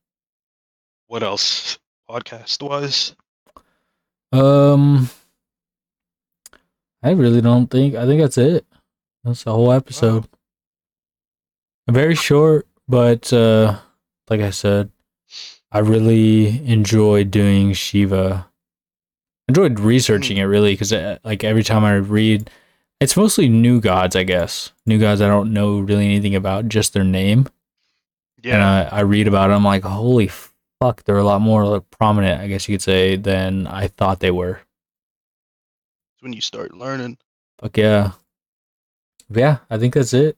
what 1.07 1.23
else 1.23 1.79
podcast 2.09 2.63
was 2.63 3.15
Um 4.33 5.11
I 7.03 7.11
really 7.11 7.41
don't 7.41 7.69
think 7.69 7.95
I 7.95 8.07
think 8.07 8.21
that's 8.21 8.39
it. 8.39 8.67
That's 9.25 9.45
the 9.45 9.53
whole 9.53 9.73
episode. 9.73 10.27
Very 11.89 12.15
short, 12.15 12.67
but 12.89 13.31
uh 13.33 13.79
like 14.31 14.41
I 14.41 14.51
said, 14.51 14.91
I 15.71 15.81
really 15.81 16.67
enjoyed 16.67 17.31
doing 17.31 17.73
Shiva. 17.75 18.47
Enjoyed 19.49 19.81
researching 19.81 20.39
it 20.39 20.45
really 20.45 20.73
because 20.73 20.93
like 21.25 21.45
every 21.45 21.63
time 21.63 21.85
I 21.85 21.97
read, 21.97 22.51
it's 23.01 23.17
mostly 23.17 23.49
new 23.49 23.81
gods, 23.81 24.17
I 24.17 24.23
guess. 24.23 24.73
New 24.87 24.99
gods 24.99 25.21
I 25.21 25.29
don't 25.29 25.53
know 25.53 25.81
really 25.81 26.07
anything 26.07 26.35
about, 26.35 26.69
just 26.69 26.95
their 26.95 27.05
name. 27.05 27.49
And 28.45 28.45
yeah 28.45 28.89
I, 28.93 28.99
I 28.99 29.01
read 29.01 29.29
about 29.29 29.49
them 29.49 29.57
I'm 29.57 29.65
like, 29.65 29.83
holy 29.85 30.29
fuck, 30.81 31.05
they're 31.05 31.17
a 31.17 31.25
lot 31.25 31.41
more 31.41 31.65
like, 31.67 31.91
prominent, 31.91 32.41
I 32.41 32.49
guess 32.49 32.69
you 32.69 32.75
could 32.75 32.83
say, 32.83 33.17
than 33.17 33.67
I 33.67 33.89
thought 33.89 34.21
they 34.21 34.31
were. 34.31 34.61
It's 36.15 36.23
when 36.23 36.33
you 36.33 36.41
start 36.41 36.75
learning 36.75 37.19
Fuck 37.61 37.77
yeah. 37.77 38.13
yeah, 39.31 39.59
I 39.69 39.79
think 39.79 39.95
that's 39.95 40.15
it. 40.15 40.37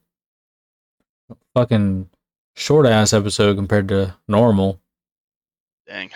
Fucking 1.55 2.09
short 2.57 2.87
ass 2.87 3.13
episode 3.13 3.57
compared 3.57 3.89
to 3.89 4.17
normal. 4.27 4.81
Dang. 5.87 6.11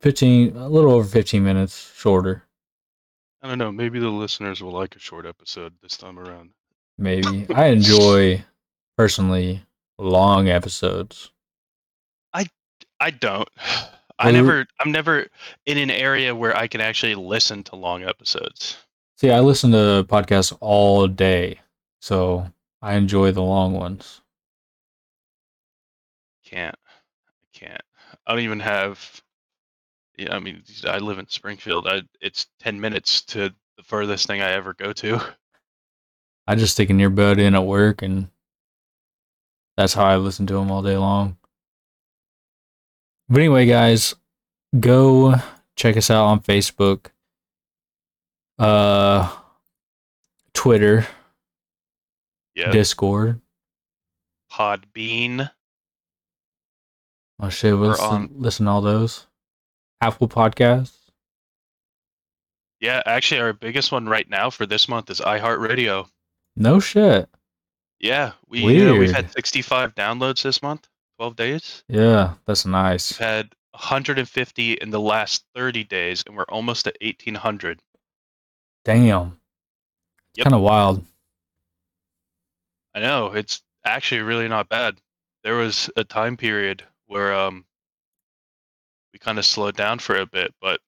15, 0.00 0.56
a 0.56 0.68
little 0.68 0.92
over 0.92 1.08
15 1.08 1.42
minutes 1.42 1.92
shorter, 1.96 2.44
I 3.42 3.48
don't 3.48 3.58
know. 3.58 3.72
Maybe 3.72 3.98
the 3.98 4.08
listeners 4.08 4.62
will 4.62 4.72
like 4.72 4.96
a 4.96 5.00
short 5.00 5.26
episode 5.26 5.72
this 5.82 5.96
time 5.96 6.18
around. 6.18 6.50
maybe. 6.98 7.46
I 7.54 7.66
enjoy 7.66 8.44
personally 8.96 9.62
long 9.98 10.48
episodes. 10.48 11.30
I 13.00 13.10
don't. 13.10 13.48
I 14.18 14.32
never. 14.32 14.66
I'm 14.80 14.90
never 14.90 15.26
in 15.66 15.78
an 15.78 15.90
area 15.90 16.34
where 16.34 16.56
I 16.56 16.66
can 16.66 16.80
actually 16.80 17.14
listen 17.14 17.62
to 17.64 17.76
long 17.76 18.02
episodes. 18.02 18.76
See, 19.16 19.30
I 19.30 19.40
listen 19.40 19.70
to 19.72 20.04
podcasts 20.08 20.56
all 20.60 21.06
day, 21.06 21.60
so 22.00 22.46
I 22.82 22.94
enjoy 22.94 23.32
the 23.32 23.42
long 23.42 23.74
ones. 23.74 24.20
Can't. 26.44 26.76
I 26.76 27.58
can't. 27.58 27.82
I 28.26 28.32
don't 28.32 28.42
even 28.42 28.60
have. 28.60 29.22
Yeah, 30.16 30.34
I 30.34 30.40
mean, 30.40 30.62
I 30.84 30.98
live 30.98 31.18
in 31.18 31.28
Springfield. 31.28 31.86
I, 31.86 32.02
it's 32.20 32.46
ten 32.58 32.80
minutes 32.80 33.22
to 33.26 33.54
the 33.76 33.82
furthest 33.84 34.26
thing 34.26 34.40
I 34.40 34.50
ever 34.52 34.74
go 34.74 34.92
to. 34.94 35.20
I 36.48 36.56
just 36.56 36.72
stick 36.72 36.90
an 36.90 36.98
earbud 36.98 37.38
in 37.38 37.54
at 37.54 37.64
work, 37.64 38.02
and 38.02 38.28
that's 39.76 39.94
how 39.94 40.04
I 40.04 40.16
listen 40.16 40.46
to 40.48 40.54
them 40.54 40.72
all 40.72 40.82
day 40.82 40.96
long. 40.96 41.36
But 43.28 43.38
anyway, 43.40 43.66
guys, 43.66 44.14
go 44.78 45.34
check 45.76 45.96
us 45.96 46.10
out 46.10 46.24
on 46.26 46.40
Facebook, 46.40 47.06
uh, 48.58 49.34
Twitter, 50.54 51.06
Yeah. 52.54 52.70
Discord. 52.70 53.40
Podbean. 54.50 55.50
Oh 57.40 57.48
shit, 57.50 57.74
We're 57.74 57.88
listen, 57.88 58.04
on- 58.06 58.30
listen 58.34 58.66
to 58.66 58.72
all 58.72 58.80
those. 58.80 59.26
Apple 60.00 60.28
Podcasts. 60.28 60.94
Yeah, 62.80 63.02
actually, 63.06 63.40
our 63.40 63.52
biggest 63.52 63.90
one 63.92 64.06
right 64.08 64.28
now 64.28 64.50
for 64.50 64.64
this 64.64 64.88
month 64.88 65.10
is 65.10 65.20
iHeartRadio. 65.20 66.08
No 66.56 66.78
shit. 66.80 67.28
Yeah, 68.00 68.32
we 68.46 68.60
you 68.60 68.84
know, 68.84 68.94
we've 68.94 69.10
had 69.12 69.30
65 69.32 69.94
downloads 69.96 70.42
this 70.42 70.62
month, 70.62 70.88
12 71.18 71.36
days. 71.36 71.84
Yeah, 71.88 72.34
that's 72.46 72.64
nice. 72.64 73.12
We've 73.12 73.26
had 73.26 73.52
150 73.72 74.72
in 74.74 74.90
the 74.90 75.00
last 75.00 75.44
30 75.54 75.84
days, 75.84 76.22
and 76.26 76.36
we're 76.36 76.44
almost 76.44 76.86
at 76.86 76.96
1,800. 77.00 77.80
Damn. 78.84 79.40
Yep. 80.36 80.44
Kind 80.44 80.54
of 80.54 80.60
wild. 80.60 81.04
I 82.94 83.00
know 83.00 83.32
it's 83.32 83.62
actually 83.84 84.20
really 84.20 84.48
not 84.48 84.68
bad. 84.68 85.00
There 85.42 85.56
was 85.56 85.90
a 85.96 86.04
time 86.04 86.36
period 86.36 86.84
where 87.06 87.34
um 87.34 87.64
we 89.12 89.18
kind 89.18 89.38
of 89.38 89.44
slowed 89.44 89.76
down 89.76 89.98
for 89.98 90.16
a 90.16 90.26
bit, 90.26 90.54
but 90.60 90.80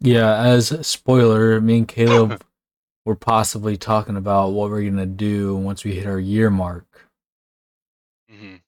Yeah, 0.00 0.42
as 0.42 0.72
a 0.72 0.82
spoiler, 0.82 1.60
me 1.60 1.78
and 1.78 1.88
Caleb 1.88 2.42
were 3.04 3.16
possibly 3.16 3.76
talking 3.76 4.16
about 4.16 4.52
what 4.52 4.70
we're 4.70 4.88
gonna 4.88 5.06
do 5.06 5.56
once 5.56 5.84
we 5.84 5.94
hit 5.94 6.06
our 6.06 6.20
year 6.20 6.50
mark. 6.50 6.85
Mhm, 8.30 8.60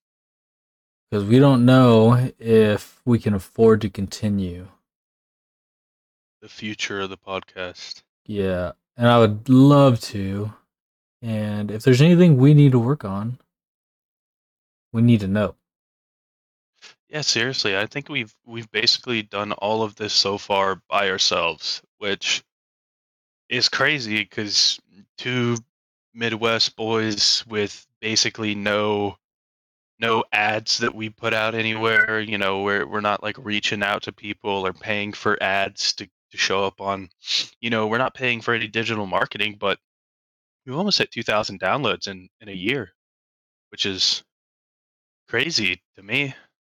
Because 1.10 1.24
we 1.24 1.38
don't 1.38 1.64
know 1.64 2.30
if 2.38 3.00
we 3.04 3.18
can 3.18 3.34
afford 3.34 3.80
to 3.82 3.90
continue. 3.90 4.68
the 6.40 6.48
future 6.48 7.00
of 7.00 7.10
the 7.10 7.16
podcast. 7.18 8.02
Yeah. 8.24 8.72
And 8.96 9.08
I 9.08 9.18
would 9.18 9.48
love 9.48 10.00
to. 10.02 10.52
And 11.20 11.70
if 11.70 11.82
there's 11.82 12.00
anything 12.00 12.36
we 12.36 12.54
need 12.54 12.72
to 12.72 12.78
work 12.78 13.04
on, 13.04 13.38
we 14.92 15.02
need 15.02 15.20
to 15.20 15.26
know. 15.28 15.56
Yeah, 17.08 17.22
seriously, 17.22 17.76
I 17.76 17.86
think 17.86 18.08
we've 18.08 18.34
we've 18.46 18.70
basically 18.70 19.22
done 19.22 19.52
all 19.52 19.82
of 19.82 19.96
this 19.96 20.12
so 20.12 20.38
far 20.38 20.80
by 20.88 21.10
ourselves, 21.10 21.82
which 21.98 22.44
is 23.48 23.68
crazy 23.68 24.18
because 24.18 24.78
two 25.16 25.56
Midwest 26.14 26.76
boys 26.76 27.44
with 27.46 27.84
basically 28.00 28.54
no 28.54 29.16
no 30.00 30.24
ads 30.32 30.78
that 30.78 30.94
we 30.94 31.10
put 31.10 31.34
out 31.34 31.54
anywhere, 31.54 32.20
you 32.20 32.38
know, 32.38 32.62
we're 32.62 32.86
we're 32.86 33.00
not 33.00 33.22
like 33.22 33.36
reaching 33.38 33.82
out 33.82 34.02
to 34.04 34.12
people 34.12 34.66
or 34.66 34.72
paying 34.72 35.12
for 35.12 35.42
ads 35.42 35.92
to, 35.94 36.06
to 36.30 36.36
show 36.38 36.64
up 36.64 36.80
on 36.80 37.08
you 37.60 37.70
know, 37.70 37.86
we're 37.86 37.98
not 37.98 38.14
paying 38.14 38.40
for 38.40 38.54
any 38.54 38.68
digital 38.68 39.06
marketing, 39.06 39.56
but 39.58 39.78
we've 40.66 40.76
almost 40.76 40.98
hit 40.98 41.10
two 41.10 41.22
thousand 41.22 41.60
downloads 41.60 42.06
in, 42.08 42.28
in 42.40 42.48
a 42.48 42.52
year, 42.52 42.90
which 43.70 43.86
is 43.86 44.22
crazy 45.28 45.82
to 45.96 46.02
me. 46.02 46.34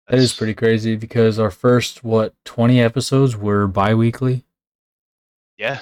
That 0.08 0.18
is 0.18 0.32
pretty 0.32 0.54
crazy 0.54 0.96
because 0.96 1.38
our 1.38 1.52
first, 1.52 2.02
what, 2.02 2.34
20 2.44 2.80
episodes 2.80 3.36
were 3.36 3.68
bi 3.68 3.94
weekly. 3.94 4.44
Yeah, 5.56 5.80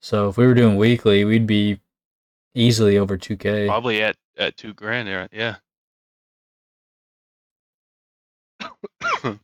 So 0.00 0.28
if 0.28 0.36
we 0.36 0.46
were 0.46 0.54
doing 0.54 0.76
weekly, 0.76 1.24
we'd 1.24 1.46
be 1.48 1.80
easily 2.54 2.96
over 2.98 3.16
2K. 3.18 3.66
probably 3.66 4.02
at 4.02 4.16
at 4.36 4.56
two 4.56 4.72
grand 4.74 5.08
there. 5.08 5.28
Yeah. 5.32 5.56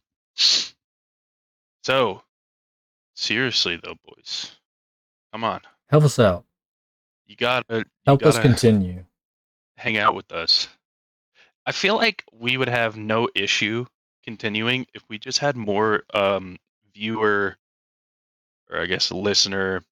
so, 1.82 2.22
seriously 3.14 3.80
though, 3.82 3.96
boys, 4.04 4.52
come 5.32 5.44
on, 5.44 5.60
Help 5.88 6.04
us 6.04 6.18
out. 6.18 6.44
you 7.26 7.36
gotta 7.36 7.78
you 7.78 7.84
Help 8.06 8.22
us 8.24 8.36
gotta 8.36 8.48
continue. 8.48 9.04
hang 9.76 9.96
out 9.98 10.14
with 10.14 10.30
us. 10.32 10.68
I 11.66 11.72
feel 11.72 11.96
like 11.96 12.24
we 12.32 12.56
would 12.56 12.68
have 12.68 12.96
no 12.96 13.28
issue 13.34 13.86
continuing 14.24 14.86
if 14.94 15.02
we 15.08 15.18
just 15.18 15.38
had 15.38 15.56
more 15.56 16.02
um, 16.14 16.56
viewer, 16.94 17.56
or 18.70 18.78
I 18.80 18.86
guess 18.86 19.10
listener, 19.12 19.82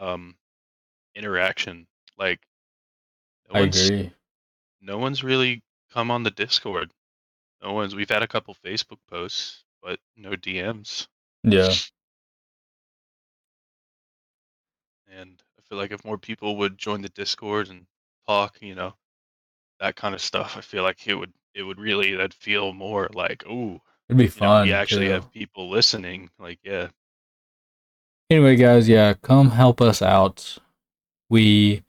um, 0.00 0.34
interaction. 1.14 1.86
Like, 2.18 2.40
no 3.52 3.60
I 3.60 3.62
agree. 3.64 4.12
no 4.80 4.98
one's 4.98 5.22
really 5.24 5.62
come 5.92 6.10
on 6.10 6.22
the 6.24 6.30
Discord. 6.32 6.90
No 7.64 7.72
one's. 7.72 7.96
We've 7.96 8.10
had 8.10 8.22
a 8.22 8.28
couple 8.28 8.56
Facebook 8.64 8.98
posts, 9.10 9.64
but 9.82 10.00
no 10.16 10.32
DMs. 10.32 11.08
Yeah. 11.44 11.72
And 15.08 15.42
I 15.58 15.62
feel 15.68 15.78
like 15.78 15.92
if 15.92 16.04
more 16.04 16.18
people 16.18 16.56
would 16.58 16.78
join 16.78 17.02
the 17.02 17.08
Discord 17.10 17.68
and 17.70 17.86
talk, 18.26 18.58
you 18.62 18.74
know, 18.74 18.94
that 19.80 19.96
kind 19.96 20.14
of 20.14 20.20
stuff, 20.22 20.56
I 20.58 20.62
feel 20.62 20.82
like 20.84 21.06
it 21.08 21.14
would 21.14 21.32
it 21.54 21.62
would 21.62 21.80
really 21.80 22.14
that 22.16 22.34
feel 22.34 22.72
more 22.74 23.08
like, 23.14 23.44
oh, 23.48 23.80
It'd 24.08 24.18
be 24.18 24.24
you 24.24 24.28
know, 24.28 24.32
fun. 24.32 24.66
we 24.66 24.72
actually 24.74 25.06
too. 25.06 25.12
have 25.12 25.32
people 25.32 25.70
listening. 25.70 26.30
Like, 26.38 26.60
yeah, 26.64 26.88
Anyway, 28.30 28.56
guys, 28.56 28.88
yeah, 28.88 29.14
come 29.22 29.50
help 29.50 29.80
us 29.80 30.02
out. 30.02 30.58
We 31.30 31.82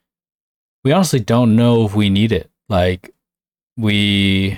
we 0.84 0.91
honestly 0.91 1.19
don't 1.19 1.55
know 1.55 1.86
if 1.86 1.95
we 1.95 2.09
need 2.09 2.32
it. 2.32 2.51
Like 2.69 3.13
we 3.78 4.57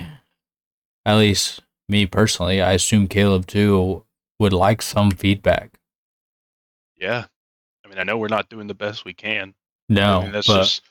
at 1.08 1.16
least 1.16 1.62
me 1.88 2.04
personally, 2.04 2.60
I 2.60 2.72
assume 2.72 3.08
Caleb 3.08 3.46
too 3.46 4.04
would 4.38 4.52
like 4.52 4.82
some 4.82 5.10
feedback. 5.10 5.78
yeah. 7.00 7.24
I 7.84 7.88
mean, 7.88 7.98
I 7.98 8.02
know 8.02 8.18
we're 8.18 8.28
not 8.28 8.50
doing 8.50 8.66
the 8.66 8.74
best 8.74 9.06
we 9.06 9.14
can. 9.14 9.54
No, 9.88 10.18
I 10.20 10.22
mean, 10.24 10.32
that's 10.32 10.46
just 10.46 10.82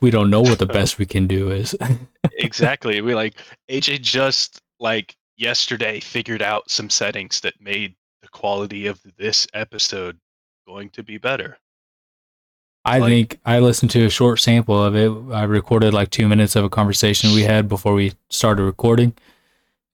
we 0.00 0.10
don't 0.10 0.30
know 0.30 0.40
what 0.40 0.58
the 0.58 0.64
best 0.78 0.98
we 0.98 1.04
can 1.04 1.26
do 1.26 1.50
is. 1.50 1.76
exactly. 2.38 3.02
We 3.02 3.14
like 3.14 3.34
AJ 3.68 4.00
just 4.00 4.62
like 4.80 5.14
yesterday 5.36 6.00
figured 6.00 6.40
out 6.40 6.70
some 6.70 6.88
settings 6.88 7.40
that 7.40 7.60
made 7.60 7.94
the 8.22 8.28
quality 8.28 8.86
of 8.86 8.98
this 9.18 9.46
episode 9.52 10.18
going 10.66 10.88
to 10.90 11.02
be 11.02 11.18
better. 11.18 11.58
I 12.86 12.98
Like- 12.98 13.10
think 13.10 13.40
I 13.44 13.58
listened 13.58 13.90
to 13.92 14.04
a 14.06 14.10
short 14.10 14.38
sample 14.40 14.80
of 14.82 14.94
it. 14.94 15.10
I 15.34 15.42
recorded 15.42 15.92
like 15.92 16.10
two 16.10 16.28
minutes 16.28 16.54
of 16.54 16.64
a 16.64 16.68
conversation 16.70 17.32
we 17.34 17.42
had 17.42 17.68
before 17.68 17.94
we 17.94 18.12
started 18.30 18.62
recording, 18.62 19.14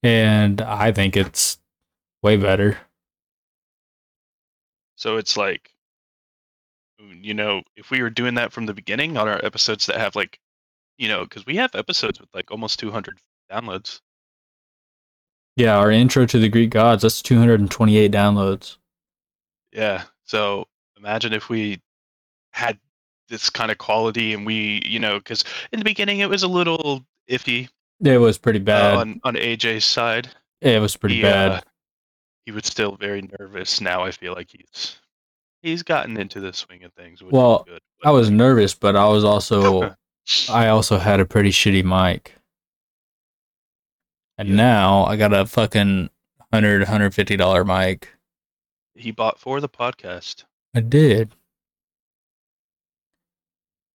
and 0.03 0.61
I 0.61 0.93
think 0.93 1.17
it's 1.17 1.59
way 2.23 2.37
better. 2.37 2.79
So 4.97 5.17
it's 5.17 5.37
like, 5.37 5.73
you 6.99 7.35
know, 7.35 7.63
if 7.77 7.91
we 7.91 8.03
were 8.03 8.11
doing 8.11 8.35
that 8.35 8.53
from 8.53 8.67
the 8.67 8.75
beginning 8.75 9.17
on 9.17 9.27
our 9.27 9.43
episodes 9.45 9.87
that 9.87 9.97
have 9.97 10.15
like, 10.15 10.39
you 10.99 11.09
know, 11.09 11.25
because 11.25 11.47
we 11.47 11.57
have 11.57 11.75
episodes 11.75 12.21
with 12.21 12.29
like 12.35 12.51
almost 12.51 12.79
200 12.79 13.19
downloads. 13.51 14.01
Yeah, 15.57 15.77
our 15.79 15.91
intro 15.91 16.27
to 16.27 16.39
the 16.39 16.49
Greek 16.49 16.71
gods, 16.71 17.03
that's 17.03 17.21
228 17.23 18.13
downloads. 18.13 18.77
Yeah. 19.73 20.05
So 20.25 20.67
imagine 20.97 21.33
if 21.33 21.49
we 21.49 21.81
had 22.53 22.79
this 23.29 23.51
kind 23.51 23.71
of 23.71 23.79
quality 23.79 24.33
and 24.35 24.45
we, 24.47 24.83
you 24.85 24.99
know, 24.99 25.19
because 25.19 25.45
in 25.73 25.79
the 25.79 25.85
beginning 25.85 26.21
it 26.21 26.29
was 26.29 26.43
a 26.43 26.49
little 26.49 27.05
iffy 27.31 27.69
It 28.05 28.19
was 28.19 28.39
pretty 28.39 28.61
uh, 28.61 28.65
bad. 28.65 28.95
on 28.97 29.21
on 29.25 29.35
AJ's 29.35 29.85
side. 29.85 30.29
it 30.61 30.81
was 30.81 30.97
pretty 30.97 31.17
he, 31.17 31.23
bad. 31.23 31.51
uh, 31.53 31.61
he 32.47 32.53
was 32.53 32.67
still 32.67 32.97
very 32.97 33.23
nervous. 33.39 33.81
Now 33.81 34.03
I 34.03 34.11
feel 34.11 34.33
like 34.35 34.51
he's 34.51 34.99
he's 35.63 35.83
gotten 35.83 36.17
into 36.17 36.41
the 36.41 36.53
swing 36.53 36.85
of 36.85 36.93
things, 36.95 37.23
which 37.23 37.33
Well, 37.33 37.65
is 37.67 37.73
good. 37.75 37.81
I 38.05 38.11
was 38.11 38.31
nervous, 38.31 38.75
but 38.75 38.97
I 38.97 39.07
was 39.09 39.25
also 39.25 39.95
I 40.51 40.69
also 40.69 40.99
had 40.99 41.21
a 41.21 41.25
pretty 41.25 41.51
shitty 41.51 41.85
mic. 41.85 42.35
And 44.39 44.49
Yeah. 44.51 44.57
now 44.57 45.05
I 45.05 45.17
got 45.17 45.33
a 45.33 45.47
fucking 45.47 46.11
100 46.51 46.81
150 46.83 47.37
dollar 47.37 47.65
mic. 47.65 48.09
he 48.95 49.11
bought 49.11 49.39
for 49.39 49.61
the 49.61 49.69
podcast. 49.69 50.45
I 50.75 50.81
did. 50.81 51.35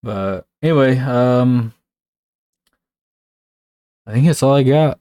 But 0.04 0.46
anyway, 0.62 0.98
um 0.98 1.74
I 4.06 4.14
think 4.14 4.26
that's 4.28 4.42
all 4.44 4.54
I 4.56 4.64
got. 4.64 5.00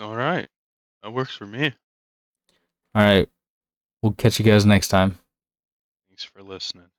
All 0.00 0.14
right, 0.14 0.48
that 1.02 1.12
works 1.12 1.34
for 1.34 1.46
me. 1.46 1.72
All 2.94 3.02
right. 3.02 3.28
We'll 4.02 4.12
catch 4.12 4.38
you 4.38 4.44
guys 4.44 4.64
next 4.66 4.88
time. 4.88 5.18
Thanks 6.08 6.24
for 6.24 6.42
listening. 6.42 6.91